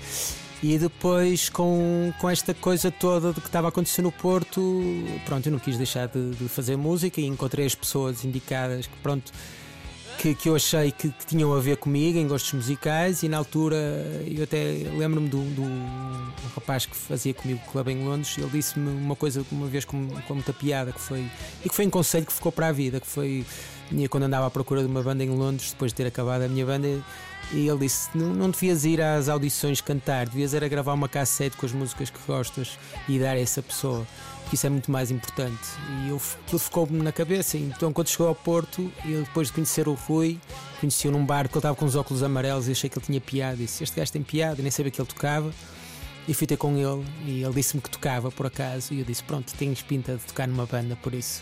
E 0.62 0.78
depois, 0.78 1.50
com, 1.50 2.12
com 2.20 2.30
esta 2.30 2.54
coisa 2.54 2.90
toda 2.90 3.32
de 3.32 3.40
que 3.40 3.48
estava 3.48 3.68
a 3.68 3.70
acontecer 3.70 4.02
no 4.02 4.12
Porto, 4.12 4.84
pronto, 5.26 5.46
eu 5.46 5.52
não 5.52 5.60
quis 5.60 5.78
deixar 5.78 6.08
de, 6.08 6.32
de 6.32 6.48
fazer 6.50 6.76
música 6.76 7.22
e 7.22 7.26
encontrei 7.26 7.66
as 7.66 7.76
pessoas 7.76 8.26
indicadas 8.26 8.88
que, 8.88 8.98
pronto, 8.98 9.32
que, 10.18 10.34
que 10.34 10.50
eu 10.50 10.56
achei 10.56 10.92
que, 10.92 11.10
que, 11.10 11.26
tinham 11.28 11.54
a 11.54 11.60
ver 11.60 11.78
comigo 11.78 12.18
em 12.18 12.28
gostos 12.28 12.54
musicais. 12.54 13.22
E 13.22 13.30
na 13.30 13.38
altura, 13.38 13.76
eu 14.26 14.44
até 14.44 14.58
lembro-me 14.98 15.30
do, 15.30 15.42
do 15.54 15.62
um 15.62 16.32
rapaz 16.56 16.88
que 16.88 16.96
fazia 16.96 17.36
comigo 17.36 17.62
o 17.68 17.72
clube 17.72 17.92
em 17.92 18.04
Londres. 18.04 18.36
Ele 18.38 18.50
disse-me 18.50 18.90
uma 18.90 19.16
coisa 19.16 19.46
uma 19.52 19.68
vez 19.68 19.86
com, 19.86 20.08
com 20.28 20.34
muita 20.34 20.54
piada, 20.54 20.92
que 20.92 21.00
foi, 21.00 21.30
e 21.64 21.70
que 21.70 21.76
foi 21.76 21.86
um 21.86 21.92
conselho 21.92 22.26
que 22.26 22.34
ficou 22.34 22.52
para 22.52 22.70
a 22.70 22.72
vida, 22.72 23.00
que 23.00 23.08
foi 23.08 23.46
quando 24.10 24.24
andava 24.24 24.48
à 24.48 24.50
procura 24.50 24.82
de 24.82 24.88
uma 24.88 25.02
banda 25.02 25.24
em 25.24 25.30
Londres, 25.30 25.72
depois 25.72 25.92
de 25.92 25.96
ter 25.96 26.08
acabado 26.08 26.42
a 26.42 26.48
minha 26.48 26.66
banda 26.66 27.02
e 27.52 27.68
ele 27.68 27.80
disse: 27.80 28.10
não, 28.16 28.34
não 28.34 28.50
devias 28.50 28.86
ir 28.86 29.02
às 29.02 29.30
audições 29.30 29.82
cantar, 29.82 30.28
devias 30.28 30.54
era 30.54 30.68
gravar 30.68 30.94
uma 30.94 31.08
cassete 31.08 31.56
com 31.56 31.66
as 31.66 31.72
músicas 31.72 32.10
que 32.10 32.20
gostas 32.28 32.78
e 33.08 33.18
dar 33.20 33.32
a 33.32 33.40
essa 33.40 33.62
pessoa, 33.62 34.06
porque 34.42 34.56
isso 34.56 34.68
é 34.68 34.70
muito 34.70 34.92
mais 34.92 35.12
importante. 35.12 35.68
E 36.04 36.10
eu, 36.10 36.22
aquilo 36.46 36.60
ficou-me 36.60 37.02
na 37.02 37.12
cabeça. 37.12 37.58
Então, 37.58 37.94
quando 37.94 38.10
chegou 38.10 38.28
ao 38.28 38.36
Porto, 38.36 38.92
eu 39.06 39.24
depois 39.24 39.48
de 39.48 39.54
conhecer 39.54 39.88
o 39.88 39.94
Rui, 39.94 40.40
conheci-o 40.80 41.12
num 41.12 41.26
bar 41.26 41.48
que 41.48 41.54
ele 41.54 41.60
estava 41.60 41.76
com 41.76 41.86
os 41.86 41.96
óculos 41.96 42.22
amarelos 42.22 42.68
e 42.68 42.72
achei 42.72 42.90
que 42.90 42.98
ele 42.98 43.06
tinha 43.06 43.22
piada. 43.22 43.56
Disse: 43.56 43.84
Este 43.84 43.96
gajo 43.96 44.12
tem 44.12 44.24
piada, 44.24 44.62
nem 44.62 44.72
sabia 44.72 44.92
que 44.92 45.00
ele 45.00 45.08
tocava. 45.08 45.52
E 46.28 46.34
fui 46.34 46.46
ter 46.46 46.58
com 46.58 46.76
ele 46.76 47.06
e 47.26 47.42
ele 47.42 47.54
disse-me 47.54 47.82
que 47.82 47.90
tocava 47.90 48.30
por 48.30 48.46
acaso. 48.46 48.94
E 48.94 49.00
eu 49.00 49.06
disse: 49.06 49.24
Pronto, 49.24 49.54
tens 49.54 49.82
pinta 49.82 50.16
de 50.18 50.24
tocar 50.24 50.48
numa 50.48 50.66
banda, 50.66 50.98
por 51.02 51.14
isso 51.14 51.42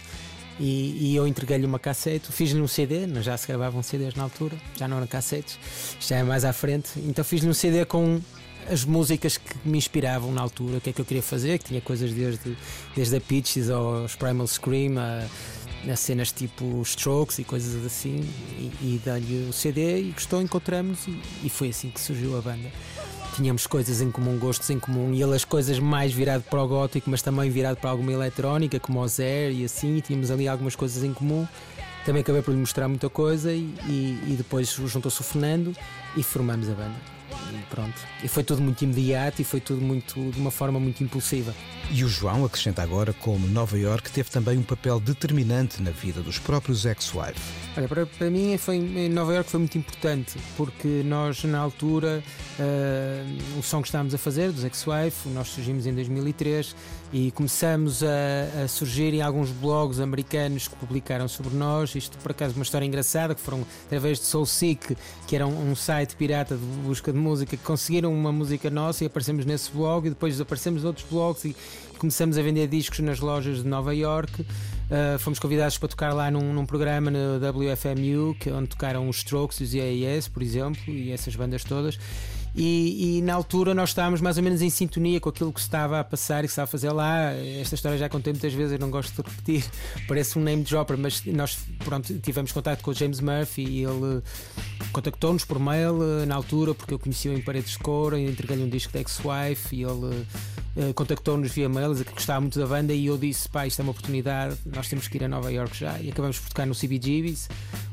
e, 0.60 1.12
e 1.12 1.16
eu 1.16 1.28
entreguei-lhe 1.28 1.66
uma 1.66 1.80
cassete, 1.80 2.32
fiz-lhe 2.32 2.62
um 2.62 2.68
CD, 2.68 3.06
mas 3.08 3.26
já 3.26 3.36
se 3.38 3.48
gravavam 3.48 3.84
CDs 3.84 4.16
na 4.16 4.24
altura, 4.24 4.56
já 4.78 4.88
não 4.88 4.98
eram 4.98 5.08
cassetes, 5.08 5.60
já 6.00 6.18
é 6.18 6.24
mais 6.24 6.46
à 6.46 6.54
frente. 6.54 6.92
Então 6.98 7.24
fiz-lhe 7.24 7.50
um 7.50 7.54
CD 7.54 7.86
com 7.86 8.22
as 8.70 8.84
músicas 8.84 9.38
que 9.38 9.56
me 9.64 9.78
inspiravam 9.78 10.32
na 10.32 10.42
altura, 10.42 10.78
o 10.78 10.82
que 10.82 10.90
é 10.90 10.94
que 10.94 11.02
eu 11.02 11.06
queria 11.06 11.22
fazer, 11.22 11.60
que 11.60 11.66
tinha 11.66 11.82
coisas 11.82 12.12
desde, 12.12 12.58
desde 12.96 13.16
a 13.16 13.22
Pitches 13.22 13.70
aos 13.70 14.16
Primal 14.16 14.48
Scream, 14.48 14.98
a, 14.98 15.28
a 15.92 15.96
cenas 15.96 16.32
tipo 16.32 16.82
Strokes 16.82 17.38
e 17.40 17.44
coisas 17.44 17.86
assim, 17.86 18.22
e, 18.58 18.72
e 18.82 19.02
dei-lhe 19.04 19.50
o 19.50 19.54
CD 19.54 20.00
e 20.02 20.12
gostou, 20.12 20.42
encontramos 20.42 21.08
e, 21.08 21.20
e 21.44 21.50
foi 21.50 21.70
assim 21.70 21.90
que 21.90 22.00
surgiu 22.00 22.38
a 22.38 22.42
banda 22.42 22.72
tínhamos 23.36 23.68
coisas 23.68 24.02
em 24.02 24.10
comum, 24.10 24.38
gostos 24.38 24.70
em 24.70 24.80
comum, 24.80 25.14
e 25.14 25.22
ele 25.22 25.36
as 25.36 25.44
coisas 25.44 25.78
mais 25.78 26.14
virado 26.14 26.44
para 26.44 26.64
o 26.64 26.68
gótico, 26.68 27.10
mas 27.10 27.22
também 27.22 27.50
virado 27.50 27.78
para 27.78 27.90
alguma 27.90 28.12
eletrónica, 28.12 28.80
como 28.80 29.02
o 29.02 29.08
Zer 29.08 29.52
e 29.52 29.66
assim, 29.66 29.98
e 29.98 30.02
tínhamos 30.02 30.32
ali 30.32 30.48
algumas 30.48 30.76
coisas 30.76 31.04
em 31.04 31.14
comum. 31.14 31.46
Também 32.06 32.22
acabei 32.22 32.42
por 32.42 32.52
lhe 32.52 32.58
mostrar 32.58 32.88
muita 32.88 33.10
coisa 33.10 33.52
e, 33.52 33.74
e, 33.88 34.20
e 34.28 34.36
depois 34.38 34.70
juntou-se 34.70 35.20
o 35.20 35.24
Fernando 35.24 35.76
e 36.16 36.24
formamos 36.24 36.70
a 36.70 36.74
banda. 36.74 37.15
E 37.54 37.64
pronto. 37.70 37.96
E 38.24 38.28
foi 38.28 38.44
tudo 38.44 38.62
muito 38.62 38.84
imediato 38.84 39.42
e 39.42 39.46
foi 39.46 39.60
tudo 39.60 39.82
muito 39.82 40.32
de 40.32 40.40
uma 40.40 40.52
forma 40.52 40.80
muito 40.80 41.04
impulsiva. 41.04 41.54
E 41.92 42.04
o 42.04 42.08
João 42.08 42.46
acrescenta 42.46 42.82
agora 42.82 43.14
como 43.14 43.48
Nova 43.48 43.78
York 43.78 44.12
teve 44.12 44.30
também 44.30 44.58
um 44.58 44.64
papel 44.64 45.00
determinante 45.00 45.82
na 45.82 45.92
vida 45.92 46.22
dos 46.22 46.40
próprios 46.40 46.86
ex-wife. 46.86 47.40
Olha, 47.78 47.88
para, 47.88 48.06
para 48.06 48.30
mim 48.30 48.58
foi, 48.58 48.80
Nova 49.10 49.34
York 49.34 49.50
foi 49.50 49.60
muito 49.60 49.78
importante 49.78 50.38
porque 50.58 51.04
nós 51.06 51.44
na 51.44 51.60
altura 51.60 52.24
uh, 52.60 53.60
o 53.60 53.64
som 53.64 53.82
que 53.82 53.88
estávamos 53.88 54.14
a 54.14 54.18
fazer 54.18 54.52
dos 54.52 54.64
ex-wife, 54.64 55.30
nós 55.30 55.50
surgimos 55.50 55.86
em 55.86 55.94
2003 55.94 56.76
e 57.18 57.32
começamos 57.32 58.04
a, 58.04 58.64
a, 58.66 58.68
surgir 58.68 59.14
em 59.14 59.22
alguns 59.22 59.50
blogs 59.50 60.02
americanos 60.02 60.68
que 60.68 60.76
publicaram 60.76 61.30
sobre 61.30 61.56
nós. 61.56 61.96
Isto, 61.96 62.18
por 62.18 62.32
acaso, 62.32 62.56
uma 62.56 62.64
história 62.64 62.86
engraçada 62.86 63.34
que 63.34 63.40
foram 63.40 63.66
através 63.86 64.20
de 64.20 64.26
Soulseek, 64.26 64.98
que 65.26 65.34
era 65.34 65.48
um, 65.48 65.72
um, 65.72 65.76
site 65.78 66.14
pirata 66.18 66.58
de 66.58 66.66
busca 66.86 67.14
de 67.14 67.18
música, 67.18 67.56
que 67.56 67.64
conseguiram 67.64 68.14
uma 68.14 68.34
música 68.34 68.70
nossa 68.70 69.06
e 69.06 69.08
aparecemos 69.08 69.46
nesse 69.46 69.72
blog. 69.72 70.08
E 70.08 70.10
depois 70.10 70.42
aparecemos 70.42 70.84
outros 70.84 71.08
blogs 71.10 71.46
e, 71.46 71.56
começamos 71.98 72.38
a 72.38 72.42
vender 72.42 72.68
discos 72.68 73.00
nas 73.00 73.22
lojas 73.22 73.64
de 73.64 73.70
Nova 73.70 73.96
York. 73.96 74.42
Uh, 74.42 75.18
fomos 75.18 75.40
convidados 75.40 75.78
para 75.78 75.88
tocar 75.88 76.14
lá 76.14 76.30
num, 76.30 76.54
num 76.54 76.66
programa 76.66 77.10
no 77.10 77.38
WFMU, 77.38 78.36
que, 78.38 78.52
onde 78.52 78.68
tocaram 78.68 79.08
os 79.08 79.20
Strokes 79.20 79.62
e 79.62 79.64
os 79.64 79.74
EAS, 79.74 80.28
por 80.28 80.44
exemplo, 80.44 80.82
e 80.94 81.12
essas 81.12 81.34
bandas 81.34 81.64
todas. 81.64 81.98
E, 82.58 83.18
e, 83.18 83.22
na 83.22 83.34
altura 83.34 83.74
nós 83.74 83.90
estávamos 83.90 84.22
mais 84.22 84.38
ou 84.38 84.44
menos 84.44 84.62
em 84.62 84.70
sintonia 84.70 85.20
com 85.20 85.28
aquilo 85.28 85.52
que 85.52 85.60
estava 85.60 86.00
a 86.00 86.04
passar 86.06 86.46
e 86.46 86.48
que 86.48 86.52
estava 86.52 86.64
a 86.64 86.68
fazer 86.68 86.90
lá. 86.92 87.32
Esta 87.34 87.76
história 87.76 87.98
já 87.98 88.08
contei 88.08 88.32
muitas 88.32 88.54
vezes, 88.54 88.72
eu 88.72 88.80
não 88.80 88.90
gosto 88.90 89.22
de 89.22 89.30
repetir, 89.30 89.66
parece 90.08 90.40
um 90.40 90.42
name 90.42 90.64
dropper, 90.64 90.98
mas 90.98 91.24
nós 91.26 91.58
pronto, 91.84 92.18
tivemos 92.20 92.54
contato 92.54 92.82
com 92.82 92.92
o 92.92 92.94
James 92.94 93.20
Murphy 93.20 93.64
e 93.64 93.84
ele 93.84 94.24
contactou-nos 94.94 95.44
por 95.44 95.60
mail 95.60 96.26
na 96.26 96.36
altura, 96.36 96.74
porque 96.74 96.94
eu 96.94 97.00
conhecia 97.00 97.34
em 97.34 97.42
Paredes 97.42 97.72
de 97.72 97.80
Cor, 97.80 98.18
entreguei-lhe 98.18 98.64
um 98.64 98.70
disco 98.70 98.94
da 98.94 99.00
Ex-Wife 99.00 99.76
e 99.76 99.84
ele 99.84 100.26
uh, 100.76 100.94
contactou-nos 100.94 101.52
via 101.52 101.68
mail, 101.68 101.94
que 101.94 102.14
gostava 102.14 102.40
muito 102.40 102.58
da 102.58 102.66
banda 102.66 102.94
e 102.94 103.08
eu 103.08 103.18
disse: 103.18 103.50
pá, 103.50 103.68
isto 103.68 103.80
é 103.80 103.84
uma 103.84 103.92
oportunidade, 103.92 104.58
nós 104.66 104.88
temos 104.88 105.10
que 105.10 105.18
ir 105.18 105.26
a 105.26 105.28
Nova 105.28 105.52
York 105.52 105.78
já. 105.78 106.00
E 106.00 106.10
acabamos 106.10 106.40
por 106.40 106.48
tocar 106.48 106.66
no 106.66 106.74
CBGBs, 106.74 107.50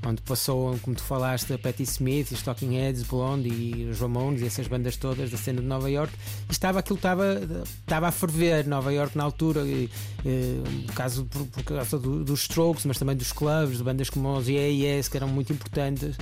onde 0.06 0.20
passou, 0.22 0.78
como 0.82 0.96
tu 0.96 1.02
falaste, 1.02 1.52
a 1.52 1.58
Patti 1.58 1.82
Smith, 1.84 2.32
os 2.32 2.42
Talking 2.42 2.74
Heads, 2.76 3.04
Blonde 3.04 3.48
e 3.48 3.88
os 3.90 4.00
Ramones 4.00 4.42
e 4.42 4.46
essas 4.46 4.66
bandas 4.66 4.96
todas 4.96 5.30
da 5.30 5.36
cena 5.36 5.60
de 5.60 5.66
Nova 5.66 5.90
York. 5.90 6.12
E 6.48 6.52
estava 6.52 6.80
aquilo 6.80 6.96
estava, 6.96 7.40
estava 7.80 8.08
a 8.08 8.12
ferver 8.12 8.66
Nova 8.66 8.92
York 8.92 9.16
na 9.16 9.24
altura, 9.24 9.62
e, 9.62 9.88
e, 10.24 10.62
por, 10.86 10.94
causa, 10.94 11.24
por, 11.24 11.46
por 11.46 11.62
causa 11.62 11.98
do, 11.98 12.24
dos 12.24 12.42
Strokes, 12.42 12.84
mas 12.84 12.98
também 12.98 13.16
dos 13.16 13.32
clubes, 13.32 13.78
de 13.78 13.84
bandas 13.84 14.10
como 14.10 14.36
os 14.36 14.48
EAS, 14.48 15.08
que 15.08 15.16
eram 15.16 15.28
muito 15.28 15.52
importantes. 15.52 16.16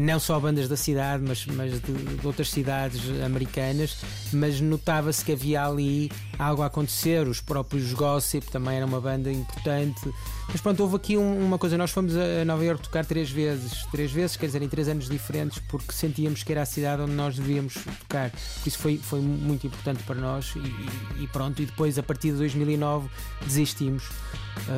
Não 0.00 0.18
só 0.18 0.38
bandas 0.40 0.68
da 0.68 0.76
cidade, 0.76 1.22
mas, 1.26 1.46
mas 1.46 1.80
de, 1.80 1.92
de 1.92 2.26
outras 2.26 2.50
cidades 2.50 3.02
americanas, 3.24 3.96
mas 4.32 4.60
notava-se 4.60 5.24
que 5.24 5.32
havia 5.32 5.64
ali 5.64 6.10
algo 6.38 6.62
a 6.62 6.66
acontecer. 6.66 7.26
Os 7.28 7.40
próprios 7.40 7.92
Gossip 7.92 8.50
também 8.50 8.76
era 8.76 8.86
uma 8.86 9.00
banda 9.00 9.30
importante. 9.30 10.00
Mas 10.48 10.60
pronto, 10.60 10.80
houve 10.82 10.96
aqui 10.96 11.16
um, 11.16 11.46
uma 11.46 11.58
coisa. 11.58 11.78
Nós 11.78 11.90
fomos 11.90 12.14
a 12.16 12.44
Nova 12.44 12.64
York 12.64 12.82
tocar 12.82 13.04
três 13.04 13.30
vezes, 13.30 13.86
três 13.90 14.10
vezes, 14.10 14.36
quer 14.36 14.46
dizer, 14.46 14.62
em 14.62 14.68
três 14.68 14.88
anos 14.88 15.08
diferentes, 15.08 15.60
porque 15.68 15.92
sentíamos 15.92 16.42
que 16.42 16.52
era 16.52 16.62
a 16.62 16.66
cidade 16.66 17.02
onde 17.02 17.12
nós 17.12 17.36
devíamos 17.36 17.74
tocar. 18.00 18.32
Isso 18.66 18.78
foi, 18.78 18.98
foi 18.98 19.20
muito 19.20 19.66
importante 19.66 20.02
para 20.02 20.16
nós 20.16 20.54
e, 20.56 21.22
e 21.22 21.26
pronto. 21.28 21.62
E 21.62 21.66
depois, 21.66 21.98
a 21.98 22.02
partir 22.02 22.32
de 22.32 22.38
2009, 22.38 23.08
desistimos. 23.46 24.04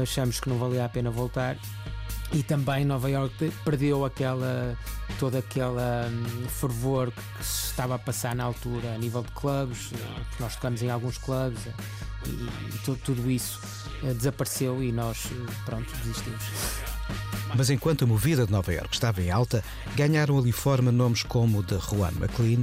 Achamos 0.02 0.40
que 0.40 0.48
não 0.48 0.58
valia 0.58 0.84
a 0.84 0.88
pena 0.88 1.10
voltar 1.10 1.56
e 2.32 2.42
também 2.42 2.84
Nova 2.84 3.10
York 3.10 3.52
perdeu 3.64 4.04
aquela 4.04 4.76
todo 5.18 5.36
aquele 5.36 5.66
um, 5.66 6.48
fervor 6.48 7.10
que 7.10 7.44
se 7.44 7.70
estava 7.70 7.94
a 7.94 7.98
passar 7.98 8.34
na 8.34 8.44
altura 8.44 8.94
a 8.94 8.98
nível 8.98 9.22
de 9.22 9.30
clubes, 9.32 9.90
nós 10.40 10.54
tocamos 10.56 10.82
em 10.82 10.90
alguns 10.90 11.18
clubes 11.18 11.58
e, 12.26 12.28
e 12.28 12.78
tudo, 12.84 13.00
tudo, 13.04 13.30
isso 13.30 13.60
uh, 14.02 14.14
desapareceu 14.14 14.82
e 14.82 14.92
nós 14.92 15.26
uh, 15.26 15.46
pronto 15.64 15.90
desistimos. 15.98 16.42
Mas 17.54 17.70
enquanto 17.70 18.04
a 18.04 18.06
movida 18.06 18.44
de 18.44 18.52
Nova 18.52 18.72
York 18.72 18.92
estava 18.92 19.22
em 19.22 19.30
alta, 19.30 19.62
ganharam 19.94 20.36
ali 20.38 20.52
forma 20.52 20.90
nomes 20.90 21.22
como 21.22 21.60
o 21.60 21.62
de 21.62 21.78
Juan 21.78 22.12
McLean. 22.18 22.62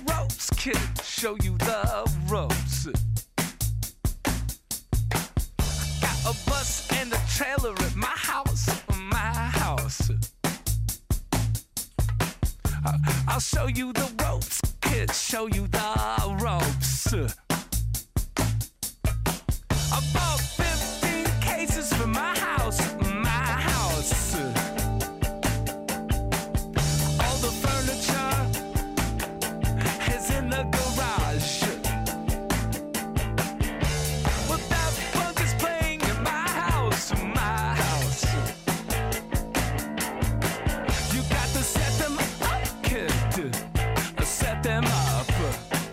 kid. 0.61 0.77
Show 1.03 1.35
you 1.41 1.57
the 1.57 2.07
ropes. 2.29 2.85
Got 5.99 6.19
a 6.23 6.35
bus 6.47 6.87
and 6.99 7.11
a 7.11 7.19
trailer 7.35 7.73
at 7.73 7.95
my 7.95 8.05
house, 8.05 8.69
my 9.09 9.33
house. 9.59 10.11
I'll 13.27 13.39
show 13.39 13.65
you 13.65 13.91
the 13.93 14.07
ropes, 14.23 14.61
kid. 14.81 15.11
Show 15.11 15.47
you 15.47 15.65
the 15.65 16.37
ropes. 16.39 16.91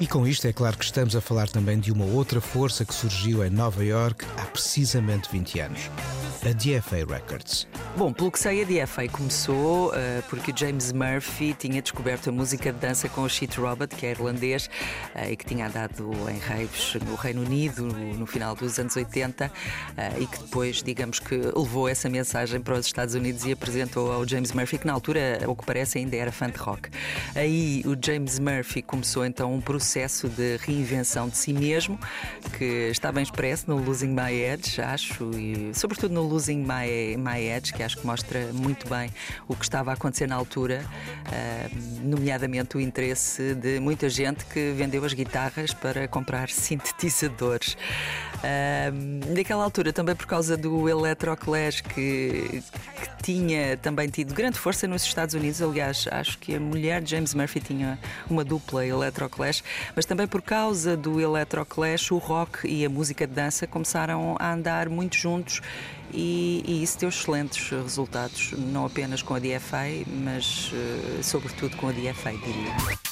Com 0.09 0.27
isto, 0.27 0.47
é 0.47 0.53
claro 0.53 0.77
que 0.77 0.85
estamos 0.85 1.15
a 1.15 1.21
falar 1.21 1.49
também 1.49 1.79
de 1.79 1.93
uma 1.93 2.05
outra 2.05 2.41
força 2.41 2.85
que 2.85 2.95
surgiu 2.95 3.45
em 3.45 3.51
Nova 3.51 3.85
York 3.85 4.25
há 4.39 4.47
precisamente 4.47 5.29
20 5.31 5.61
anos 5.61 5.91
a 6.43 6.53
DFA 6.53 7.05
Records. 7.07 7.67
Bom, 7.97 8.13
pelo 8.13 8.31
que 8.31 8.39
sei, 8.39 8.63
a 8.63 8.65
DFA 8.65 9.09
começou 9.09 9.89
uh, 9.89 9.93
porque 10.29 10.53
James 10.55 10.93
Murphy 10.93 11.53
tinha 11.53 11.83
descoberto 11.83 12.29
a 12.29 12.33
música 12.33 12.73
de 12.73 12.79
dança 12.79 13.09
com 13.09 13.23
o 13.23 13.29
Sheet 13.29 13.59
Robert, 13.59 13.89
que 13.89 14.07
é 14.07 14.11
irlandês 14.11 14.71
uh, 15.17 15.31
e 15.31 15.37
que 15.37 15.45
tinha 15.45 15.67
andado 15.67 16.11
em 16.31 16.39
raves 16.39 16.95
no 17.05 17.17
Reino 17.17 17.43
Unido 17.43 17.83
no, 17.83 18.15
no 18.15 18.27
final 18.27 18.55
dos 18.55 18.79
anos 18.79 18.95
80 18.95 19.47
uh, 19.47 19.51
eh, 19.97 20.13
e 20.21 20.27
que 20.27 20.39
depois, 20.39 20.81
digamos 20.83 21.19
que, 21.19 21.35
levou 21.37 21.89
essa 21.89 22.09
mensagem 22.09 22.61
para 22.61 22.75
os 22.75 22.87
Estados 22.87 23.15
Unidos 23.15 23.45
e 23.45 23.53
apresentou 23.53 24.13
ao 24.13 24.27
James 24.27 24.53
Murphy, 24.53 24.79
que 24.79 24.87
na 24.87 24.93
altura, 24.93 25.41
ao 25.45 25.57
que 25.57 25.67
parece, 25.67 25.99
ainda 25.99 26.17
era 26.17 26.31
fã 26.31 26.49
de 26.49 26.59
rock. 26.59 26.91
Aí 27.35 27.83
o 27.85 27.97
James 28.01 28.39
Murphy 28.39 28.83
começou 28.83 29.27
então 29.27 29.53
um 29.53 29.61
processo 29.61 30.29
de 30.29 30.57
reinvenção 30.59 31.29
de 31.29 31.37
si 31.37 31.53
mesmo, 31.53 31.99
que 32.57 32.91
está 32.91 33.11
bem 33.11 33.25
expresso 33.25 33.65
no 33.67 33.77
Losing 33.79 34.15
My 34.15 34.33
Edge, 34.33 34.81
acho, 34.81 35.31
e 35.37 35.73
sobretudo 35.75 36.15
no 36.15 36.23
Losing 36.23 36.59
My, 36.59 37.17
My 37.17 37.41
Edge, 37.41 37.73
que 37.79 37.83
acho 37.85 37.97
que 37.97 38.05
mostra 38.05 38.53
muito 38.53 38.89
bem 38.89 39.09
o 39.47 39.55
que 39.55 39.63
estava 39.63 39.93
a 39.93 39.95
acontecer 39.95 40.27
na 40.27 40.35
altura, 40.35 40.85
uh, 40.85 42.03
nomeadamente 42.03 42.77
o 42.77 42.81
interesse 42.81 43.55
de 43.55 43.79
muita 43.79 44.09
gente 44.09 44.45
que 44.47 44.73
vendeu 44.73 45.05
as 45.05 45.13
guitarras 45.13 45.73
para 45.73 46.09
comprar 46.09 46.51
sintetizadores. 46.51 47.77
Naquela 49.33 49.63
altura, 49.63 49.93
também 49.93 50.15
por 50.15 50.27
causa 50.27 50.57
do 50.57 50.89
Electroclash, 50.89 51.83
que, 51.83 52.63
que 52.63 53.23
tinha 53.23 53.77
também 53.77 54.09
tido 54.09 54.35
grande 54.35 54.59
força 54.59 54.87
nos 54.89 55.03
Estados 55.03 55.35
Unidos, 55.35 55.63
aliás, 55.63 56.09
acho 56.11 56.39
que 56.39 56.57
a 56.57 56.61
mulher 56.61 57.01
de 57.01 57.13
James 57.13 57.35
Murphy 57.35 57.61
tinha 57.61 57.99
uma 58.29 58.45
dupla 58.45 58.85
Electroclash, 58.85 59.63
mas 59.95 60.05
também 60.05 60.27
por 60.27 60.43
causa 60.43 60.97
do 60.97 61.21
Electroclash, 61.21 62.11
o 62.11 62.19
rock 62.19 62.67
e 62.67 62.85
a 62.85 62.89
música 62.89 63.27
de 63.27 63.33
dança 63.33 63.67
começaram 63.67 64.37
a 64.39 64.53
andar 64.53 64.89
muito 64.89 65.17
juntos 65.17 65.61
e, 66.13 66.63
e, 66.67 66.83
isso 66.83 66.99
deu 66.99 67.09
excelentes 67.09 67.68
resultados, 67.71 68.53
não 68.53 68.87
apenas 68.87 69.23
com 69.23 69.35
a 69.35 69.39
DFA, 69.39 70.05
mas 70.07 70.73
uh, 70.73 71.23
sobretudo 71.23 71.77
com 71.77 71.89
a 71.89 71.93
DFA, 71.93 72.33
diria. 72.33 73.08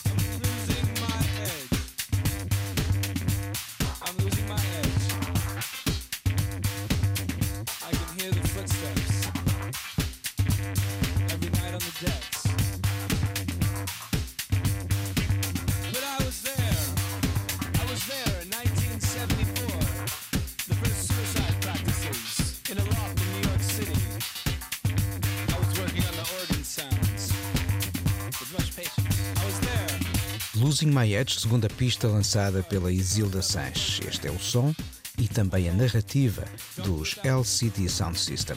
My 30.92 31.14
Edge, 31.14 31.40
segunda 31.40 31.68
pista 31.68 32.06
lançada 32.06 32.62
pela 32.62 32.92
Isilda 32.92 33.42
Sanches. 33.42 34.00
Este 34.06 34.28
é 34.28 34.30
o 34.30 34.38
som 34.38 34.74
e 35.18 35.26
também 35.26 35.68
a 35.68 35.72
narrativa 35.72 36.44
dos 36.78 37.18
LCD 37.24 37.88
Sound 37.88 38.18
System. 38.18 38.56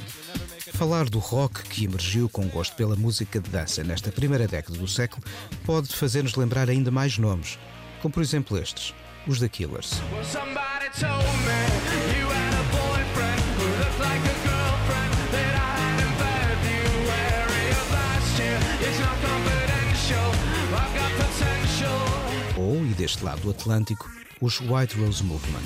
Falar 0.74 1.10
do 1.10 1.20
rock 1.20 1.64
que 1.64 1.86
emergiu 1.86 2.30
com 2.30 2.48
gosto 2.48 2.76
pela 2.76 2.96
música 2.96 3.40
de 3.40 3.50
dança 3.50 3.84
nesta 3.84 4.12
primeira 4.12 4.48
década 4.48 4.78
do 4.78 4.88
século 4.88 5.24
pode 5.66 5.90
fazer-nos 5.90 6.36
lembrar 6.36 6.70
ainda 6.70 6.92
mais 6.92 7.18
nomes, 7.18 7.58
como 8.02 8.14
por 8.14 8.22
exemplo 8.22 8.58
estes, 8.58 8.94
os 9.28 9.40
The 9.40 9.50
Killers. 9.50 9.94
ou, 11.04 12.19
deste 23.10 23.24
lado 23.24 23.42
do 23.42 23.50
Atlântico, 23.50 24.08
os 24.40 24.60
White 24.60 24.96
Rose 25.00 25.24
Movement. 25.24 25.60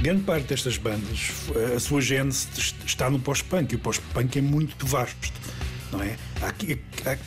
grande 0.00 0.24
parte 0.24 0.46
destas 0.46 0.78
bandas, 0.78 1.32
a 1.76 1.78
sua 1.78 2.00
gênese 2.00 2.48
está 2.86 3.10
no 3.10 3.18
pós-punk, 3.18 3.72
e 3.72 3.76
o 3.76 3.78
pós-punk 3.78 4.38
é 4.38 4.40
muito 4.40 4.86
vasto. 4.86 5.30
Não 5.90 6.02
é? 6.02 6.16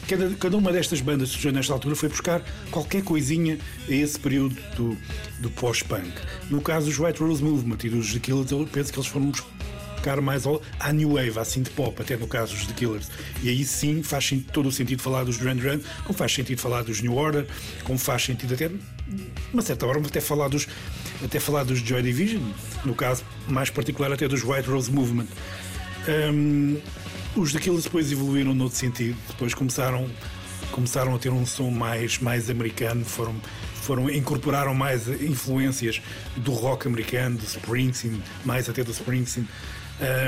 Cada, 0.07 0.29
cada 0.35 0.57
uma 0.57 0.71
destas 0.71 1.01
bandas 1.01 1.29
que 1.29 1.33
surgiu 1.33 1.51
nesta 1.51 1.73
altura 1.73 1.95
foi 1.95 2.09
buscar 2.09 2.43
qualquer 2.69 3.03
coisinha 3.03 3.57
a 3.87 3.91
esse 3.91 4.19
período 4.19 4.55
do, 4.75 4.97
do 5.39 5.49
pós-punk. 5.49 6.11
No 6.49 6.61
caso 6.61 6.85
dos 6.85 6.99
White 6.99 7.19
Rose 7.19 7.43
Movement 7.43 7.77
e 7.83 7.89
dos 7.89 8.13
The 8.13 8.19
Killers, 8.19 8.51
eu 8.51 8.67
penso 8.71 8.93
que 8.93 8.99
eles 8.99 9.09
foram 9.09 9.31
buscar 10.01 10.21
mais 10.21 10.43
à 10.79 10.93
New 10.93 11.13
Wave, 11.13 11.37
à 11.37 11.45
synth 11.45 11.69
pop, 11.75 12.01
até 12.01 12.17
no 12.17 12.27
caso 12.27 12.55
dos 12.55 12.65
The 12.67 12.73
Killers. 12.73 13.07
E 13.43 13.49
aí 13.49 13.63
sim 13.63 14.01
faz 14.01 14.31
todo 14.51 14.69
o 14.69 14.71
sentido 14.71 15.01
falar 15.01 15.23
dos 15.23 15.37
Duran 15.37 15.55
Duran, 15.55 15.79
como 16.03 16.17
faz 16.17 16.33
sentido 16.33 16.59
falar 16.59 16.83
dos 16.83 17.01
New 17.01 17.15
Order, 17.15 17.47
como 17.83 17.99
faz 17.99 18.23
sentido 18.23 18.53
até, 18.53 18.69
uma 19.53 19.61
certa 19.61 19.85
hora, 19.85 19.99
até 19.99 20.21
falar 20.21 20.47
dos, 20.47 20.67
até 21.23 21.39
falar 21.39 21.63
dos 21.63 21.79
Joy 21.79 22.01
Division, 22.01 22.41
no 22.85 22.95
caso 22.95 23.23
mais 23.47 23.69
particular 23.69 24.11
até 24.11 24.27
dos 24.27 24.43
White 24.43 24.69
Rose 24.69 24.91
Movement. 24.91 25.27
Um, 26.07 26.77
os 27.35 27.53
Killers 27.53 27.83
depois 27.83 28.11
evoluíram 28.11 28.53
noutro 28.53 28.77
sentido, 28.77 29.17
depois 29.27 29.53
começaram, 29.53 30.09
começaram 30.71 31.15
a 31.15 31.19
ter 31.19 31.29
um 31.29 31.45
som 31.45 31.69
mais, 31.69 32.19
mais 32.19 32.49
americano, 32.49 33.05
foram, 33.05 33.35
foram, 33.75 34.09
incorporaram 34.09 34.73
mais 34.73 35.07
influências 35.07 36.01
do 36.37 36.51
rock 36.51 36.87
americano, 36.87 37.37
do 37.37 37.45
Springsteen, 37.45 38.21
mais 38.43 38.69
até 38.69 38.83
do 38.83 38.91
Springsteen. 38.91 39.47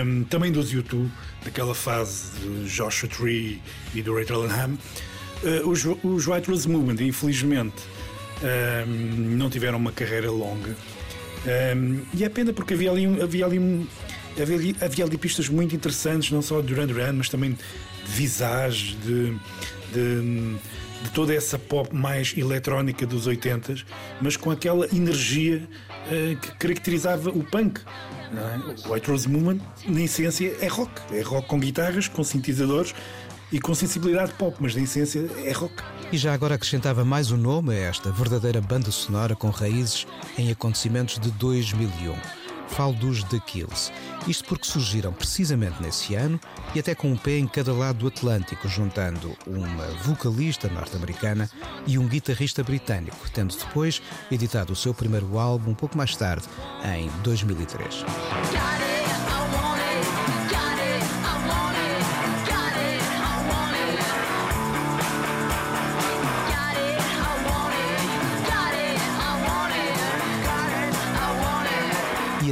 Um, 0.05 0.23
também 0.25 0.51
dos 0.51 0.71
YouTube, 0.71 1.11
daquela 1.43 1.73
fase 1.73 2.39
de 2.39 2.69
Joshua 2.69 3.09
Tree 3.09 3.59
e 3.95 4.01
do 4.03 4.13
Ray 4.13 4.25
Ham. 4.29 4.77
Uh, 5.43 5.67
os, 5.67 5.83
os 6.03 6.27
White 6.27 6.49
Rose 6.49 6.69
Movement, 6.69 7.03
infelizmente, 7.03 7.81
um, 8.87 9.35
não 9.35 9.49
tiveram 9.49 9.77
uma 9.77 9.91
carreira 9.91 10.29
longa. 10.29 10.75
Um, 11.75 12.01
e 12.13 12.23
é 12.23 12.29
pena 12.29 12.53
porque 12.53 12.75
havia 12.75 12.91
ali, 12.91 13.21
havia 13.21 13.45
ali, 13.45 13.87
havia 14.41 14.55
ali, 14.55 14.75
havia 14.81 15.05
ali 15.05 15.17
pistas 15.17 15.49
muito 15.49 15.75
interessantes, 15.75 16.31
não 16.31 16.41
só 16.41 16.61
de 16.61 16.67
Duran 16.67 16.87
Duran, 16.87 17.13
mas 17.13 17.29
também 17.29 17.51
de 17.51 17.59
Visage, 18.05 18.95
de, 18.97 19.31
de, 19.93 20.55
de, 21.03 21.09
toda 21.13 21.33
essa 21.33 21.57
pop 21.57 21.95
mais 21.95 22.33
eletrónica 22.37 23.05
dos 23.05 23.27
80 23.27 23.75
mas 24.21 24.35
com 24.35 24.51
aquela 24.51 24.85
energia 24.93 25.67
uh, 26.07 26.37
que 26.37 26.51
caracterizava 26.55 27.29
o 27.29 27.43
punk. 27.43 27.81
É? 28.33 28.87
O 28.87 28.93
White 28.93 29.09
Rose 29.09 29.29
Movement, 29.29 29.59
na 29.85 30.01
essência, 30.01 30.55
é 30.59 30.67
rock. 30.67 30.91
É 31.11 31.21
rock 31.21 31.47
com 31.47 31.59
guitarras, 31.59 32.07
com 32.07 32.23
sintetizadores 32.23 32.95
e 33.51 33.59
com 33.59 33.75
sensibilidade 33.75 34.33
pop, 34.33 34.57
mas 34.59 34.75
na 34.75 34.81
essência 34.81 35.29
é 35.45 35.51
rock. 35.51 35.75
E 36.11 36.17
já 36.17 36.33
agora 36.33 36.55
acrescentava 36.55 37.05
mais 37.05 37.31
um 37.31 37.37
nome 37.37 37.75
a 37.75 37.77
esta 37.77 38.11
verdadeira 38.11 38.59
banda 38.59 38.89
sonora 38.89 39.35
com 39.35 39.49
raízes 39.49 40.07
em 40.37 40.51
acontecimentos 40.51 41.19
de 41.19 41.29
2001. 41.31 42.42
Falo 42.75 42.93
dos 42.93 43.23
The 43.25 43.39
Kills. 43.39 43.91
Isto 44.27 44.45
porque 44.45 44.65
surgiram 44.65 45.13
precisamente 45.13 45.81
nesse 45.81 46.15
ano 46.15 46.39
e 46.73 46.79
até 46.79 46.95
com 46.95 47.11
um 47.11 47.15
pé 47.15 47.37
em 47.37 47.47
cada 47.47 47.71
lado 47.71 47.99
do 47.99 48.07
Atlântico, 48.07 48.67
juntando 48.67 49.35
uma 49.45 49.85
vocalista 50.03 50.67
norte-americana 50.69 51.49
e 51.85 51.99
um 51.99 52.07
guitarrista 52.07 52.63
britânico, 52.63 53.29
tendo 53.31 53.55
depois 53.55 54.01
editado 54.31 54.73
o 54.73 54.75
seu 54.75 54.93
primeiro 54.93 55.37
álbum 55.37 55.71
um 55.71 55.75
pouco 55.75 55.95
mais 55.97 56.15
tarde, 56.15 56.47
em 56.83 57.09
2003. 57.21 58.03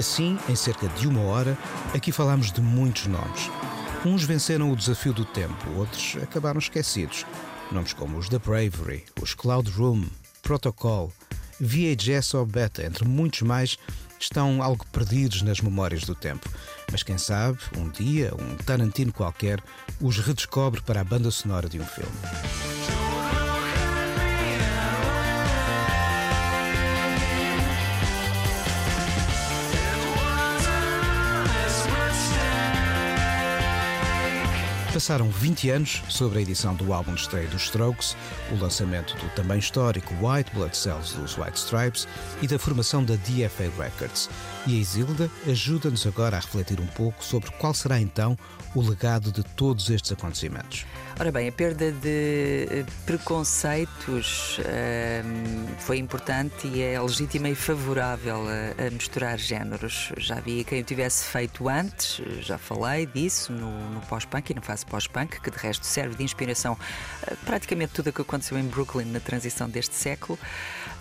Assim, 0.02 0.38
em 0.50 0.56
cerca 0.56 0.88
de 0.90 1.08
uma 1.08 1.22
hora, 1.22 1.58
aqui 1.94 2.12
falamos 2.12 2.52
de 2.52 2.60
muitos 2.60 3.06
nomes. 3.06 3.50
Uns 4.04 4.24
venceram 4.24 4.72
o 4.72 4.76
desafio 4.76 5.14
do 5.14 5.24
tempo, 5.24 5.70
outros 5.78 6.18
acabaram 6.22 6.60
esquecidos. 6.60 7.26
Nomes 7.72 7.94
como 7.94 8.18
os 8.18 8.28
The 8.28 8.40
Bravery, 8.40 9.06
os 9.22 9.34
Cloud 9.36 9.70
Room, 9.72 10.06
Protocol, 10.42 11.14
VHS 11.60 12.34
ou 12.34 12.46
Beta, 12.46 12.84
entre 12.84 13.08
muitos 13.08 13.44
mais, 13.44 13.78
estão 14.20 14.62
algo 14.62 14.86
perdidos 14.92 15.44
nas 15.44 15.62
memórias 15.62 16.04
do 16.04 16.16
tempo. 16.16 16.50
Mas 16.92 17.04
quem 17.04 17.20
sabe, 17.20 17.60
um 17.78 17.88
dia, 17.88 18.34
um 18.34 18.56
Tarantino 18.58 19.14
qualquer 19.14 19.64
os 20.02 20.18
redescobre 20.18 20.82
para 20.82 21.02
a 21.02 21.04
banda 21.06 21.30
sonora 21.30 21.70
de 21.70 21.80
um 21.80 21.86
filme. 21.86 22.61
Passaram 34.94 35.30
20 35.30 35.70
anos 35.70 36.04
sobre 36.10 36.40
a 36.40 36.42
edição 36.42 36.76
do 36.76 36.92
álbum 36.92 37.16
de 37.16 37.22
estreia 37.22 37.48
dos 37.48 37.64
Strokes, 37.64 38.14
o 38.52 38.56
lançamento 38.56 39.16
do 39.16 39.30
também 39.30 39.58
histórico 39.58 40.14
White 40.16 40.52
Blood 40.54 40.76
Cells 40.76 41.16
dos 41.16 41.38
White 41.38 41.58
Stripes 41.58 42.06
e 42.42 42.48
da 42.48 42.60
formação 42.60 43.02
da 43.02 43.16
DFA 43.16 43.72
Records. 43.82 44.30
E 44.68 44.78
a 44.78 44.80
Isilda 44.80 45.30
ajuda-nos 45.48 46.06
agora 46.06 46.38
a 46.38 46.40
refletir 46.40 46.80
um 46.80 46.86
pouco 46.86 47.24
sobre 47.24 47.50
qual 47.52 47.74
será 47.74 48.00
então 48.00 48.38
o 48.76 48.82
legado 48.82 49.32
de 49.32 49.44
todos 49.44 49.90
estes 49.90 50.12
acontecimentos. 50.12 50.86
Ora 51.20 51.32
bem, 51.32 51.48
a 51.48 51.52
perda 51.52 51.92
de 51.92 52.68
eh, 52.70 52.86
preconceitos 53.06 54.60
um, 54.60 55.68
foi 55.80 55.98
importante 55.98 56.68
e 56.68 56.82
é 56.82 57.00
legítima 57.00 57.50
e 57.50 57.56
favorável 57.56 58.42
a, 58.48 58.88
a, 58.88 58.90
misturar 58.92 59.38
géneros. 59.38 60.12
Já 60.18 60.38
havia 60.38 60.64
quem 60.64 60.82
o 60.82 60.84
tivesse 60.84 61.26
feito 61.26 61.68
antes, 61.68 62.22
já 62.42 62.58
falei 62.58 63.06
disso 63.06 63.52
no, 63.52 63.90
no 63.92 64.02
pós-punk 64.02 64.52
e 64.52 64.56
no 64.56 64.62
fase 64.62 64.86
pós-punk, 64.86 65.42
que 65.42 65.52
de 65.52 65.58
resto 65.58 65.86
serve 65.86 66.16
de 66.16 66.24
inspiração 66.24 66.78
praticamente 67.46 67.94
tudo 67.94 68.10
o 68.10 68.14
que 68.14 68.22
aconteceu 68.22 68.58
em 68.58 68.64
Brooklyn 68.64 69.06
na 69.06 69.20
transição 69.20 69.70
deste 69.70 69.96
século. 69.96 70.40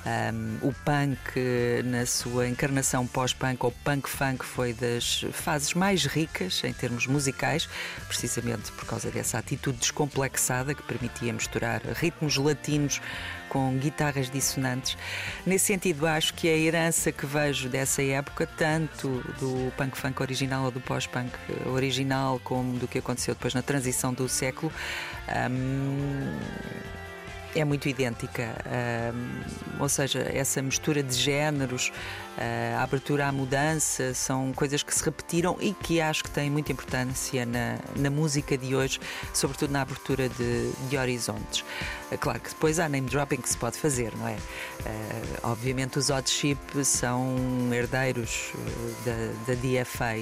Um, 0.06 0.68
o 0.68 0.72
punk, 0.72 1.38
na 1.84 2.06
sua 2.06 2.48
encarnação 2.48 3.06
pós-punk 3.06 3.62
ou 3.64 3.70
punk-funk, 3.84 4.44
foi 4.44 4.72
das 4.72 5.26
fases 5.32 5.74
mais 5.74 6.06
ricas 6.06 6.62
em 6.64 6.72
termos 6.72 7.06
musicais, 7.06 7.68
precisamente 8.08 8.72
por 8.72 8.86
causa 8.86 9.10
dessa 9.10 9.38
atitude 9.38 9.78
descomplexada 9.78 10.74
que 10.74 10.82
permitia 10.82 11.32
misturar 11.32 11.82
ritmos 11.94 12.36
latinos 12.38 13.00
com 13.50 13.76
guitarras 13.76 14.30
dissonantes. 14.30 14.96
Nesse 15.44 15.66
sentido, 15.66 16.06
acho 16.06 16.32
que 16.32 16.48
a 16.48 16.56
herança 16.56 17.12
que 17.12 17.26
vejo 17.26 17.68
dessa 17.68 18.02
época, 18.02 18.46
tanto 18.46 19.08
do 19.38 19.70
punk-funk 19.76 20.22
original 20.22 20.64
ou 20.64 20.70
do 20.70 20.80
pós-punk 20.80 21.30
original, 21.66 22.40
como 22.42 22.78
do 22.78 22.88
que 22.88 22.98
aconteceu 22.98 23.34
depois 23.34 23.52
na 23.52 23.60
transição 23.60 24.14
do 24.14 24.28
século, 24.28 24.72
um, 25.50 26.38
é 27.54 27.64
muito 27.64 27.88
idêntica, 27.88 28.54
uh, 28.66 29.82
ou 29.82 29.88
seja, 29.88 30.20
essa 30.32 30.62
mistura 30.62 31.02
de 31.02 31.14
géneros, 31.14 31.92
uh, 32.38 32.78
a 32.78 32.82
abertura 32.82 33.26
à 33.26 33.32
mudança, 33.32 34.14
são 34.14 34.52
coisas 34.52 34.82
que 34.82 34.94
se 34.94 35.04
repetiram 35.04 35.56
e 35.60 35.72
que 35.72 36.00
acho 36.00 36.24
que 36.24 36.30
têm 36.30 36.50
muita 36.50 36.72
importância 36.72 37.44
na, 37.44 37.78
na 37.96 38.10
música 38.10 38.56
de 38.56 38.74
hoje, 38.74 39.00
sobretudo 39.34 39.72
na 39.72 39.82
abertura 39.82 40.28
de, 40.28 40.70
de 40.88 40.96
horizontes. 40.96 41.64
Uh, 42.12 42.18
claro 42.18 42.40
que 42.40 42.50
depois 42.50 42.78
há 42.78 42.88
name 42.88 43.08
dropping 43.08 43.40
que 43.40 43.48
se 43.48 43.56
pode 43.56 43.76
fazer, 43.76 44.12
não 44.16 44.28
é? 44.28 44.36
obviamente 45.42 45.98
os 45.98 46.10
Odd 46.10 46.28
Chip 46.28 46.84
são 46.84 47.36
herdeiros 47.72 48.52
da, 49.04 49.52
da 49.52 49.60
DFA 49.60 50.16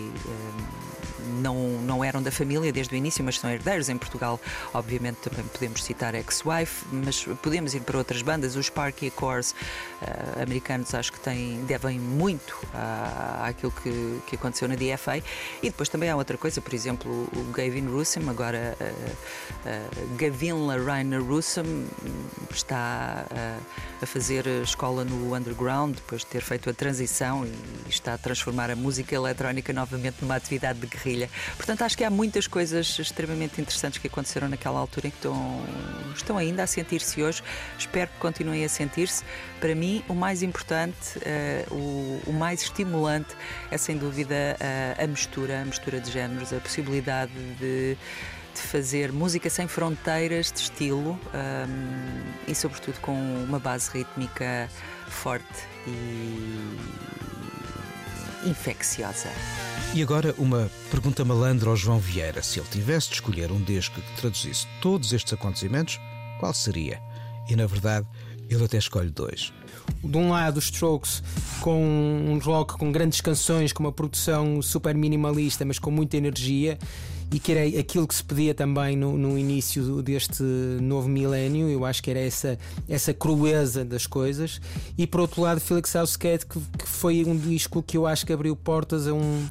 não, 1.41 1.55
não 1.83 2.05
eram 2.05 2.23
da 2.23 2.31
família 2.31 2.73
desde 2.73 2.95
o 2.95 2.97
início, 2.97 3.25
mas 3.25 3.39
são 3.39 3.51
herdeiros. 3.51 3.89
Em 3.89 3.99
Portugal, 3.99 4.41
obviamente, 4.73 5.17
também 5.17 5.45
podemos 5.45 5.83
citar 5.83 6.15
Ex-Wife, 6.15 6.87
mas 6.93 7.25
podemos 7.43 7.75
ir 7.75 7.81
para 7.81 7.99
outras 7.99 8.23
bandas. 8.23 8.57
Os 8.57 8.67
Sparky 8.67 9.09
Accords 9.09 9.55
uh, 10.03 10.43
americanos 10.43 10.95
acho 10.95 11.13
que 11.13 11.21
têm, 11.21 11.65
devem 11.65 11.99
muito 11.99 12.59
à, 12.75 13.47
àquilo 13.49 13.73
que, 13.73 14.21
que 14.27 14.37
aconteceu 14.37 14.69
na 14.69 14.75
DFA. 14.75 15.19
E 15.63 15.71
depois 15.71 15.89
também 15.89 16.11
há 16.11 16.17
outra 16.17 16.37
coisa, 16.37 16.61
por 16.61 16.75
exemplo, 16.75 17.29
o 17.35 17.53
Gavin 17.53 17.87
Russam, 17.87 18.29
agora 18.29 18.77
uh, 18.81 18.85
uh, 18.85 20.17
Gavin 20.17 20.55
Rainer 20.85 21.23
Russam 21.23 21.65
está 22.51 23.27
a 24.01 24.07
fazer 24.07 24.47
escola 24.63 25.05
no 25.05 25.35
underground 25.35 25.97
depois 25.97 26.23
de 26.23 26.29
ter 26.29 26.41
feito 26.41 26.71
a 26.71 26.73
transição 26.73 27.45
e 27.47 27.89
está 27.89 28.15
a 28.15 28.19
transformar 28.19 28.71
a 28.71 28.77
música 28.77 29.15
eletrónica 29.15 29.73
novamente 29.73 30.17
numa 30.23 30.37
atividade 30.37 30.79
de 30.81 30.87
guerrilha 30.87 31.08
Portanto, 31.57 31.83
acho 31.83 31.97
que 31.97 32.05
há 32.05 32.11
muitas 32.11 32.47
coisas 32.47 32.99
extremamente 32.99 33.61
interessantes 33.61 33.99
que 33.99 34.07
aconteceram 34.07 34.49
naquela 34.49 34.79
altura 34.79 35.09
e 35.09 35.11
que 35.11 35.17
estão, 35.17 35.65
estão 36.15 36.39
ainda 36.39 36.63
a 36.63 36.67
sentir-se 36.67 37.23
hoje. 37.23 37.43
Espero 37.79 38.11
que 38.11 38.19
continuem 38.19 38.65
a 38.65 38.69
sentir-se. 38.69 39.25
Para 39.61 39.75
mim, 39.75 40.05
o 40.09 40.15
mais 40.15 40.43
importante, 40.43 41.19
uh, 41.19 41.75
o, 41.75 42.23
o, 42.27 42.33
mais 42.33 42.63
estimulante 42.63 43.35
é 43.71 43.79
sem 43.79 43.97
dúvida 43.97 44.57
uh, 44.61 45.05
a 45.05 45.07
mistura, 45.07 45.63
a 45.63 45.65
mistura 45.65 46.01
de 46.01 46.11
géneros, 46.11 46.53
a 46.53 46.61
possibilidade 46.61 47.33
de 47.61 47.97
de 48.59 48.67
fazer 48.67 49.13
música 49.13 49.49
sem 49.49 49.69
fronteiras 49.69 50.51
de 50.51 50.59
estilo 50.59 51.11
um, 51.11 51.19
ehm, 51.33 52.49
e, 52.49 52.55
sobretudo, 52.55 52.99
com 53.01 53.15
uma 53.45 53.61
base 53.61 53.91
rítmica 53.91 54.69
forte 55.07 55.47
e 55.87 56.77
infecciosa. 58.45 59.29
E 59.95 60.03
agora 60.03 60.35
uma 60.39 60.71
pergunta 60.91 61.25
malandra 61.25 61.71
ao 61.71 61.77
João 61.77 61.99
Vieira. 61.99 62.43
Se 62.43 62.59
ele 62.59 62.69
tivesse 62.71 63.09
de 63.09 63.15
escolher 63.15 63.51
um 63.51 63.63
disco 63.63 64.01
que 64.01 64.21
traduzisse 64.21 64.67
todos 64.81 65.13
estes 65.13 65.33
acontecimentos, 65.33 65.99
qual 66.39 66.53
seria? 66.53 67.01
E 67.49 67.57
na 67.57 67.67
verdade, 67.67 68.07
ele 68.51 68.65
até 68.65 68.79
escolhe 68.79 69.11
dois. 69.11 69.53
De 70.03 70.17
um 70.17 70.31
lado, 70.31 70.59
os 70.59 70.65
Strokes 70.65 71.23
com 71.61 71.83
um 71.83 72.39
rock 72.39 72.77
com 72.79 72.93
grandes 72.93 73.21
canções, 73.21 73.73
com 73.73 73.83
uma 73.83 73.93
produção 73.93 74.61
super 74.63 74.95
minimalista, 74.95 75.65
mas 75.65 75.79
com 75.79 75.91
muita 75.91 76.17
energia 76.17 76.79
e 77.31 77.39
que 77.39 77.53
era 77.53 77.79
aquilo 77.79 78.07
que 78.09 78.15
se 78.15 78.25
pedia 78.25 78.55
também 78.55 78.97
no, 78.97 79.19
no 79.19 79.39
início 79.39 80.03
deste 80.03 80.43
novo 80.81 81.09
milénio. 81.09 81.69
Eu 81.69 81.85
acho 81.85 82.03
que 82.03 82.11
era 82.11 82.21
essa, 82.21 82.59
essa 82.89 83.13
crueza 83.13 83.85
das 83.85 84.07
coisas. 84.07 84.61
E 84.97 85.07
por 85.07 85.21
outro 85.21 85.43
lado, 85.43 85.61
Felix 85.61 85.95
Housecat, 85.95 86.47
que, 86.47 86.59
que 86.79 86.89
foi 86.89 87.25
um 87.27 87.37
disco 87.37 87.83
que 87.83 87.99
eu 87.99 88.07
acho 88.07 88.25
que 88.25 88.33
abriu 88.33 88.57
portas 88.57 89.07
a 89.07 89.13
um. 89.13 89.47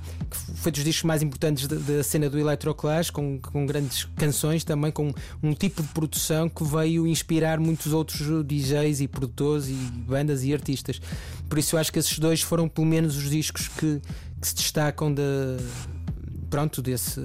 foi 0.55 0.71
dos 0.71 0.83
discos 0.83 1.03
mais 1.03 1.21
importantes 1.21 1.67
da, 1.67 2.03
cena 2.03 2.29
do 2.29 2.39
Electroclash, 2.39 3.11
com, 3.11 3.39
com 3.39 3.65
grandes 3.67 4.05
canções, 4.15 4.63
também 4.63 4.91
com 4.91 5.13
um 5.43 5.53
tipo 5.53 5.83
de 5.83 5.89
produção 5.89 6.49
que 6.49 6.63
veio 6.63 7.05
inspirar 7.05 7.59
muitos 7.59 7.93
outros 7.93 8.19
DJs 8.43 9.01
e 9.01 9.07
produtores 9.07 9.67
e 9.67 9.73
bandas 9.73 10.43
e 10.43 10.51
artistas. 10.51 10.99
Por 11.47 11.59
isso 11.59 11.75
eu 11.75 11.79
acho 11.79 11.91
que 11.91 11.99
esses 11.99 12.17
dois 12.17 12.41
foram 12.41 12.67
pelo 12.67 12.87
menos 12.87 13.15
os 13.17 13.29
discos 13.29 13.67
que, 13.67 14.01
que 14.41 14.47
se 14.47 14.55
destacam 14.55 15.13
da 15.13 15.23
pronto, 16.49 16.81
desse, 16.81 17.19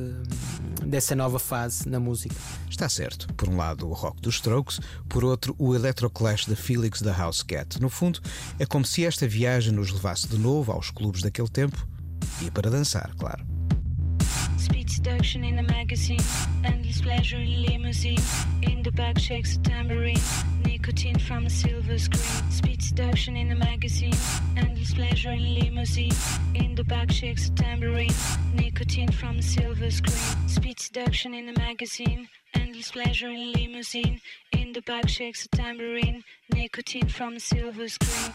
dessa 0.85 1.15
nova 1.15 1.39
fase 1.39 1.89
na 1.89 2.01
música. 2.01 2.35
Está 2.69 2.89
certo. 2.89 3.33
Por 3.35 3.49
um 3.49 3.57
lado, 3.57 3.89
o 3.89 3.93
rock 3.93 4.21
dos 4.21 4.37
Strokes, 4.37 4.81
por 5.09 5.25
outro, 5.25 5.55
o 5.59 5.75
electroclash 5.75 6.47
da 6.47 6.57
Felix 6.57 7.03
da 7.03 7.13
House 7.13 7.43
Cat. 7.43 7.81
No 7.81 7.89
fundo, 7.89 8.21
é 8.59 8.67
como 8.67 8.85
se 8.85 9.05
esta 9.05 9.27
viagem 9.27 9.73
nos 9.73 9.91
levasse 9.91 10.29
de 10.29 10.39
novo 10.39 10.73
aos 10.73 10.91
clubes 10.91 11.23
daquele 11.23 11.49
tempo 11.49 11.87
e 12.41 12.51
para 12.51 12.71
dançar, 12.71 13.15
claro. 13.17 13.52
Speed 14.63 14.91
seduction 14.91 15.43
in 15.43 15.57
the 15.57 15.63
magazine, 15.65 16.23
endless 16.65 17.01
pleasure 17.01 17.37
in 17.37 17.63
limousine. 17.63 18.23
In 18.63 18.81
the 18.85 18.93
back 18.93 19.19
shakes 19.19 19.57
a 19.57 19.59
tambourine, 19.59 20.21
nicotine 20.65 21.19
from 21.19 21.47
a 21.47 21.51
silver 21.51 21.99
screen. 21.99 22.49
Speed 22.49 22.81
seduction 22.81 23.37
in 23.37 23.49
the 23.49 23.57
magazine, 23.57 24.15
endless 24.57 24.95
pleasure 24.95 25.33
in 25.33 25.55
limousine. 25.55 26.13
In 26.55 26.77
the 26.77 26.85
back 26.85 27.11
shakes 27.11 27.49
a 27.49 27.51
tambourine, 27.53 28.15
nicotine 28.55 29.11
from 29.11 29.39
a 29.39 29.43
silver 29.43 29.91
screen. 29.91 30.49
Speed 30.49 30.79
seduction 30.79 31.35
in 31.35 31.47
the 31.47 31.59
magazine, 31.59 32.29
endless 32.55 32.93
pleasure 32.93 33.31
in 33.31 33.53
limousine. 33.53 34.21
In 34.53 34.73
the 34.73 34.83
back 34.83 35.09
shakes 35.09 35.45
a 35.45 35.49
tambourine, 35.49 36.23
nicotine 36.55 37.09
from 37.09 37.35
a 37.35 37.41
silver 37.41 37.89
screen. 37.89 38.33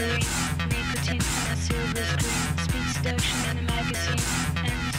Shakes 0.00 0.28
nicotine 0.68 1.20
from 1.20 1.52
a 1.52 1.56
silver 1.56 2.04
screen, 2.04 2.58
speed 2.64 2.88
seduction 2.94 3.50
in 3.50 3.58
a 3.58 3.62
magazine, 3.62 4.24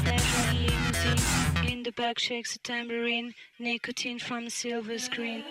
pleasure 0.03 0.49
in 0.51 0.65
limousine. 0.67 1.71
In 1.71 1.83
the 1.83 1.91
back 1.91 2.19
shakes 2.19 2.55
a 2.55 2.59
tambourine, 2.59 3.33
nicotine 3.57 4.19
from 4.19 4.45
a 4.45 4.49
silver 4.51 4.99
screen. 4.99 5.43